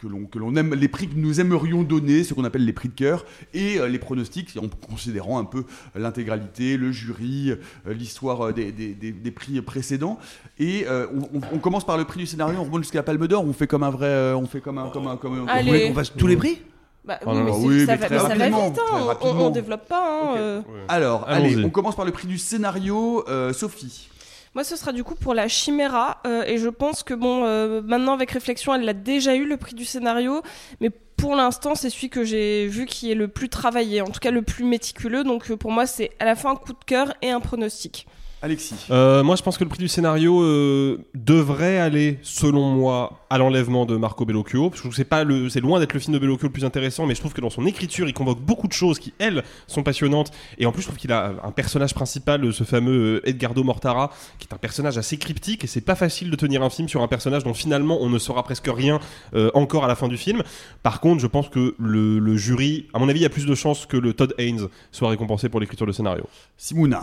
[0.00, 2.72] que l'on que l'on aime les prix que nous aimerions donner ce qu'on appelle les
[2.72, 5.64] prix de cœur et euh, les pronostics en considérant un peu
[5.94, 10.18] l'intégralité le jury euh, l'histoire euh, des, des- des- des prix précédents.
[10.58, 13.02] Et euh, on, on- on commence par le prix du scénario on remonte jusqu'à la
[13.04, 15.34] Palme d'Or on fait comme un vrai euh, on fait comme un comme un comme
[15.48, 16.60] un- qu'on fasse tous les prix?
[17.04, 19.16] Bah, Oh oui, mais oui, ça, mais va, très mais ça va rapidement, vite, hein,
[19.22, 20.32] on- on, on développe pas.
[20.34, 20.62] hein, euh.
[20.88, 24.08] alors allez on commence par le prix du scénario euh, Sophie
[24.54, 26.20] Moi, ce sera du coup pour la Chimera.
[26.26, 29.56] euh, et je pense que, bon, euh, maintenant, avec réflexion, elle l'a déjà eu, le
[29.56, 30.42] prix du scénario.
[30.80, 34.20] Mais pour l'instant, c'est celui que j'ai vu qui est le plus travaillé, en tout
[34.20, 35.22] cas le plus méticuleux.
[35.22, 38.06] Donc, euh, pour moi, c'est à la fois un coup de cœur et un pronostic.
[38.42, 43.20] Alexis Euh, moi, je pense que le prix du scénario euh, devrait aller, selon moi,
[43.28, 44.70] à l'enlèvement de Marco Bellocchio.
[44.70, 47.04] Parce que c'est pas le, c'est loin d'être le film de Bellocchio le plus intéressant,
[47.06, 49.82] mais je trouve que dans son écriture, il convoque beaucoup de choses qui, elles, sont
[49.82, 50.30] passionnantes.
[50.58, 54.10] Et en plus, je trouve qu'il a un personnage principal, ce fameux euh, Edgardo Mortara,
[54.38, 55.64] qui est un personnage assez cryptique.
[55.64, 58.18] Et c'est pas facile de tenir un film sur un personnage dont finalement on ne
[58.18, 59.00] saura presque rien
[59.34, 60.42] euh, encore à la fin du film.
[60.82, 63.46] Par contre, je pense que le, le jury, à mon avis, il y a plus
[63.46, 66.24] de chances que le Todd Haynes soit récompensé pour l'écriture de scénario.
[66.56, 67.02] Simona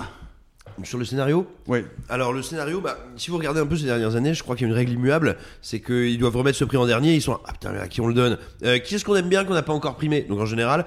[0.83, 1.85] Sur le scénario Ouais.
[2.09, 4.67] Alors le scénario, bah, si vous regardez un peu ces dernières années, je crois qu'il
[4.67, 7.33] y a une règle immuable, c'est qu'ils doivent remettre ce prix en dernier, ils sont
[7.33, 9.43] là, ah putain, mais à qui on le donne Euh, Qui est-ce qu'on aime bien
[9.43, 10.21] qu'on n'a pas encore primé?
[10.21, 10.85] Donc en général,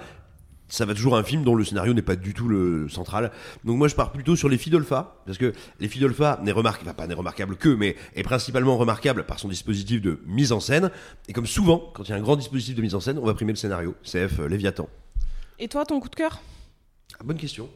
[0.69, 3.33] ça va toujours un film dont le scénario n'est pas du tout le central.
[3.65, 6.95] Donc moi je pars plutôt sur Les Fidolfa, parce que Les Fidolfa n'est remarquable, enfin,
[6.95, 10.93] pas n'est remarquable que, mais est principalement remarquable par son dispositif de mise en scène.
[11.27, 13.27] Et comme souvent, quand il y a un grand dispositif de mise en scène, on
[13.27, 13.97] va primer le scénario.
[14.05, 14.89] CF euh, Léviathan.
[15.59, 16.41] Et toi, ton coup de cœur?
[17.19, 17.69] Ah, bonne question.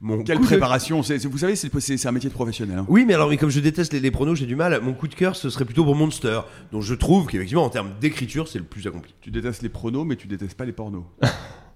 [0.00, 2.86] Mon quelle de- préparation c'est- vous savez c'est c'est- c'est un métier de professionnel hein.
[2.88, 4.80] Oui, mais alors, mais comme je déteste les, les pronos, j'ai du mal.
[4.80, 6.40] Mon coup de cœur, ce serait plutôt pour Monster,
[6.70, 9.14] dont je trouve qu'effectivement, en termes d'écriture, c'est le plus accompli.
[9.20, 11.02] tu détestes les pronos mais tu détestes pas les pornos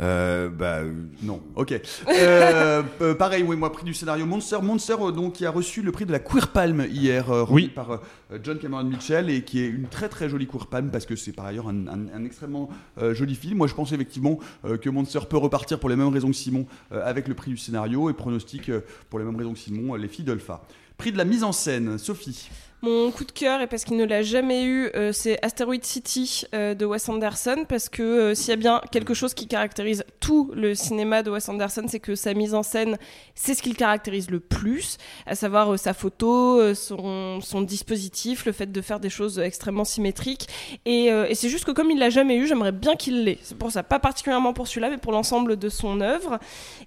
[0.00, 0.92] Euh, bah, euh,
[1.22, 1.80] Non, ok.
[2.08, 4.58] Euh, euh, pareil, oui, moi, prix du scénario Monster.
[4.62, 7.62] Monster, euh, donc, qui a reçu le prix de la Queer Palm hier, euh, remis
[7.64, 7.68] Oui.
[7.68, 8.00] par
[8.42, 11.32] John Cameron Mitchell, et qui est une très très jolie Queer Palm, parce que c'est
[11.32, 12.68] par ailleurs un, un- un extrêmement
[13.12, 13.58] joli film.
[13.58, 14.38] Moi, je pense effectivement
[14.80, 18.08] que Monster peut repartir pour les mêmes raisons que Simon, avec le prix du scénario,
[18.10, 18.70] et pronostic
[19.10, 20.62] pour les mêmes raisons que Simon, les filles d'Olpha.
[20.96, 22.48] Prix de la mise en scène, Sophie.
[22.80, 26.44] Mon coup de cœur, et parce qu'il ne l'a jamais eu, euh, c'est Asteroid City
[26.54, 30.04] euh, de Wes Anderson, parce que euh, s'il y a bien quelque chose qui caractérise
[30.20, 32.96] tout le cinéma de Wes Anderson, c'est que sa mise en scène,
[33.34, 38.52] c'est ce qui le caractérise le plus, à savoir sa photo, son, son dispositif, le
[38.52, 40.46] fait de faire des choses extrêmement symétriques.
[40.84, 43.38] Et, et c'est juste que comme il l'a jamais eu, j'aimerais bien qu'il l'ait.
[43.42, 46.38] C'est pour ça, pas particulièrement pour celui-là, mais pour l'ensemble de son œuvre.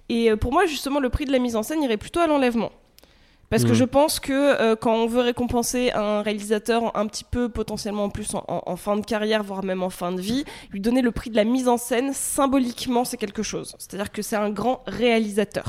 [0.08, 2.72] Et pour moi, justement, le prix de la mise en scène irait plutôt à l'enlèvement.
[3.52, 3.74] Parce que Mhm.
[3.74, 8.08] je pense que euh, quand on veut récompenser un réalisateur un petit peu potentiellement en
[8.08, 11.02] plus en, en- en fin de carrière, voire même en fin de vie, lui donner
[11.02, 13.74] le prix de la mise en scène, symboliquement, c'est quelque chose.
[13.78, 15.66] C'est-à-dire que c'est un grand réalisateur.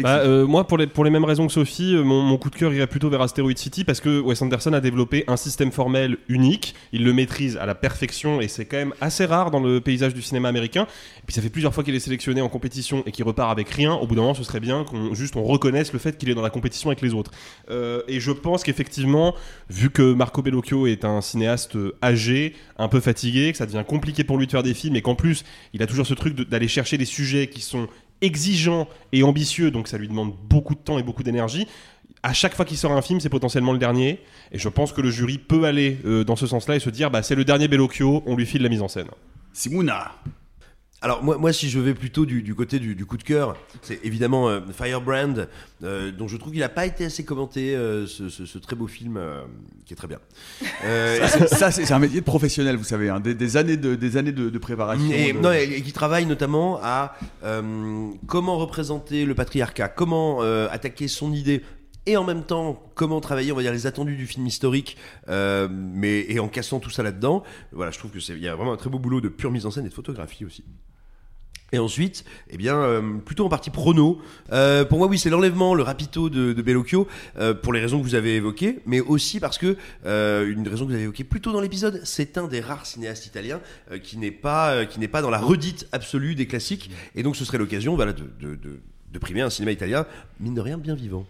[0.00, 2.86] Bah, euh, moi, pour les, mêmes raisons que Sophie, euh, mon, coup de cœur irait
[2.86, 6.74] plutôt vers Asteroid City parce que Wes Anderson a développé un système formel unique.
[6.92, 10.14] Il le maîtrise à la perfection et c'est quand même assez rare dans le paysage
[10.14, 10.86] du cinéma américain.
[11.18, 13.68] Et puis ça fait plusieurs fois qu'il est sélectionné en compétition et qu'il repart avec
[13.68, 13.92] rien.
[13.92, 16.34] Au bout d'un moment, ce serait bien qu'on juste on reconnaisse le fait qu'il est
[16.34, 17.30] dans la compétition avec les autres.
[17.70, 19.34] Euh, et je pense qu'effectivement,
[19.68, 24.24] vu que Marco Bellocchio est un cinéaste âgé, un peu fatigué, que ça devient compliqué
[24.24, 26.68] pour lui de faire des films et qu'en plus, il a toujours ce truc d'aller
[26.68, 27.88] chercher des sujets qui sont
[28.22, 31.66] exigeant et ambitieux, donc ça lui demande beaucoup de temps et beaucoup d'énergie.
[32.22, 34.20] À chaque fois qu'il sort un film, c'est potentiellement le dernier.
[34.52, 37.10] Et je pense que le jury peut aller euh, dans ce sens-là et se dire,
[37.10, 39.08] bah, c'est le dernier Bellocchio, on lui file la mise en scène.
[39.52, 40.12] Simona.
[41.04, 43.56] Alors moi, moi si je vais plutôt du, du côté du, du coup de cœur,
[43.82, 45.46] c'est évidemment euh, Firebrand,
[45.82, 48.76] euh, dont je trouve qu'il n'a pas été assez commenté, euh, ce, ce- ce très
[48.76, 49.20] beau film
[49.84, 50.20] qui est très bien.
[50.82, 53.76] Ça, c'est- ça, c'est c'est un métier de professionnel, vous savez, hein, des, des années
[53.76, 55.10] de, des années de, de préparation.
[55.12, 57.16] Et, de- non, et- et qui travaille notamment à
[58.26, 61.62] comment représenter le patriarcat, comment attaquer son idée.
[62.04, 64.96] Et en même temps, comment travailler, on va dire, les attendus du film historique,
[65.28, 67.44] euh, mais et en cassant tout ça là-dedans.
[67.70, 69.52] Voilà, je trouve que c'est, il y a vraiment un très beau boulot de pure
[69.52, 70.64] mise en scène et de photographie aussi.
[71.74, 74.20] Et ensuite, eh bien, euh, plutôt en partie prono.
[74.52, 77.08] Euh, pour moi, oui, c'est l'enlèvement, le rapito de, Bellocchio,
[77.38, 80.90] euh, pour les raisons que vous avez évoquées, mais aussi parce que une raison que
[80.90, 83.60] vous avez évoquée plus tôt dans l'épisode, c'est un des rares cinéastes italiens
[84.02, 87.96] qui n'est pas pas dans la redite absolue des classiques, et donc ce serait l'occasion,
[87.96, 88.80] voilà, de, de, de,
[89.12, 90.06] de primer un cinéma italien
[90.40, 91.26] mine de rien bien vivant.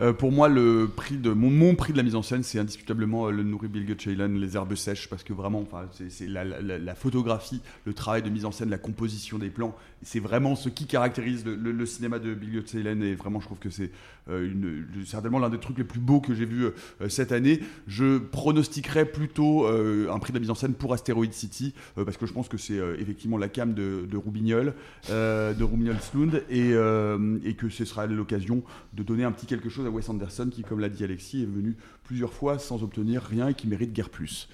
[0.00, 3.26] Euh, pour moi, le prix de mon, prix de la mise en scène, c'est indiscutablement
[3.26, 7.60] euh, le Nourri Bilge Ceylan, les herbes sèches, parce que vraiment, enfin, c'est la, photographie,
[7.84, 11.44] le travail de mise en scène, la composition des plans, c'est vraiment ce qui caractérise
[11.44, 13.90] le, cinéma de Bilge Ceylan, et vraiment, je trouve que c'est
[14.28, 17.60] le- certainement l'un des trucs les plus beaux que j'ai vu euh, cette année.
[17.86, 22.04] Je pronostiquerais plutôt euh, un prix de la mise en scène pour Asteroid City, euh,
[22.04, 24.74] parce que je pense que c'est euh, effectivement la cam de, de Roubignol,
[25.10, 28.62] euh, de Roubignol Slund, et, euh, que ce sera l'occasion
[28.94, 31.46] de donner un petit quelque chose à Wes Anderson qui, comme l'a dit Alexis, est
[31.46, 34.48] venu plusieurs fois sans obtenir rien et qui mérite guère plus.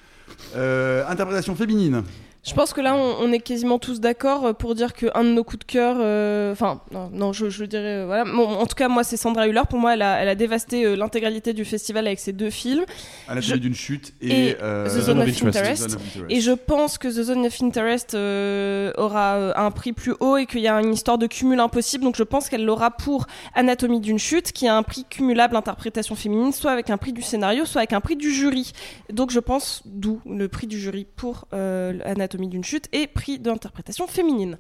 [0.57, 2.03] Euh, interprétation féminine.
[2.49, 5.29] Je pense que là, on, on est quasiment tous d'accord euh, pour dire qu'un de
[5.31, 8.25] nos coups de cœur, euh, enfin, non, non, je, je dirais, euh, voilà.
[8.25, 9.63] Bon, en tout cas, moi, c'est Sandra Hüller.
[9.69, 12.85] Pour moi, elle a, elle a dévasté euh, l'intégralité du festival avec ses deux films.
[13.29, 15.87] Anatomie Je- d'une chute et, The Zone of Interest.
[15.87, 16.25] Of Interest.
[16.31, 20.61] Et je pense que The Zone of Interest aura un prix plus haut et qu'il
[20.61, 22.05] y a une histoire de cumul impossible.
[22.05, 26.15] Donc je pense qu'elle l'aura pour Anatomie d'une chute, qui a un prix cumulable interprétation
[26.15, 28.73] féminine, soit avec un prix du scénario, soit avec un prix du jury.
[29.13, 31.93] Donc je pense d'où le prix du jury pour euh,
[32.39, 34.59] Anatomie d'une chute et prix d'interprétation féminine.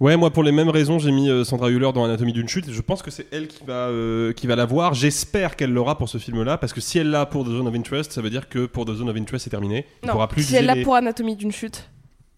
[0.00, 2.68] Ouais, moi pour les mêmes raisons, j'ai mis euh, Sandra Hüller dans Anatomie d'une chute.
[2.68, 4.92] et Je pense que c'est elle qui va euh, qui va l'avoir.
[4.92, 7.74] J'espère qu'elle l'aura pour ce film-là, parce que si elle l'a pour The Zone of
[7.74, 9.86] Interest, ça veut dire que pour The Zone of Interest c'est terminé.
[10.06, 11.88] Non, pourra plus si elle l'a les- pour Anatomie d'une chute.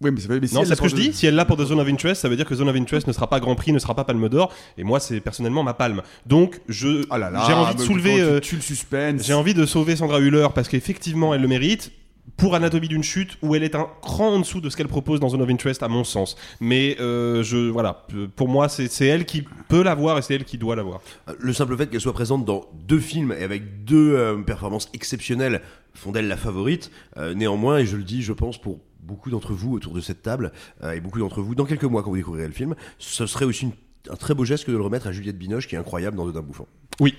[0.03, 1.13] Oui, mais c'est mais si non, c'est ce que je dis.
[1.13, 3.07] Si elle l'a pour The Zone of Interest, ça veut dire que Zone of Interest
[3.09, 4.51] ne sera pas Grand Prix, ne sera pas Palme d'Or.
[4.79, 6.01] Et moi, c'est personnellement ma palme.
[6.25, 8.15] Donc, je Ah là là, j'ai envie de mais soulever.
[8.15, 9.27] tu euh, tues le suspense.
[9.27, 11.93] J'ai envie de sauver Sandra Hüller parce qu'effectivement, elle le mérite.
[12.37, 15.21] Pour Anatomie d'une chute, où elle est un cran en dessous de ce qu'elle propose
[15.21, 16.37] dans Zone of Interest, à mon sens.
[16.61, 18.07] Mais euh, je, voilà,
[18.37, 21.01] pour moi, c'est elle qui peut l'avoir et c'est elle qui doit l'avoir.
[21.39, 25.61] Le simple fait qu'elle soit présente dans deux films et avec deux euh, performances exceptionnelles
[25.95, 26.91] font d'elle la favorite.
[27.17, 30.23] Euh, néanmoins, et je le dis, je pense pour beaucoup d'entre vous autour de cette
[30.23, 30.53] table
[30.83, 33.45] euh, et beaucoup d'entre vous dans quelques mois quand vous découvrirez le film, ce serait
[33.45, 33.73] aussi une-
[34.11, 36.25] un très beau geste que de le remettre à Juliette Binoche qui est incroyable dans
[36.25, 36.67] Dodin Bouffant.
[37.01, 37.15] Oui.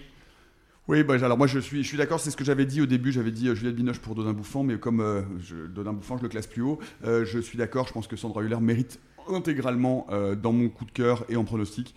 [0.88, 2.86] Oui, bah, alors moi je suis, je suis d'accord, c'est ce que j'avais dit au
[2.86, 6.18] début, j'avais dit euh, Juliette Binoche pour Dodin Bouffant, mais comme euh, je, Dodin Bouffant
[6.18, 9.00] je le classe plus haut, euh, je suis d'accord, je pense que Sandra Hüller mérite
[9.30, 11.96] intégralement euh, dans mon coup de cœur et en pronostic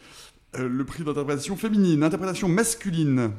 [0.57, 3.33] le prix d'interprétation féminine, interprétation masculine.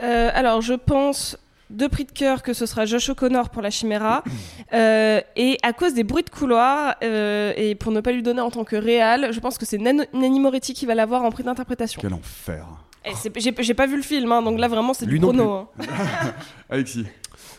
[0.00, 1.36] Alors, je pense
[1.68, 4.24] deux prix de cœur que ce sera Josh O'Connor pour la Chiméra.
[4.72, 8.40] Euh, et à cause des bruits de couloir, euh, et pour ne pas lui donner
[8.40, 11.30] en tant que réal, je pense que c'est Nan- Nanny Moretti qui va l'avoir en
[11.30, 12.00] prix d'interprétation.
[12.02, 12.66] Quel enfer.
[13.14, 13.32] C'est-
[13.62, 15.20] J'ai pas vu le film, hein, donc là vraiment c'est du plus.
[15.42, 15.66] hein.
[16.70, 17.04] Alexis.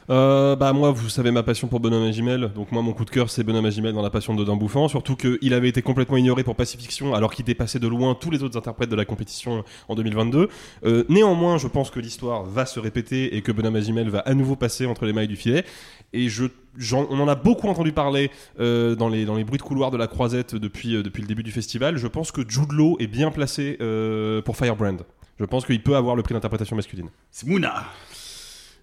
[0.10, 2.52] Euh, bah moi, vous savez ma passion pour Benoît Magimel.
[2.54, 4.88] Donc moi, mon coup de cœur, c'est Benoît Magimel dans La Passion de Dodin Bouffant.
[4.88, 8.43] Surtout qu'il avait été complètement ignoré pour Pacifiction, alors qu'il dépassait de loin tous les
[8.43, 10.48] autres interprètes de la compétition en 2022.
[10.86, 14.36] Euh, néanmoins, je pense que l'histoire va se répéter et que Benoît Magimel va à
[14.36, 15.66] nouveau passer entre les mailles du filet.
[16.14, 16.46] Et je,
[16.93, 18.30] on en a beaucoup entendu parler
[18.60, 21.28] euh, dans, les, dans les bruits de couloir de la Croisette depuis, euh, depuis le
[21.28, 21.98] début du festival.
[21.98, 24.98] Je pense que Jude Law est bien placé euh, pour Firebrand.
[25.39, 27.09] Je pense qu'il peut avoir le prix d'interprétation masculine.
[27.29, 27.86] C'est Mouna.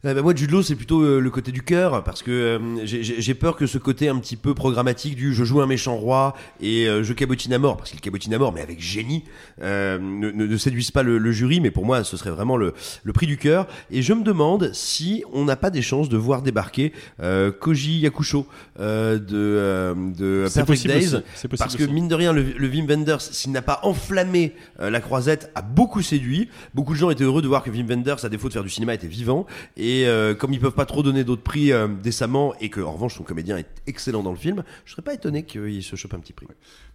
[0.04, 2.58] Ah bah moi, Jude Law, c'est plutôt euh, le côté du cœur, parce que euh,
[2.84, 5.66] j'ai- j'ai j'ai peur que ce côté un petit peu programmatique du je joue un
[5.68, 8.80] méchant roi et euh, je cabotine à mort, parce qu'il cabotine à mort, mais avec
[8.80, 9.22] génie,
[9.62, 12.56] euh, ne, ne- ne séduise pas le, le jury, mais pour moi, ce serait vraiment
[12.56, 12.74] le,
[13.04, 13.68] le prix du cœur.
[13.92, 18.00] Et je me demande si on n'a pas des chances de voir débarquer euh, Koji
[18.00, 18.44] Yakusho
[18.80, 21.92] euh, de, euh, de C'est Perfect possible Days, aussi, c'est possible parce que aussi.
[21.92, 25.62] mine de rien, le, le Wim Wenders, s'il n'a pas enflammé euh, la croisette, a
[25.62, 26.48] beaucoup séduit.
[26.74, 28.68] Beaucoup de gens étaient heureux de voir que Wim Wenders, à défaut de faire du
[28.70, 29.46] cinéma, était vivant.
[29.76, 32.92] Et euh, comme ils peuvent pas trop donner d'autres prix euh, décemment, et que en
[32.92, 36.14] revanche son comédien est excellent dans le film, je serais pas étonné qu'il se chope
[36.14, 36.46] un petit prix.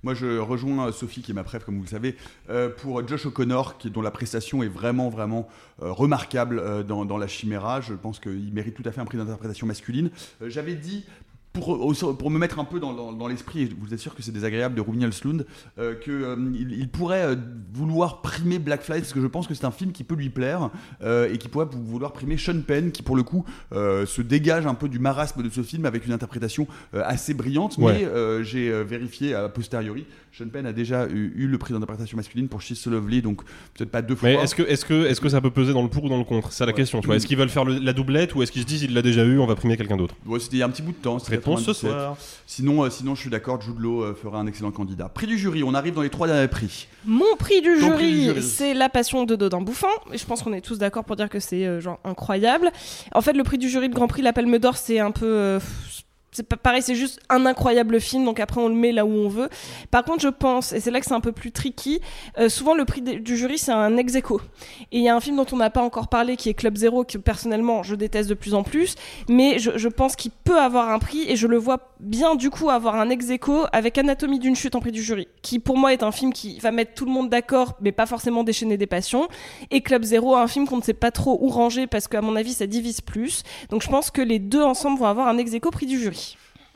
[0.04, 2.16] Moi, je rejoins Sophie, qui est ma préf, comme vous le savez,
[2.50, 5.48] euh, pour Josh O'Connor, dont la prestation est vraiment, vraiment
[5.82, 7.82] euh, remarquable euh, dans, La Chiméra.
[7.82, 10.12] Je pense qu'il mérite tout à fait un prix d'interprétation masculine.
[10.42, 11.06] Euh, J'avais dit.
[11.60, 14.32] Pour, me mettre un peu dans, dans- dans l'esprit, et vous êtes sûr que c'est
[14.32, 15.46] désagréable de Rougnal Slund,
[15.80, 17.36] euh, qu'il il pourrait euh,
[17.74, 20.30] vouloir primer Black Flight, parce que je pense que c'est un film qui peut lui
[20.30, 20.70] plaire,
[21.04, 24.66] euh, et qui pourrait vouloir primer Sean Penn, qui pour le coup euh, se dégage
[24.66, 28.00] un peu du marasme de ce film avec une interprétation euh, assez brillante, Ouais.
[28.00, 30.06] mais euh, j'ai euh, vérifié a posteriori.
[30.32, 33.42] Sean Penn a déjà eu, eu le prix d'interprétation masculine pour She's So Lovely, donc
[33.74, 34.30] peut-être pas deux fois.
[34.30, 36.18] Mais est-ce que, est-ce que, est-ce que ça peut peser dans le pour ou dans
[36.18, 36.52] le contre?
[36.52, 37.02] C'est la question.
[37.02, 37.16] Tu vois.
[37.16, 39.24] Est-ce qu'ils veulent faire le- la doublette ou est-ce qu'ils se disent il l'a déjà
[39.26, 40.16] eu, on va primer quelqu'un d'autre?
[40.28, 41.18] Ouais, c'était il y a un petit bout de temps.
[41.18, 41.92] c'était 97.
[41.92, 42.18] soir.
[42.46, 45.10] Sinon, euh, sinon, je suis d'accord, Jude Law euh, fera un excellent candidat.
[45.10, 46.88] Prix du jury, on arrive dans les trois derniers prix.
[47.06, 48.44] Mon prix du Ton prix du jury, jury.
[48.44, 49.88] c'est La Passion de Dodin Bouffant.
[50.12, 52.72] Et je pense qu'on est tous d'accord pour dire que c'est euh, genre incroyable.
[53.14, 55.26] En fait, le prix du jury de Grand Prix, la Palme d'Or, c'est un peu.
[55.26, 55.60] euh,
[56.44, 59.50] pareil, c'est juste un incroyable film, donc après on le met là où on veut.
[59.92, 62.02] Par contre, je pense, et c'est là que c'est un peu plus tricky,
[62.38, 64.42] euh, souvent le prix du jury c'est un ex aequo.
[64.92, 66.76] Et il y a un film dont on n'a pas encore parlé qui est Club
[66.76, 68.96] Zero, que personnellement je déteste de plus en plus,
[69.30, 72.70] mais je, pense qu'il peut avoir un prix et je le vois bien du coup
[72.70, 73.28] avoir un ex
[73.72, 76.60] avec Anatomie d'une chute en prix du jury, qui pour moi est un film qui
[76.60, 79.28] va mettre tout le monde d'accord, mais pas forcément déchaîner des passions.
[79.72, 82.36] Et Club Zero, un film qu'on ne sait pas trop où ranger parce qu'à mon
[82.36, 83.44] avis ça divise plus.
[83.70, 86.27] Donc je pense que les deux ensemble vont avoir un ex prix du jury.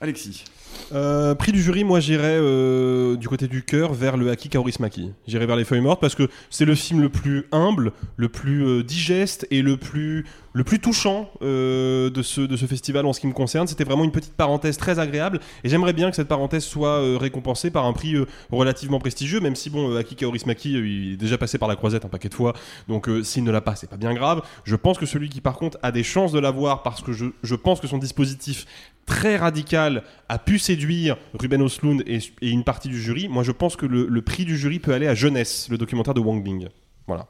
[0.02, 0.46] Alexis.
[0.94, 5.12] Euh, prix du jury, moi j'irais euh, du côté du cœur vers le Haki Kaurismäki.
[5.28, 8.66] J'irais vers les feuilles mortes parce que c'est le film le plus humble, le plus
[8.66, 13.28] euh, digeste et le plus, le plus touchant euh, de, ce, festival en ce qui
[13.28, 13.68] me concerne.
[13.68, 17.18] C'était vraiment une petite parenthèse très agréable et j'aimerais bien que cette parenthèse soit euh,
[17.18, 21.18] récompensée par un prix euh, relativement prestigieux, même si bon, Haki Kaurismäki euh, il est
[21.18, 22.54] déjà passé par la croisette un paquet de fois,
[22.88, 24.42] donc s'il ne l'a pas, c'est pas bien grave.
[24.64, 27.56] Je pense que celui qui par contre a des chances de l'avoir parce que je,
[27.56, 28.66] pense que son dispositif
[29.06, 33.28] très radical a pu séduire Ruben Östlund et, et une partie du jury.
[33.28, 36.14] Moi, je pense que le, le prix du jury peut aller à Jeunesse, le documentaire
[36.14, 36.68] de Wang Bing.
[37.08, 37.28] Voilà.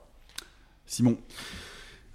[0.85, 1.17] Simon.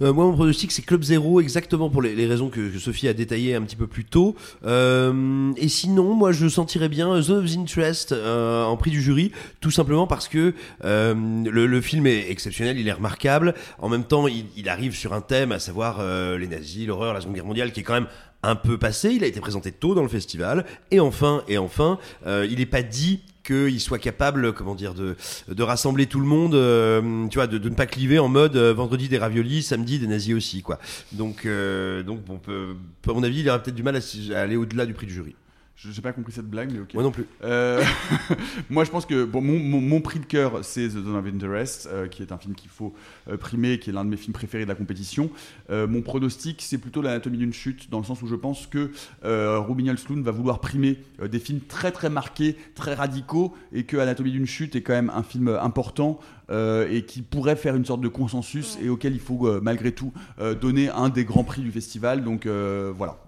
[0.02, 3.14] Euh, moi, mon pronostic, c'est Club Zero, exactement pour les, raisons que, que Sophie a
[3.14, 4.36] détaillées un petit peu plus tôt.
[4.64, 9.32] Euh, et sinon, moi, je sentirais bien Zone of Interest euh, en prix du jury,
[9.60, 13.54] tout simplement parce que euh, le, le film est exceptionnel, il est remarquable.
[13.78, 17.14] En même temps, il, il arrive sur un thème, à savoir euh, les nazis, l'horreur,
[17.14, 18.08] la Seconde Guerre mondiale, qui est quand même
[18.42, 19.10] un peu passé.
[19.10, 20.64] Il a été présenté tôt dans le festival.
[20.90, 25.16] Et enfin, et enfin, euh, il n'est pas dit qu'il soit capable, comment dire, de,
[25.48, 28.56] de rassembler tout le monde, euh, tu vois, de, de ne pas cliver en mode
[28.56, 30.78] euh, vendredi des raviolis, samedi des nazis aussi, quoi.
[31.12, 32.74] Donc, euh, donc on peut,
[33.06, 35.34] à mon avis, il aura peut-être du mal à aller au-delà du prix du jury.
[35.78, 36.94] Je n'ai pas compris cette blague, mais ok.
[36.94, 37.26] Moi non plus.
[37.44, 37.84] Euh,
[38.70, 41.26] moi, je pense que bon, mon, mon- mon prix de cœur, c'est The Zone of
[41.26, 42.94] Interest, euh, qui est un film qu'il faut
[43.28, 45.28] euh, primer, qui est l'un de mes films préférés de la compétition.
[45.68, 48.90] Euh, mon pronostic, c'est plutôt l'anatomie d'une chute, dans le sens où je pense que
[49.26, 53.84] euh, Ruben Östlund va vouloir primer euh, des films très très marqués, très radicaux, et
[53.84, 56.18] que Anatomie d'une chute est quand même un film important
[56.48, 59.92] euh, et qui pourrait faire une sorte de consensus et auquel il faut euh, malgré
[59.92, 62.24] tout euh, donner un des grands prix du festival.
[62.24, 63.18] Donc euh, voilà.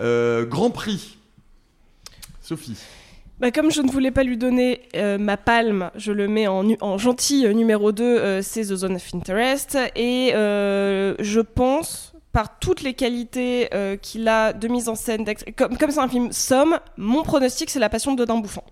[0.00, 1.18] Euh, grand prix.
[3.40, 6.96] Bah, comme je ne voulais pas lui donner euh, ma palme, je le mets en,
[6.96, 9.76] gentil euh, numéro 2, euh, c'est The Zone of Interest.
[9.96, 13.68] Et je pense, par toutes les qualités
[14.00, 15.24] qu'il a de mise en scène,
[15.56, 18.64] comme comme c'est un film somme, mon pronostic c'est La Passion de Dodin Bouffant.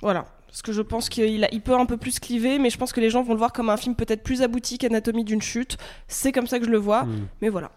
[0.00, 0.24] Voilà.
[0.48, 3.00] Parce que je pense qu'il il peut un peu plus cliver, mais je pense que
[3.00, 5.76] les gens vont le voir comme un film peut-être plus abouti qu'Anatomie d'une chute.
[6.08, 7.04] C'est comme ça que je le vois.
[7.04, 7.28] Mm.
[7.42, 7.70] Mais voilà.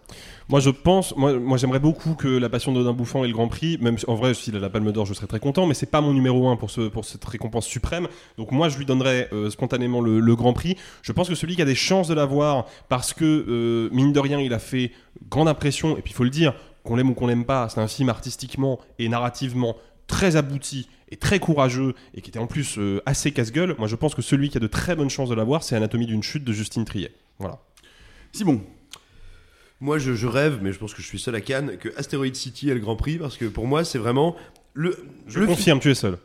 [0.48, 3.48] Moi, je pense, moi, moi j'aimerais beaucoup que La Passion d'Odin Bouffant ait le Grand
[3.48, 3.78] Prix.
[3.80, 6.00] Même en vrai, s'il a la Palme d'Or, je serais très content, mais c'est pas
[6.00, 8.08] mon numéro 1 pour, ce, pour cette récompense suprême.
[8.38, 10.76] Donc, moi, je lui donnerais euh, spontanément le, le Grand Prix.
[11.02, 14.20] Je pense que celui qui a des chances de l'avoir, parce que, euh, mine de
[14.20, 14.92] rien, il a fait
[15.28, 17.80] grande impression, et puis il faut le dire, qu'on l'aime ou qu'on l'aime pas, c'est
[17.80, 22.78] un film artistiquement et narrativement très abouti et très courageux et qui était en plus
[22.78, 23.74] euh, assez casse-gueule.
[23.78, 26.06] Moi, je pense que celui qui a de très bonnes chances de l'avoir, c'est Anatomie
[26.06, 27.12] d'une chute de Justine Triet.
[27.38, 27.58] Voilà.
[28.32, 28.62] Simon.
[29.80, 32.34] Moi, je, je rêve, mais je pense que je suis seul à Cannes, que Asteroid
[32.34, 34.36] City ait le Grand Prix, parce que pour moi, c'est vraiment
[34.74, 34.96] le.
[35.26, 36.18] Je le confirme, tu es seul.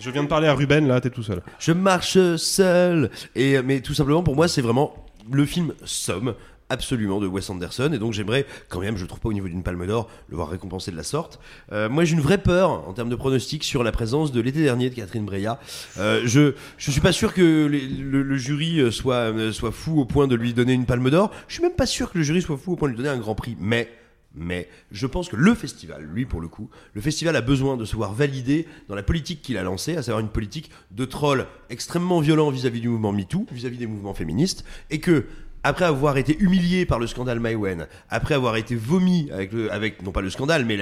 [0.00, 1.42] Je viens de parler à Ruben, là, t'es tout seul.
[1.58, 3.10] Je marche seul.
[3.34, 4.94] Et mais tout simplement pour moi c'est vraiment
[5.30, 6.34] le film somme
[6.72, 7.90] absolument de Wes Anderson.
[7.92, 10.48] Et donc j'aimerais quand même je trouve pas au niveau d'une palme d'or le voir
[10.48, 11.38] récompensé de la sorte.
[11.70, 14.62] Euh, moi j'ai une vraie peur en termes de pronostic sur la présence de l'été
[14.62, 15.60] dernier de Catherine Breillat.
[15.98, 20.26] Euh, je je suis pas sûr que le, jury euh, soit soit fou au point
[20.26, 21.30] de lui donner une palme d'or.
[21.48, 23.14] Je suis même pas sûr que le jury soit fou au point de lui donner
[23.14, 23.56] un grand prix.
[23.60, 23.88] Mais
[24.34, 27.84] mais je pense que le festival, lui pour le coup, le festival a besoin de
[27.84, 31.46] se voir validé dans la politique qu'il a lancée, à savoir une politique de troll
[31.68, 35.26] extrêmement violent vis-à-vis du mouvement MeToo, vis-à-vis des mouvements féministes, et que
[35.64, 40.20] après avoir été humilié par le scandale Maïwen, après avoir été vomi avec, non pas
[40.20, 40.76] le scandale, mais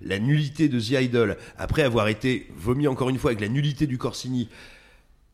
[0.00, 3.86] la, nullité de The Idol, après avoir été vomi encore une fois avec la nullité
[3.86, 4.48] du Corsini,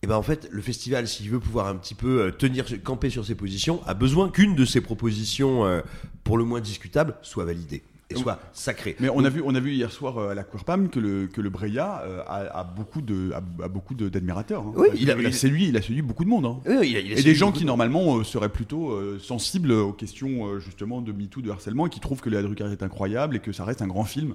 [0.02, 3.08] et ben en fait, le festival, s'il veut pouvoir un petit peu euh, tenir, camper
[3.08, 5.80] sur ses positions, a besoin qu'une de ses propositions, euh,
[6.22, 8.94] pour le moins discutables, soit validée et soit sacrée.
[9.00, 11.26] Mais on a vu, on a vu hier soir euh, à la Queerpam que le
[11.26, 14.62] que le Breya euh, a, a beaucoup de a, a beaucoup d'admirateurs.
[14.62, 14.72] hein.
[14.76, 16.46] Oui, il a- il a séduit, il a séduit beaucoup de monde.
[16.46, 16.60] hein.
[16.66, 19.72] Oui, il a- il a et des gens qui de normalement euh, seraient plutôt sensibles
[19.72, 23.36] aux questions justement de MeToo, de harcèlement, et qui trouvent que la Drucker est incroyable
[23.36, 24.34] et que ça reste un grand film.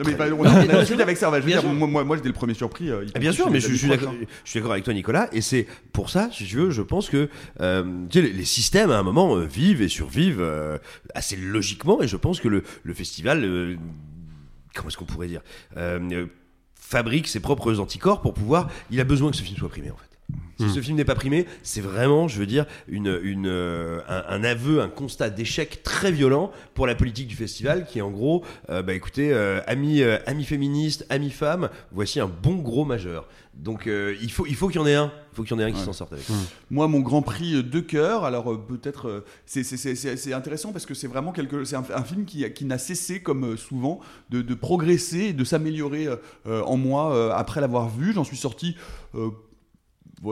[0.00, 0.98] Non mais bah, on a, on a sûr.
[0.98, 1.30] avec ça.
[1.34, 2.90] Je veux dire, moi, moi, moi, j'étais le premier surpris.
[2.90, 5.28] euh, Ah, bien sûr, mais je, suis d'accord je suis d'accord avec toi, Nicolas.
[5.32, 7.28] Et c'est pour ça, si tu veux, je pense que
[7.60, 10.78] euh, tu sais, les, les systèmes, à un moment, euh, vivent et survivent euh,
[11.14, 12.00] assez logiquement.
[12.00, 13.76] Et je pense que le, le festival, euh,
[14.74, 15.42] comment est-ce qu'on pourrait dire,
[16.74, 18.68] fabrique ses propres anticorps pour pouvoir.
[18.90, 20.09] Il a besoin que ce film soit primé, en fait.
[20.58, 20.68] Si Hmm.
[20.74, 24.44] ce film n'est pas primé, c'est vraiment, je veux dire, une, une, euh, un, un
[24.44, 28.44] aveu, un constat d'échec très violent pour la politique du festival, qui est en gros,
[28.68, 33.26] euh, bah écoutez, euh, amis, euh, amis féministes, amis femmes, voici un bon gros majeur.
[33.54, 35.54] Donc euh, il faut, il faut qu'il y en ait un, il faut qu'il y
[35.54, 35.84] en ait un qui Ouais.
[35.86, 36.26] s'en sorte avec.
[36.70, 41.06] Moi, mon Grand Prix de cœur, alors euh, peut-être, euh, c'est- intéressant parce que c'est
[41.08, 45.20] vraiment quelque, c'est un, un film qui, qui n'a cessé, comme souvent, de, de progresser
[45.20, 46.08] et de s'améliorer
[46.46, 48.12] en moi après l'avoir vu.
[48.12, 48.76] J'en suis sorti.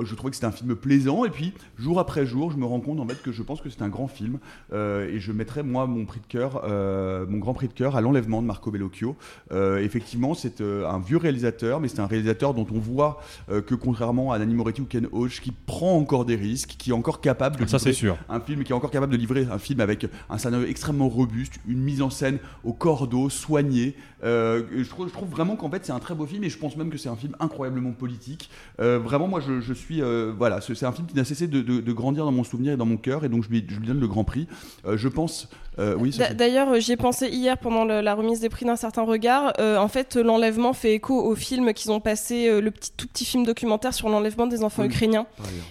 [0.05, 1.25] Je trouvais que c'était un film plaisant.
[1.25, 3.71] Et puis, jour après jour, je me rends compte en fait que je pense que
[3.71, 4.39] c'est un grand film.
[4.73, 7.97] Euh, et je mettrais, moi, mon prix de cœur, euh, mon grand prix de cœur
[7.97, 9.17] à l'enlèvement de Marco Bellocchio.
[9.53, 14.33] Euh, effectivement, c'est un vieux réalisateur, mais c'est un réalisateur dont on voit que, contrairement
[14.33, 17.57] à Nanni Moretti ou Ken Loach, qui prend encore des risques, qui est encore capable
[17.57, 18.19] de Ça, livrer c'est sûr.
[18.29, 21.55] un film qui est encore capable de livrer un film avec un scénario extrêmement robuste,
[21.67, 23.95] une mise en scène au cordeau, soignée.
[24.23, 26.77] Je, trouve, je trouve vraiment qu'en fait c'est un très beau film et je pense
[26.77, 28.51] même que c'est un film incroyablement politique.
[28.79, 30.03] Vraiment, moi je, je suis.
[30.03, 32.73] euh, voilà, c'est un film qui n'a cessé de, de- de grandir dans mon souvenir
[32.73, 34.47] et dans mon cœur et donc je lui, je lui donne le grand prix.
[34.87, 35.49] Euh, je pense.
[35.79, 39.03] euh, oui, D'ailleurs, j'y ai pensé hier pendant le- la remise des prix d'un certain
[39.03, 39.53] regard.
[39.59, 43.45] En fait, l'enlèvement fait écho au film qu'ils ont passé, le petit, tout petit film
[43.45, 45.27] documentaire sur l'enlèvement des enfants Oui, ukrainiens.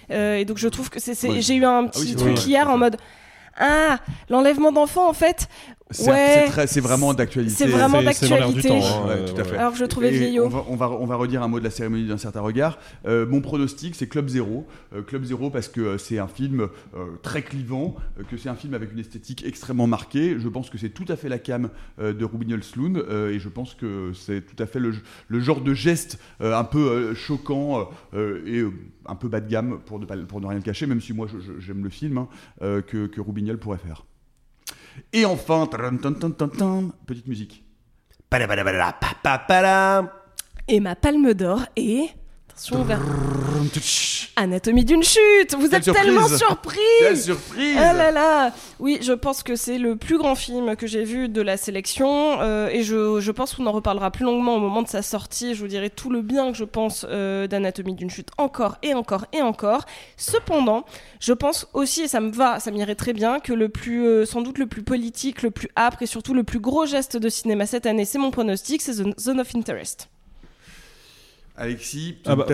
[0.09, 1.21] et donc, je trouve que c'est.
[1.27, 1.41] Ouais.
[1.41, 2.97] J'ai eu un Ah oui, petit c'est truc vrai, hier en mode.
[3.59, 3.97] Ah,
[4.29, 5.47] l'enlèvement d'enfants, en fait.
[5.89, 6.81] C'est Ouais.
[6.81, 7.55] vraiment d'actualité.
[7.55, 8.85] C'est vraiment C'est- c'est dans l'air du d'actualité.
[8.87, 9.07] temps, hein.
[9.07, 9.57] Ouais, Euh.
[9.57, 10.45] Alors que je le trouvais Et vieillot.
[10.45, 12.77] On va, on, va, on va redire un mot de la cérémonie d'un certain regard.
[13.05, 14.67] Euh, mon pronostic, c'est Club Zéro.
[14.93, 18.49] Euh, Club Zéro parce que euh, c'est un film euh, très clivant, euh, que c'est
[18.49, 20.35] un film avec une esthétique extrêmement marquée.
[20.37, 21.69] Je pense que c'est tout à fait la cam
[21.99, 24.91] euh, de Rubignol Sloan euh, et je pense que c'est tout à fait le,
[25.29, 28.71] le genre de geste euh, un peu euh, choquant euh, et euh,
[29.05, 31.13] un peu bas de gamme pour ne, pas, pour ne rien le cacher, même si
[31.13, 31.27] moi
[31.59, 32.27] j'aime le film, hein,
[32.61, 34.05] euh, que, que Rubignol pourrait faire.
[35.13, 35.67] Et enfin,
[37.05, 37.63] petite musique.
[40.67, 42.09] Et ma palme d'or est.
[42.57, 42.99] Attention, vers.
[44.35, 49.43] Anatomie d'une chute Vous êtes tellement surpris Quelle surprise Ah là là Oui, je pense
[49.43, 53.53] que c'est le plus grand film que j'ai vu de la sélection et je, pense
[53.53, 55.53] qu'on en reparlera plus longuement au moment de sa sortie.
[55.53, 59.25] Je vous dirai tout le bien que je pense d'Anatomie d'une chute encore et encore
[59.33, 59.85] et encore.
[60.17, 60.83] Cependant,
[61.19, 64.41] je pense aussi, et ça me va, ça m'irait très bien, que le plus, sans
[64.41, 67.67] doute le plus politique, le plus âpre et surtout le plus gros geste de cinéma
[67.67, 70.09] cette année, c'est mon pronostic, c'est The Zone of Interest.
[71.57, 72.15] Alexis.
[72.25, 72.45] Ah bah.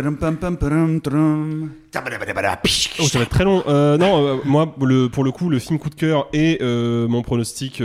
[2.99, 3.61] Oh, ça va être très long.
[3.67, 7.07] Euh, non, euh, moi, le, pour le coup, le film coup de cœur et euh,
[7.09, 7.75] mon pronostic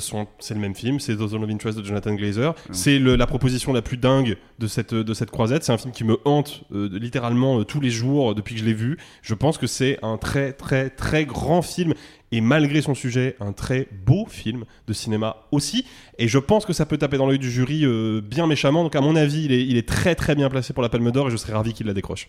[0.00, 1.00] sont, c'est le même film.
[1.00, 2.54] C'est The Zone of Interest de Jonathan Glazer.
[2.70, 5.64] C'est le- la proposition la plus dingue de cette de cette croisette.
[5.64, 8.96] C'est un film qui me hante littéralement tous les jours depuis que je l'ai vu.
[9.22, 11.94] Je pense que c'est un très très très grand film
[12.32, 15.84] et malgré son sujet, un très beau film de cinéma aussi.
[16.18, 18.82] Et je pense que ça peut taper dans l'œil du jury euh, bien méchamment.
[18.84, 21.10] Donc à mon avis, il est, il est très très bien placé pour la Palme
[21.10, 22.28] d'Or et je serais ravi qu'il la décroche.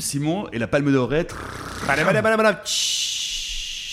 [0.00, 1.34] Simon et la palme d'or est.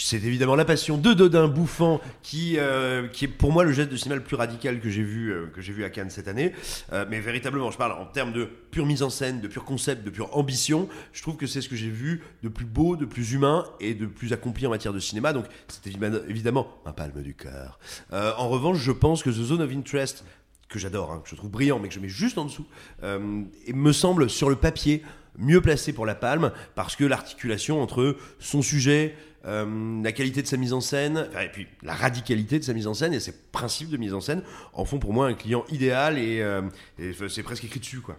[0.07, 3.89] C'est évidemment la passion de Dodin bouffant qui, euh, qui est pour moi le geste
[3.89, 6.27] de cinéma le plus radical que j'ai vu, euh, que j'ai vu à Cannes cette
[6.27, 6.53] année.
[6.93, 10.03] Euh, mais véritablement, je parle en termes de pure mise en scène, de pur concept,
[10.03, 10.87] de pure ambition.
[11.11, 13.95] Je trouve que c'est ce que j'ai vu de plus beau, de plus humain et
[13.95, 15.33] de plus accompli en matière de cinéma.
[15.33, 15.87] Donc c'est
[16.29, 17.79] évidemment, un palme du cœur.
[18.11, 20.23] En revanche, je pense que The Zone of Interest
[20.69, 22.67] que j'adore, hein, que je trouve brillant, mais que je mets juste en dessous,
[23.01, 25.01] me semble sur le papier
[25.37, 29.15] mieux placé pour la palme, parce que l'articulation entre son sujet,
[29.45, 32.87] euh, la qualité de sa mise en scène, et puis la radicalité de sa mise
[32.87, 34.41] en scène et ses principes de mise en scène
[34.73, 36.61] en font pour moi un client idéal et, euh,
[36.97, 38.17] et c'est presque écrit dessus quoi.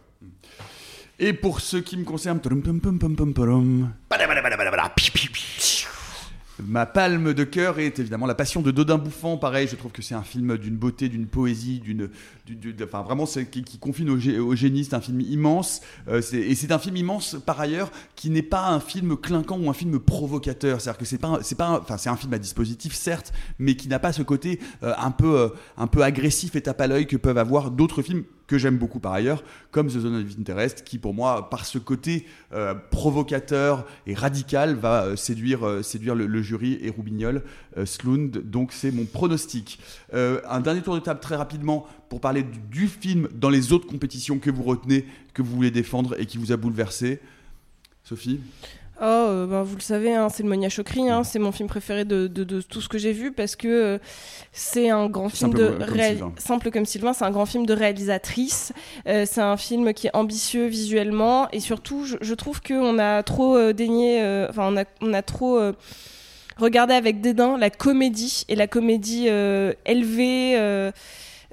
[1.18, 2.40] Et pour ce qui me concerne,
[6.64, 9.36] Ma palme de cœur est évidemment La Passion de Dodin Bouffant.
[9.36, 12.08] Pareil, je trouve que c'est un film d'une beauté, d'une poésie, d'une,
[12.82, 14.84] enfin vraiment, c'est qui, qui confine au, gé- au génie.
[14.86, 18.68] C'est un film immense, Euh, et c'est un film immense par ailleurs qui n'est pas
[18.68, 20.80] un film clinquant ou un film provocateur.
[20.80, 23.88] C'est-à-dire que c'est pas, c'est pas, enfin c'est un film à dispositif certes, mais qui
[23.88, 27.06] n'a pas ce côté euh, un peu, euh, un peu agressif et tape à l'œil
[27.06, 30.84] que peuvent avoir d'autres films que j'aime beaucoup par ailleurs, comme The Zone of Interest,
[30.84, 36.14] qui pour moi, par ce côté euh, provocateur et radical, va euh, séduire, euh, séduire
[36.14, 37.42] le, jury et Roubignol,
[37.76, 38.38] euh, Slund.
[38.38, 39.78] Donc c'est mon pronostic.
[40.12, 44.38] Un dernier tour de table très rapidement pour parler du film dans les autres compétitions
[44.38, 47.20] que vous retenez, que vous voulez défendre et qui vous a bouleversé.
[48.04, 48.40] Sophie?
[49.00, 52.04] Oh, ben, vous le savez, hein, c'est le Monia Chokri, hein, c'est mon film préféré
[52.06, 53.98] de, de- de tout ce que j'ai vu parce que euh,
[54.52, 57.66] c'est un grand film Simple de comme réal- simple comme Sylvain, c'est un grand film
[57.66, 58.72] de réalisatrice.
[59.06, 63.22] Euh, c'est un film qui est ambitieux visuellement et surtout, je, je trouve qu'on a
[63.22, 65.72] trop euh, daigné, euh, enfin on a, on a trop euh,
[66.56, 70.54] regardé avec dédain la comédie et la comédie euh, élevée.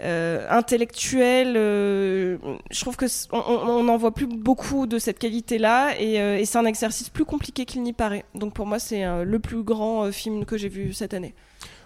[0.02, 2.38] Euh, intellectuelle, euh,
[2.72, 6.58] je trouve que on- n'en voit plus beaucoup de cette qualité-là et, euh, et c'est
[6.58, 8.26] un exercice plus compliqué qu'il n'y paraît.
[8.36, 11.34] Donc pour moi, c'est le plus grand film que j'ai vu cette année.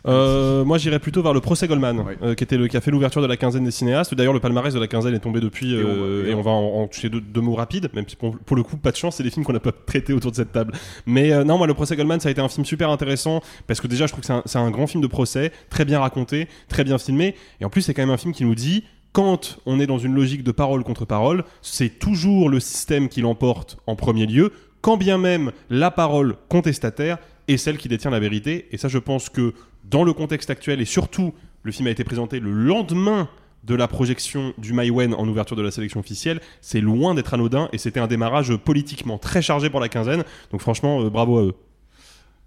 [0.07, 2.91] Euh, moi, j'irais plutôt vers le procès Goldman, euh, qui était le qui a fait
[2.91, 4.13] l'ouverture de la quinzaine des cinéastes.
[4.15, 6.41] D'ailleurs, le palmarès de la quinzaine est tombé depuis, Et on euh, va- et on
[6.41, 8.91] va en, en toucher deux, deux mots rapides, même si pour, pour le coup, pas
[8.91, 10.73] de chance, c'est des films qu'on n'a pas traités autour de cette table.
[11.05, 13.87] Mais non, moi, le procès Goldman, ça a été un film super intéressant parce que
[13.87, 16.47] déjà, je trouve que c'est un, c'est un grand film de procès, très bien raconté,
[16.69, 18.83] très bien filmé, et en plus, c'est quand même un film qui nous dit
[19.13, 23.21] quand on est dans une logique de parole contre parole, c'est toujours le système qui
[23.21, 24.51] l'emporte en premier lieu,
[24.81, 28.67] quand bien même la parole contestataire est celle qui détient la vérité.
[28.71, 29.53] Et ça, je pense que
[29.89, 31.33] dans le contexte actuel, et surtout,
[31.63, 33.29] le film a été présenté le lendemain
[33.63, 37.67] de la projection du Maïwen en ouverture de la sélection officielle, c'est loin d'être anodin
[37.73, 40.23] et c'était un démarrage politiquement très chargé pour la quinzaine.
[40.51, 41.53] Donc franchement, euh, bravo à eux.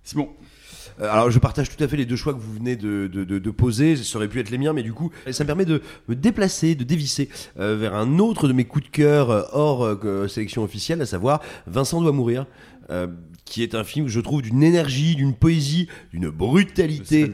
[0.02, 0.30] Simon.
[1.00, 3.96] Euh, Alors je partage tout à fait les deux choix que vous venez de, poser,
[3.96, 6.74] ça aurait pu être les miens, mais du coup ça me permet de me déplacer,
[6.74, 7.28] de dévisser
[7.58, 9.98] euh, vers un autre de mes coups de cœur hors
[10.30, 12.46] sélection officielle, à savoir Vincent doit mourir,
[13.50, 17.30] qui est un film que je trouve d'une énergie, d'une poésie, d'une brutalité.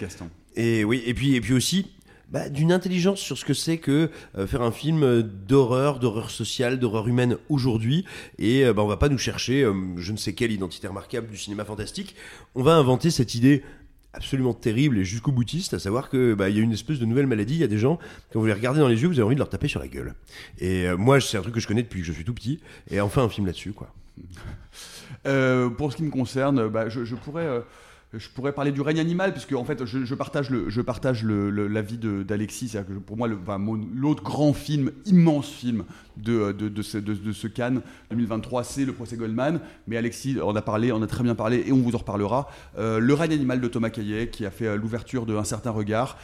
[0.56, 1.86] Et oui, et puis, et puis aussi
[2.30, 6.30] bah, d'une intelligence sur ce que c'est que euh, faire un film euh, d'horreur, d'horreur
[6.30, 8.04] sociale, d'horreur humaine aujourd'hui.
[8.38, 11.28] Et euh, bah, on va pas nous chercher euh, je ne sais quelle identité remarquable
[11.28, 12.16] du cinéma fantastique.
[12.54, 13.62] On va inventer cette idée
[14.14, 17.04] absolument terrible et jusqu'au boutiste, à savoir que bah, il y a une espèce de
[17.04, 17.54] nouvelle maladie.
[17.54, 17.98] Il y a des gens
[18.32, 19.88] quand vous les regardez dans les yeux, vous avez envie de leur taper sur la
[19.88, 20.14] gueule.
[20.58, 22.58] Et moi, c'est un truc que je connais depuis que je suis tout petit.
[22.90, 23.92] Et enfin, un film là-dessus, quoi.
[25.26, 27.60] Euh, pour ce qui me concerne, bah, je, pourrais, euh,
[28.12, 31.50] je pourrais parler du règne animal, puisque en fait, je, partage le, je partage le,
[31.66, 32.68] l'avis d'Alexis.
[32.68, 35.84] C'est-à-dire pour moi, l'autre grand film, immense film
[36.16, 39.60] de, de, de ce, de, Cannes 2023, c'est le procès Goldman.
[39.86, 42.48] Mais Alexis en a parlé, en a très bien parlé, et on vous en reparlera.
[42.78, 46.16] Euh, le règne animal de Thomas Caillet, qui a fait l'ouverture de Un certain regard,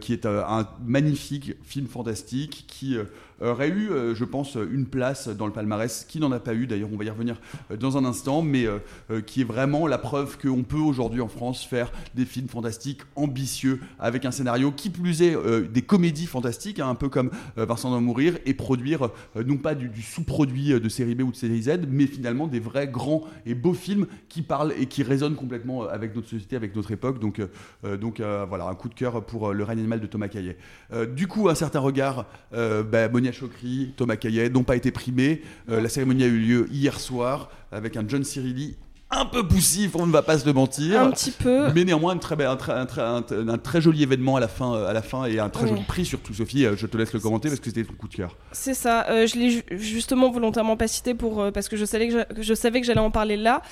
[0.00, 2.96] qui est euh, un magnifique film fantastique, qui
[3.40, 6.66] aurait eu, euh, je pense, une place dans le palmarès, qui n'en a pas eu.
[6.66, 8.78] D'ailleurs, on va y revenir euh, dans un instant, mais euh,
[9.10, 13.02] euh, qui est vraiment la preuve qu'on peut aujourd'hui en France faire des films fantastiques
[13.14, 17.30] ambitieux avec un scénario qui plus est euh, des comédies fantastiques, hein, un peu comme
[17.58, 21.14] euh, Vincent doit mourir, et produire euh, non pas du, du sous-produit euh, de série
[21.14, 24.72] B ou de série Z, mais finalement des vrais grands et beaux films qui parlent
[24.78, 27.18] et qui résonnent complètement euh, avec notre société, avec notre époque.
[27.18, 27.48] Donc, euh,
[27.84, 30.28] euh, donc euh, voilà, un coup de cœur pour euh, Le règne animal de Thomas
[30.28, 30.56] Caillet.
[30.92, 35.42] Euh, du coup, un certain regard, euh, bah, Chokri, Thomas Caillet n'ont pas été primés.
[35.68, 38.76] Euh, la cérémonie a eu lieu hier soir avec un John Cirilli
[39.08, 41.00] un peu poussif, on ne va pas se le mentir.
[41.00, 41.70] Un petit peu.
[41.72, 44.48] Mais néanmoins, une très un, très, un très- un- un très joli événement à la
[44.48, 46.34] fin, euh, à la fin et un très joli prix surtout.
[46.34, 48.34] Sophie, euh, je te laisse le commenter parce que c'était ton coup de cœur.
[48.50, 49.06] C'est ça.
[49.08, 52.14] Euh, je l'ai ju- justement volontairement pas cité pour euh, parce que je savais que
[52.14, 53.62] j'a- que je savais que j'allais en parler là.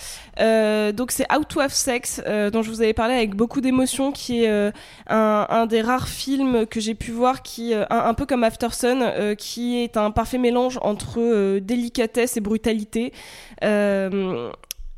[0.41, 2.23] Euh, donc c'est Out to Have Sex
[2.53, 4.73] dont je vous avais parlé avec beaucoup d'émotion, qui est
[5.09, 8.69] un, un des rares films que j'ai pu voir qui un, un peu comme After
[8.71, 13.13] Sun, qui est un parfait mélange entre délicatesse et brutalité.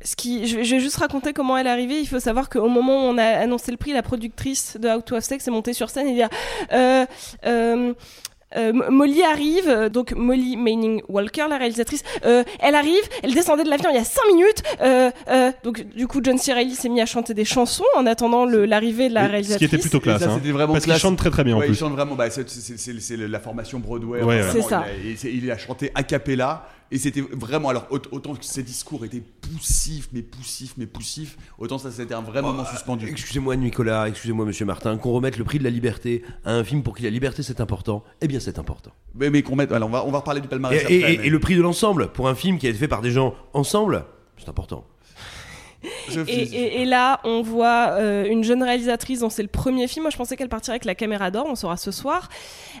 [0.03, 1.99] Ce qui, je vais je vais juste raconter comment elle est arrivée.
[1.99, 5.05] Il faut savoir qu'au moment où on a annoncé le prix, la productrice de Out
[5.05, 6.21] to Have Sex est montée sur scène et dit
[6.71, 7.05] euh,
[7.45, 7.93] euh,
[8.55, 13.69] euh, Molly arrive, donc Molly Manning Walker, la réalisatrice, euh, elle arrive, elle descendait de
[13.69, 16.53] l'avion il y a 5 minutes, euh, euh, donc du coup John C.
[16.53, 19.53] Reilly s'est mis à chanter des chansons en attendant l'arrivée de la réalisatrice.
[19.53, 20.39] ce qui était plutôt classe, ça, hein.
[20.43, 21.75] vraiment Parce qu'il chante très très bien en Ouais, plus.
[21.75, 24.21] Il chante vraiment, bah, c'est, la formation Broadway.
[24.21, 24.85] Ouais, ça.
[25.03, 26.67] Il a, il a chanté a cappella.
[26.91, 31.37] Et c'était vraiment, alors aut- autant que ses discours étaient poussifs, mais poussifs, mais poussifs,
[31.57, 33.07] autant ça c'était un vrai moment suspendu.
[33.09, 36.83] Excusez-moi Nicolas, excusez-moi Monsieur Martin, qu'on remette le prix de la liberté à un film
[36.83, 38.91] pour qui la liberté c'est important, eh bien c'est important.
[39.15, 40.95] Mais, mais qu'on mette, alors on va, on va reparler du palmarès et- après.
[41.13, 43.01] et- mais- et le prix de l'ensemble pour un film qui a été fait par
[43.01, 44.05] des gens ensemble,
[44.37, 44.85] c'est important.
[46.27, 50.03] Et, et- et là, on voit euh, une jeune réalisatrice dont c'est le premier film.
[50.03, 52.29] Moi, je pensais qu'elle partirait avec la caméra d'or, on saura ce soir,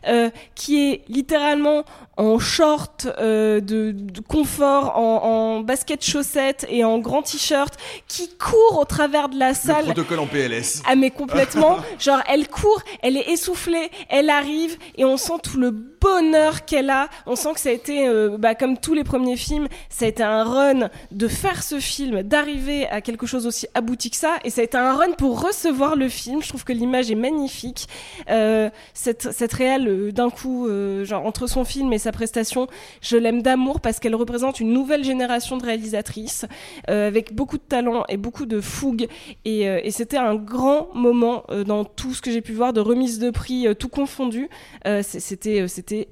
[0.07, 1.83] euh, qui est littéralement
[2.17, 7.75] en short euh, de, de confort, en, en basket chaussettes et en grand t-shirt,
[8.07, 9.85] qui court au travers de la le salle.
[9.85, 10.81] protocole en PLS.
[10.87, 15.59] Ah mais complètement, genre elle court, elle est essoufflée, elle arrive et on sent tout
[15.59, 17.09] le bonheur qu'elle a.
[17.25, 18.07] On sent que ça a été,
[18.39, 22.23] bah, comme tous les premiers films, ça a été un run de faire ce film,
[22.23, 25.41] d'arriver à quelque chose aussi abouti que ça, et ça a été un run pour
[25.41, 26.41] recevoir le film.
[26.41, 27.87] Je trouve que l'image est magnifique.
[28.29, 32.67] Euh, cette cette réelle euh, d'un coup, euh, genre entre son film et sa prestation,
[33.01, 36.45] je l'aime d'amour parce qu'elle représente une nouvelle génération de réalisatrices
[36.89, 39.07] euh, avec beaucoup de talent et beaucoup de fougue.
[39.45, 42.73] Et, euh, et c'était un grand moment euh, dans tout ce que j'ai pu voir
[42.73, 44.49] de remise de prix, tout confondu.
[45.01, 46.07] C'était, c'était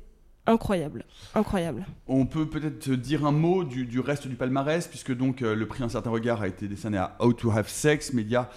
[0.48, 1.86] incroyable, incroyable.
[2.08, 5.84] On peut peut-être dire un mot du, reste du palmarès, puisque donc euh, le prix
[5.84, 8.50] Un certain regard a été décerné à How to Have Sex, mais il y a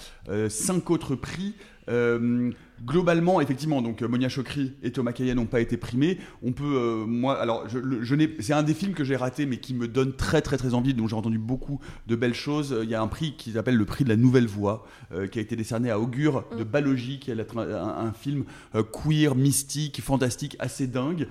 [0.48, 1.54] cinq autres prix.
[1.88, 2.50] Euh,
[2.84, 6.18] globalement, effectivement, donc euh, Monia Chokri et Thomas Caillet n'ont pas été primés.
[6.42, 9.16] On peut, euh, moi, alors, je, le- je n'ai, c'est un des films que j'ai
[9.16, 12.34] raté, mais qui me donne très très très envie, dont j'ai entendu beaucoup de belles
[12.34, 12.76] choses.
[12.82, 15.38] Il y a un prix qui s'appelle le prix de la nouvelle voix, euh, qui
[15.38, 20.00] a été décerné à Augure de Balogie, qui est un, un film euh, queer, mystique,
[20.02, 21.28] fantastique, assez dingue.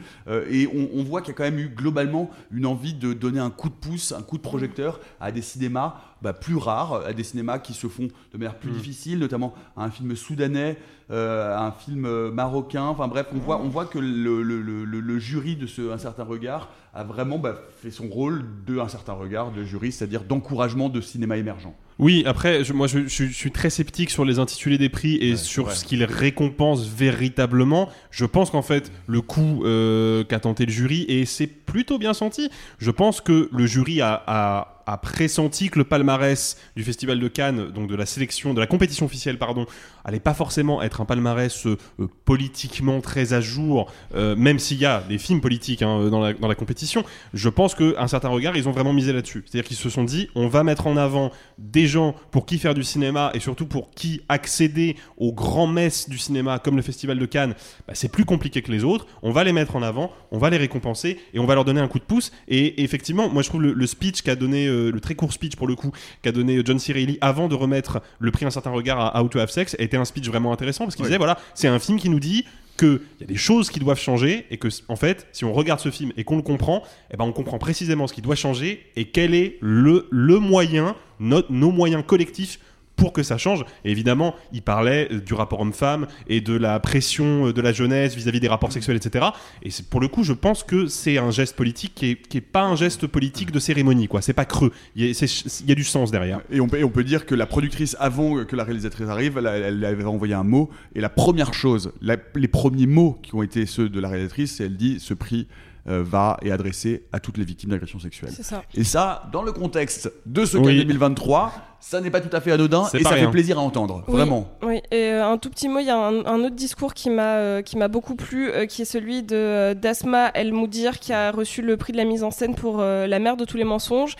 [0.49, 3.39] Et on, on voit qu'il y a quand même eu globalement une envie de donner
[3.39, 7.13] un coup de pouce, un coup de projecteur à des cinémas bah, plus rares, à
[7.13, 10.77] des cinémas qui se font de manière plus difficile, notamment à un film soudanais
[11.11, 12.83] euh, un film euh, marocain.
[12.83, 15.91] Enfin bref, on voit, on voit que le, le- le- le- le jury de ce
[15.91, 19.91] Un certain regard a vraiment bah, fait son rôle de Un certain regard de jury,
[19.91, 21.71] c'est-à-dire d'encouragement de cinéma émergent.
[21.99, 25.15] Oui, après, je- moi je, je- je suis très sceptique sur les intitulés des prix
[25.15, 27.89] et sur ce qu'ils récompensent véritablement.
[28.11, 32.13] Je pense qu'en fait, le coup euh, qu'a tenté le jury, et c'est plutôt bien
[32.13, 37.19] senti, je pense que le jury a, a- a pressenti que le palmarès du Festival
[37.19, 39.65] de Cannes, donc de la sélection, de la compétition officielle, pardon,
[40.07, 44.77] allait pas forcément être un palmarès euh, euh, politiquement très à jour, euh, même s'il
[44.77, 47.03] y a des films politiques hein, dans, la, compétition.
[47.33, 49.43] Je pense qu'un certain regard, ils ont vraiment misé là-dessus.
[49.45, 52.73] C'est-à-dire qu'ils se sont dit, on va mettre en avant des gens pour qui faire
[52.73, 57.19] du cinéma et surtout pour qui accéder aux grands messes du cinéma comme le Festival
[57.19, 57.53] de Cannes,
[57.85, 59.07] bah, c'est plus compliqué que les autres.
[59.21, 61.81] On va les mettre en avant, on va les récompenser et on va leur donner
[61.81, 62.31] un coup de pouce.
[62.47, 65.67] Et effectivement, moi je trouve le, le speech qu'a donné, le très court speech pour
[65.67, 66.93] le coup, qu'a donné John C.
[66.93, 69.96] Reilly avant de remettre le prix Un certain regard à How to Have Sex, a
[69.97, 71.09] un speech vraiment intéressant parce qu'il Ouais.
[71.09, 72.45] disait voilà, c'est un film qui nous dit
[72.77, 75.79] qu'il y a des choses qui doivent changer et que, en fait, si on regarde
[75.79, 78.85] ce film et qu'on le comprend, eh ben, on comprend précisément ce qui doit changer
[78.95, 82.59] et quel est le, le moyen, notre- nos moyens collectifs
[82.97, 83.63] pour que ça change.
[83.85, 87.71] Et évidemment, il parlait euh, du rapport homme-femme et de la pression euh, de la
[87.71, 89.27] jeunesse vis-à-vis des rapports sexuels, etc.
[89.63, 92.41] Et pour le coup, je pense que c'est un geste politique qui est, qui est
[92.41, 94.21] pas un geste politique de cérémonie, quoi.
[94.21, 94.71] C'est pas creux.
[94.95, 96.41] Il y, a, du sens derrière.
[96.51, 100.33] Et on peut, dire que la productrice, avant que la réalisatrice arrive, elle, avait envoyé
[100.33, 100.69] un mot.
[100.95, 104.75] Et la première chose, les premiers mots qui ont été ceux de la réalisatrice, elle
[104.75, 105.47] dit ce prix
[105.89, 108.31] euh, va et adressé à toutes les victimes d'agressions sexuelles.
[108.41, 108.63] Ça.
[108.75, 110.77] Et ça, dans le contexte de ce Oui.
[110.77, 113.25] cas 2023, ça n'est pas tout à fait anodin et ça rien.
[113.25, 114.03] fait plaisir à entendre.
[114.07, 114.49] Oui, Vraiment.
[114.63, 117.09] Oui, et euh, un tout petit mot, il y a un, un autre discours qui
[117.09, 120.99] m'a euh, qui m'a beaucoup plu, euh, qui est celui de euh, d'Asma El Moudir,
[120.99, 123.45] qui a reçu le prix de la mise en scène pour euh, La mère de
[123.45, 124.15] tous les mensonges,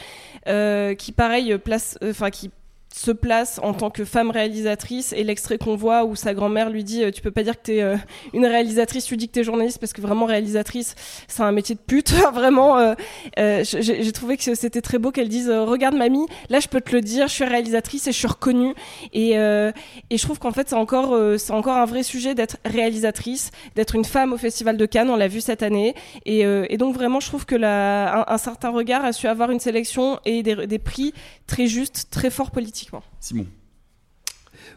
[0.48, 2.52] euh, qui pareil place, euh, enfin qui
[2.98, 6.84] se place en tant que femme réalisatrice et l'extrait qu'on voit où sa grand-mère lui
[6.84, 7.96] dit euh, tu peux pas dire que t'es euh,
[8.34, 10.96] une réalisatrice tu dis que t'es journaliste parce que vraiment réalisatrice
[11.28, 12.96] c'est un métier de pute vraiment
[13.38, 16.92] euh, j'ai trouvé que c'était très beau qu'elle dise regarde mamie là je peux te
[16.96, 18.74] le dire je suis réalisatrice et je suis reconnue.
[19.14, 23.52] Et, et je trouve qu'en fait c'est encore c'est encore un vrai sujet d'être réalisatrice
[23.76, 25.94] d'être une femme au festival de Cannes on l'a vu cette année.
[26.26, 29.60] Et, et donc vraiment je trouve que la, un, certain regard a su avoir une
[29.60, 31.14] sélection et des, des prix
[31.46, 32.52] très justes très forts
[33.20, 33.52] Simon.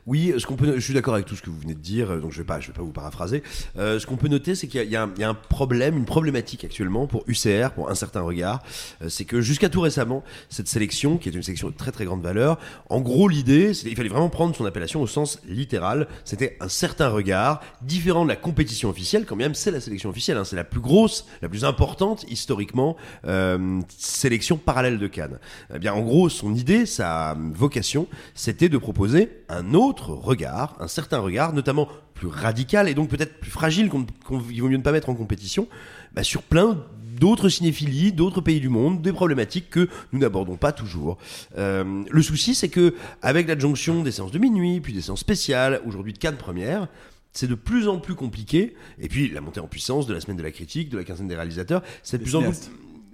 [0.06, 2.10] Oui, ce qu'on peut, je suis d'accord avec tout ce que vous venez de dire,
[2.10, 3.42] euh, donc je vais pas, je vais pas vous paraphraser.
[3.78, 6.64] Euh, ce qu'on peut noter, c'est qu'il y, y y a un problème, une problématique
[6.64, 8.62] actuellement pour UCR, pour un certain regard,
[9.02, 12.04] Euh, c'est que jusqu'à tout récemment, cette sélection, qui est une sélection de très très
[12.04, 12.58] grande valeur,
[12.88, 16.06] en gros l'idée, il fallait vraiment prendre son appellation au sens littéral.
[16.24, 20.36] C'était un certain regard, différent de la compétition officielle, quand même c'est la sélection officielle,
[20.36, 22.96] hein, c'est la plus grosse, la plus importante historiquement
[23.26, 25.38] euh, sélection parallèle de Cannes.
[25.74, 30.86] Eh bien, en gros, son idée, sa vocation, c'était de proposer un autre regard, un
[30.88, 34.76] certain regard, notamment plus radical et donc peut-être plus fragile qu'on qu'on- il vaut mieux
[34.76, 35.66] ne pas mettre en compétition,
[36.14, 36.84] bah, sur plein
[37.18, 41.18] d'autres cinéphilies, d'autres pays du monde, des problématiques que nous n'abordons pas toujours.
[41.58, 45.80] Euh, le souci, c'est que avec l'adjonction des séances de minuit, puis des séances spéciales,
[45.84, 46.88] aujourd'hui de Cannes première,
[47.32, 48.74] c'est de plus en plus compliqué.
[48.98, 51.28] Et puis la montée en puissance de la semaine de la critique, de la quinzaine
[51.28, 52.58] des réalisateurs, c'est de Des plus en plus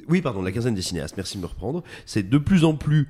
[0.08, 1.82] oui, pardon, la quinzaine des cinéastes, merci de me reprendre.
[2.06, 3.08] C'est de plus en plus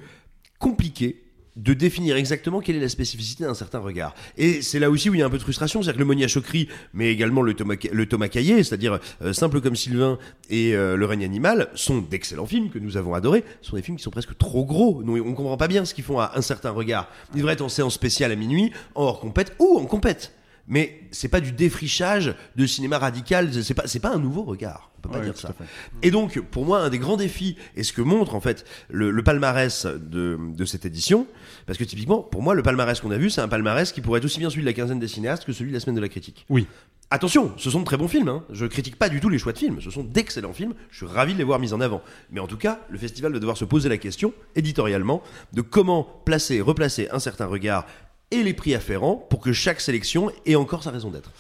[0.59, 1.22] compliqué
[1.57, 4.15] de définir exactement quelle est la spécificité d'un certain regard.
[4.37, 6.05] Et c'est là aussi où il y a un peu de frustration, c'est-à-dire que le
[6.05, 10.19] Monia Chokri, mais également le Thomas, le Caillé, c'est-à-dire euh, Simple comme Sylvain
[10.51, 13.97] et euh, Le règne animal, sont d'excellents films que nous avons adorés, sont des films
[13.97, 15.03] qui sont presque trop gros.
[15.03, 17.09] Nous, on comprend pas bien ce qu'ils font à un certain regard.
[17.35, 20.36] Ils devraient être en séance spéciale à minuit, en hors compète ou en compète.
[20.68, 24.90] Mais c'est pas du défrichage de cinéma radical, c'est pas, c'est pas un nouveau regard.
[24.98, 25.55] On peut pas Ouais, dire ça.
[26.02, 29.10] Et donc, pour moi, un des grands défis, et ce que montre en fait le,
[29.12, 31.26] le palmarès de, de cette édition,
[31.66, 34.18] parce que typiquement, pour moi, le palmarès qu'on a vu, c'est un palmarès qui pourrait
[34.18, 36.01] être aussi bien celui de la quinzaine des cinéastes que celui de la semaine de
[36.01, 36.44] la critique.
[36.48, 36.66] Oui.
[37.12, 38.26] Attention, ce sont de très bons films.
[38.28, 38.43] Hein.
[38.51, 39.80] Je critique pas du tout les choix de films.
[39.80, 40.74] Ce sont d'excellents films.
[40.90, 42.02] Je suis ravi de les voir mis en avant.
[42.32, 45.22] Mais en tout cas, le festival va devoir se poser la question, éditorialement,
[45.52, 47.86] de comment placer, replacer un certain regard
[48.31, 51.32] et les prix afférents pour que chaque sélection ait encore sa raison d'être.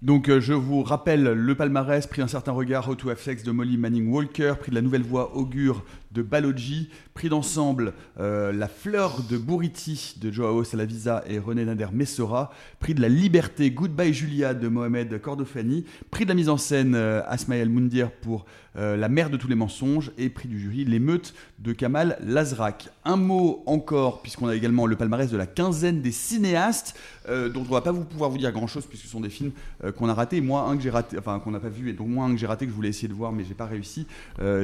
[0.00, 3.42] Donc euh, je vous rappelle le palmarès, prix d'un certain regard, How to Have Sex
[3.42, 5.84] de Molly Manning Walker, prix de la nouvelle voix Augure
[6.18, 11.86] de Balogi, prix d'ensemble euh, La fleur de Bouriti de Joao Salavisa et René Nader
[11.92, 12.50] Messora,
[12.80, 16.96] prix de la liberté Goodbye Julia de Mohamed Cordofani, prix de la mise en scène
[16.96, 18.46] euh, Asmaël Moundir pour
[18.76, 22.88] euh, La mère de tous les mensonges et prix du jury L'émeute de Kamal Lazrak.
[23.04, 27.64] Un mot encore, puisqu'on a également le palmarès de la quinzaine des cinéastes, euh, dont
[27.68, 29.52] on va pas vous pouvoir vous dire grand chose puisque ce sont des films
[29.96, 30.40] qu'on a ratés.
[30.40, 32.38] Moi, un que j'ai raté, enfin qu'on n'a pas vu, et donc moi un que
[32.38, 34.06] j'ai raté que je voulais essayer de voir mais j'ai pas réussi.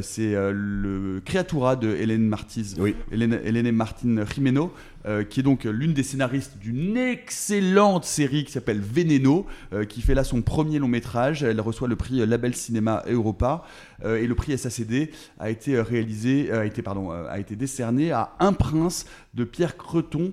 [0.03, 2.77] C'est le créateur De Hélène Martiz,
[3.13, 4.73] Hélène, Hélène Martin Jimeno,
[5.07, 10.01] euh, qui est donc l'une des scénaristes d'une excellente série qui s'appelle Veneno, euh, qui
[10.01, 11.43] fait là son premier long métrage.
[11.43, 13.65] Elle reçoit le prix Label Cinéma Europa
[14.05, 18.33] euh, et le prix SACD a été réalisé, a été pardon, a été décerné à
[18.41, 19.05] Un Prince
[19.35, 20.33] de Pierre Creton,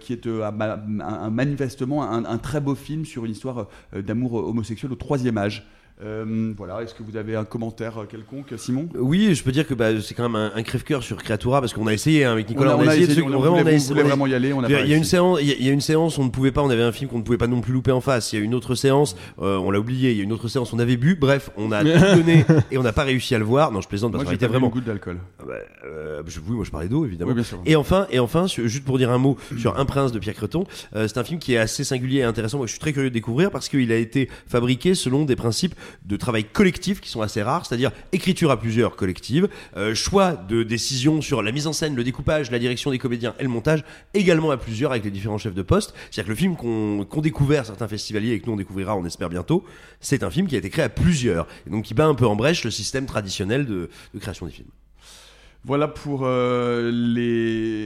[0.00, 4.92] qui est un, un- manifestement un, un très beau film sur une histoire d'amour homosexuel
[4.92, 5.66] au troisième âge.
[6.04, 8.88] Euh, voilà, est-ce que vous avez un commentaire euh, quelconque, Simon?
[8.94, 11.72] Oui, je peux dire que bah, c'est quand même un, un crève-cœur sur Creatura parce
[11.72, 13.36] qu'on a essayé hein, avec Nicolas, On on, a- on a essayé essayé, on a-
[13.36, 15.04] vraiment, voulait- on a- voulait a- vraiment y aller, on a Il y a- une
[15.04, 17.18] séance, il y a- une séance, on ne pouvait pas, on avait un film qu'on
[17.18, 18.32] ne pouvait pas non plus louper en face.
[18.32, 20.10] Il y a une autre séance, euh, on l'a oublié.
[20.10, 21.14] Il y a une autre séance, on avait bu.
[21.14, 21.84] Bref, on a tout
[22.16, 23.70] donné et on n'a pas réussi à le voir.
[23.70, 25.18] Non, je plaisante parce qu'on était vraiment goût d'alcool.
[25.40, 25.54] Ah bah,
[25.84, 27.30] euh, je- oui, moi je parlais d'eau évidemment.
[27.30, 27.60] Oui, bien sûr.
[27.64, 30.64] Et enfin, et enfin, juste pour dire un mot sur Un prince de Pierre Creton,
[30.96, 32.58] euh, c'est un film qui est assez singulier et intéressant.
[32.58, 35.74] Moi, je suis très curieux de découvrir parce qu'il a été fabriqué selon des principes
[36.04, 40.62] de travail collectif qui sont assez rares, c'est-à-dire écriture à plusieurs collectives, euh, choix de
[40.62, 43.84] décision sur la mise en scène, le découpage, la direction des comédiens et le montage,
[44.14, 45.94] également à plusieurs avec les différents chefs de poste.
[46.10, 49.04] C'est-à-dire que le film qu'on qu'ont découvert certains festivaliers et que nous on découvrira, on
[49.04, 49.64] espère bientôt,
[50.00, 52.26] c'est un film qui a été créé à plusieurs et donc qui bat un peu
[52.26, 54.68] en brèche le système traditionnel de, de création des films.
[55.64, 56.90] Voilà pour euh,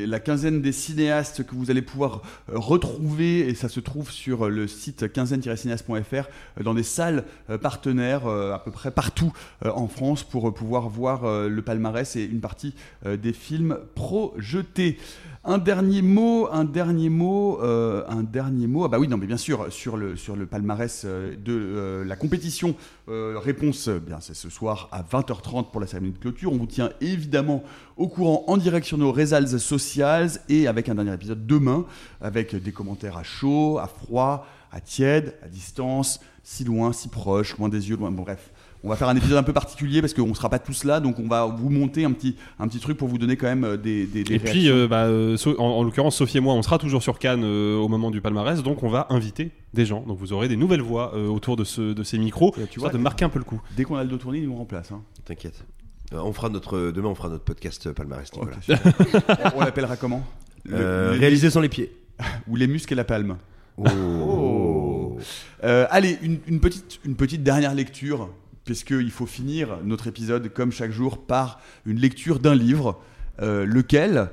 [0.09, 4.48] la quinzaine des cinéastes que vous allez pouvoir euh, retrouver, et ça se trouve sur
[4.48, 9.31] le site quinzaine-cinéaste.fr, euh, dans des salles euh, partenaires euh, à peu près partout
[9.62, 12.73] euh, en France pour euh, pouvoir voir euh, le palmarès et une partie
[13.05, 14.97] euh, des films projetés.
[15.48, 18.85] Un dernier mot, un dernier mot, euh, un dernier mot.
[18.85, 22.05] Ah bah oui, non, mais bien sûr, sur le, sur le palmarès euh, de euh,
[22.05, 22.74] la compétition,
[23.06, 26.52] réponse, euh, bien, c'est ce soir à 20h30 pour la cérémonie de clôture.
[26.52, 27.62] On vous tient évidemment
[27.97, 31.86] au courant en direct sur nos réseaux sociales et avec un dernier épisode demain,
[32.20, 37.56] avec des commentaires à chaud, à froid, à tiède, à distance, si loin, si proche,
[37.56, 38.10] loin des yeux, loin.
[38.10, 38.51] Bon, bref.
[38.87, 41.01] On va faire un épisode un peu particulier parce qu'on ne sera pas tous là,
[41.01, 43.65] donc on va vous monter un petit, un petit truc pour vous donner quand même
[43.65, 46.41] euh, des, des, des Et puis, euh, bah, euh, So- en, en l'occurrence, Sophie et
[46.41, 49.51] moi, on sera toujours sur Cannes euh, au moment du palmarès, donc on va inviter
[49.75, 50.03] des gens.
[50.07, 52.91] Donc vous aurez des nouvelles voix euh, autour de, ce, de ces micros, tu histoire
[52.93, 53.61] vois, de marquer un peu le coup.
[53.77, 54.93] Dès qu'on a le dos tourné, ils nous remplacent.
[54.93, 55.03] hein.
[55.25, 55.65] T'inquiète.
[56.13, 58.31] On fera notre demain, on fera notre podcast palmarès.
[58.33, 58.57] Nicolas.
[59.57, 60.25] on l'appellera comment?
[60.65, 61.91] Le- Euh, les- réalisé sans les pieds.
[62.49, 63.37] Ou les muscles et la palme.
[63.79, 65.17] Oh.
[65.65, 68.29] Euh, allez, une, une petite, une petite dernière lecture,
[68.66, 73.01] puisqu'il faut finir notre épisode, comme chaque jour, par une lecture d'un livre.
[73.40, 74.28] Euh, lequel,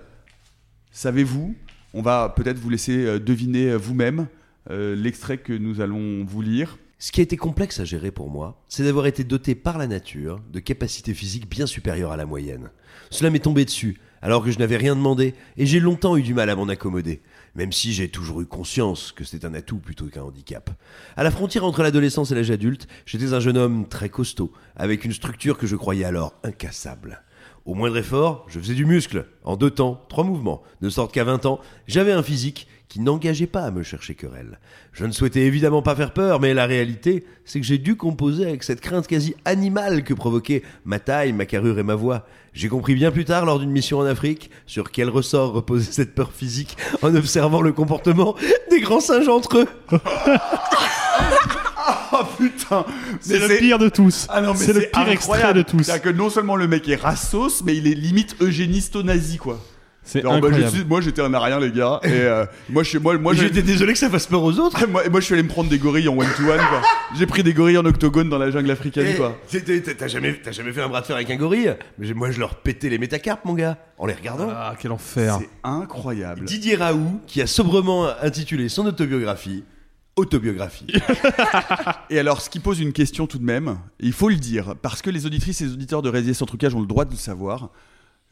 [0.92, 1.56] savez-vous
[1.94, 4.28] On va peut-être vous laisser euh, deviner euh, vous-même
[4.70, 6.78] l'extrait que nous allons vous lire.
[6.98, 9.88] Ce qui a été complexe à gérer pour moi, c'est d'avoir été doté par la
[9.88, 12.70] nature de capacités physiques bien supérieures à la moyenne.
[13.10, 16.34] Cela m'est tombé dessus, alors que je n'avais rien demandé, et j'ai longtemps eu du
[16.34, 17.22] mal à m'en accommoder,
[17.56, 20.70] même si j'ai toujours eu conscience que c'était un atout plutôt qu'un handicap.
[21.16, 25.06] À la frontière entre l'adolescence et l'âge adulte, j'étais un jeune homme très costaud, avec
[25.06, 27.22] une structure que je croyais alors incassable.
[27.66, 31.24] Au moindre effort, je faisais du muscle, en deux temps, trois mouvements, de sorte qu'à
[31.24, 34.60] 20 ans, j'avais un physique qui n'engageait pas à me chercher querelle.
[34.92, 38.46] Je ne souhaitais évidemment pas faire peur, mais la réalité, c'est que j'ai dû composer
[38.46, 42.28] avec cette crainte quasi animale que provoquaient ma taille, ma carrure et ma voix.
[42.54, 46.14] J'ai compris bien plus tard, lors d'une mission en Afrique, sur quel ressort reposait cette
[46.14, 48.36] peur physique en observant le comportement
[48.70, 49.68] des grands singes entre eux.
[52.12, 52.86] Oh putain
[53.22, 54.28] C'est le pire de tous.
[54.30, 55.82] Ah C'est le pire extrait de tous.
[55.82, 59.60] C'est-à-dire que non seulement le mec est rassos, mais il est limite eugénisto-nazi, quoi.
[60.06, 60.66] C'est Alors, bah, incroyable.
[60.72, 63.62] je suis- moi j'étais un arien les gars et euh, moi je suis moi j'étais
[63.62, 64.86] désolé que ça fasse peur aux autres.
[64.90, 66.82] moi, moi, je suis allé me prendre des gorilles en one to one quoi.
[67.18, 69.38] J'ai pris des gorilles en octogone dans la jungle africaine Eh, quoi.
[69.50, 69.60] T'as
[69.98, 72.32] t'as jamais, t'as jamais fait un bras de fer avec un gorille Mais j'ai- moi
[72.32, 74.50] je leur pétais les métacarpes, mon gars, en les regardant.
[74.52, 75.38] Ah, quel enfer.
[75.40, 76.46] C'est incroyable.
[76.46, 79.64] Didier Raoult, qui a sobrement intitulé son autobiographie
[80.16, 80.86] Autobiographie.
[82.12, 85.02] Et alors ce qui pose une question tout de même, il faut le dire parce
[85.02, 87.18] que les auditrices et les auditeurs de Résier sans trucage ont le droit de le
[87.18, 87.70] savoir.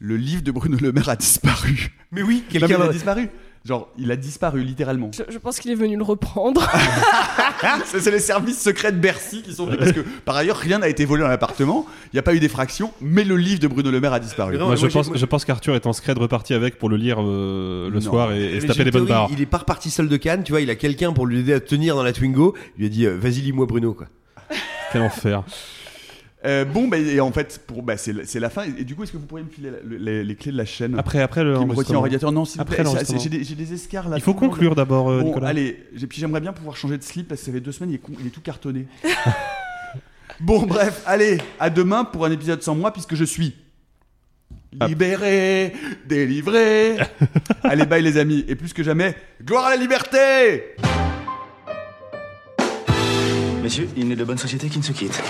[0.04, 1.92] Le livre de Bruno Le Maire a disparu.
[2.10, 3.30] Mais oui, Non, mais quelqu'un a disparu.
[3.64, 5.12] Genre, il a disparu littéralement.
[5.16, 6.68] Je, je pense qu'il est venu le reprendre.
[7.84, 10.80] C'est c'est les services secrets de Bercy qui sont venus parce que par ailleurs rien
[10.80, 13.68] n'a été volé dans l'appartement, il n'y a pas eu d'effraction, mais le livre de
[13.68, 14.58] Bruno Le Maire a disparu.
[14.58, 17.88] Moi, je, pense, je pense qu'Arthur est en scred reparti avec pour le lire euh,
[17.88, 18.00] le Non.
[18.00, 19.28] soir et, se taper les bonnes barres.
[19.30, 21.52] Il est pas reparti seul de Cannes, tu vois, il a quelqu'un pour lui aider
[21.52, 22.56] à tenir dans la Twingo.
[22.76, 24.08] Il lui a dit euh, Vas-y, lis-moi Bruno, quoi.
[24.90, 25.44] Quel enfer.
[26.44, 28.64] Euh, bon, bah, et en fait, pour, bah, c'est, c'est la fin.
[28.64, 30.56] Et, du coup, est-ce que vous pourriez me filer la- le- les, les clés de
[30.56, 32.84] la chaîne Après, après le qui me retient en radiateur Non, s'il vous Après plaît,
[32.84, 33.20] l'enregistrement.
[33.20, 34.16] j'ai, des, j'ai des escarres là.
[34.16, 35.48] Il faut conclure d'abord, euh, Bon, Nicolas.
[35.48, 37.90] allez, j'ai- puis j'aimerais bien pouvoir changer de slip parce que ça fait deux semaines,
[37.90, 38.86] il est, con- il est tout cartonné.
[40.40, 43.54] bon, bref, allez, à demain pour un épisode sans moi puisque je suis.
[44.88, 45.74] Libéré,
[46.06, 46.96] délivré.
[47.62, 48.44] allez, bye les amis.
[48.48, 49.14] Et plus que jamais,
[49.44, 50.74] gloire à la liberté
[53.62, 55.22] Messieurs, il n'est de bonne société qui ne se quitte.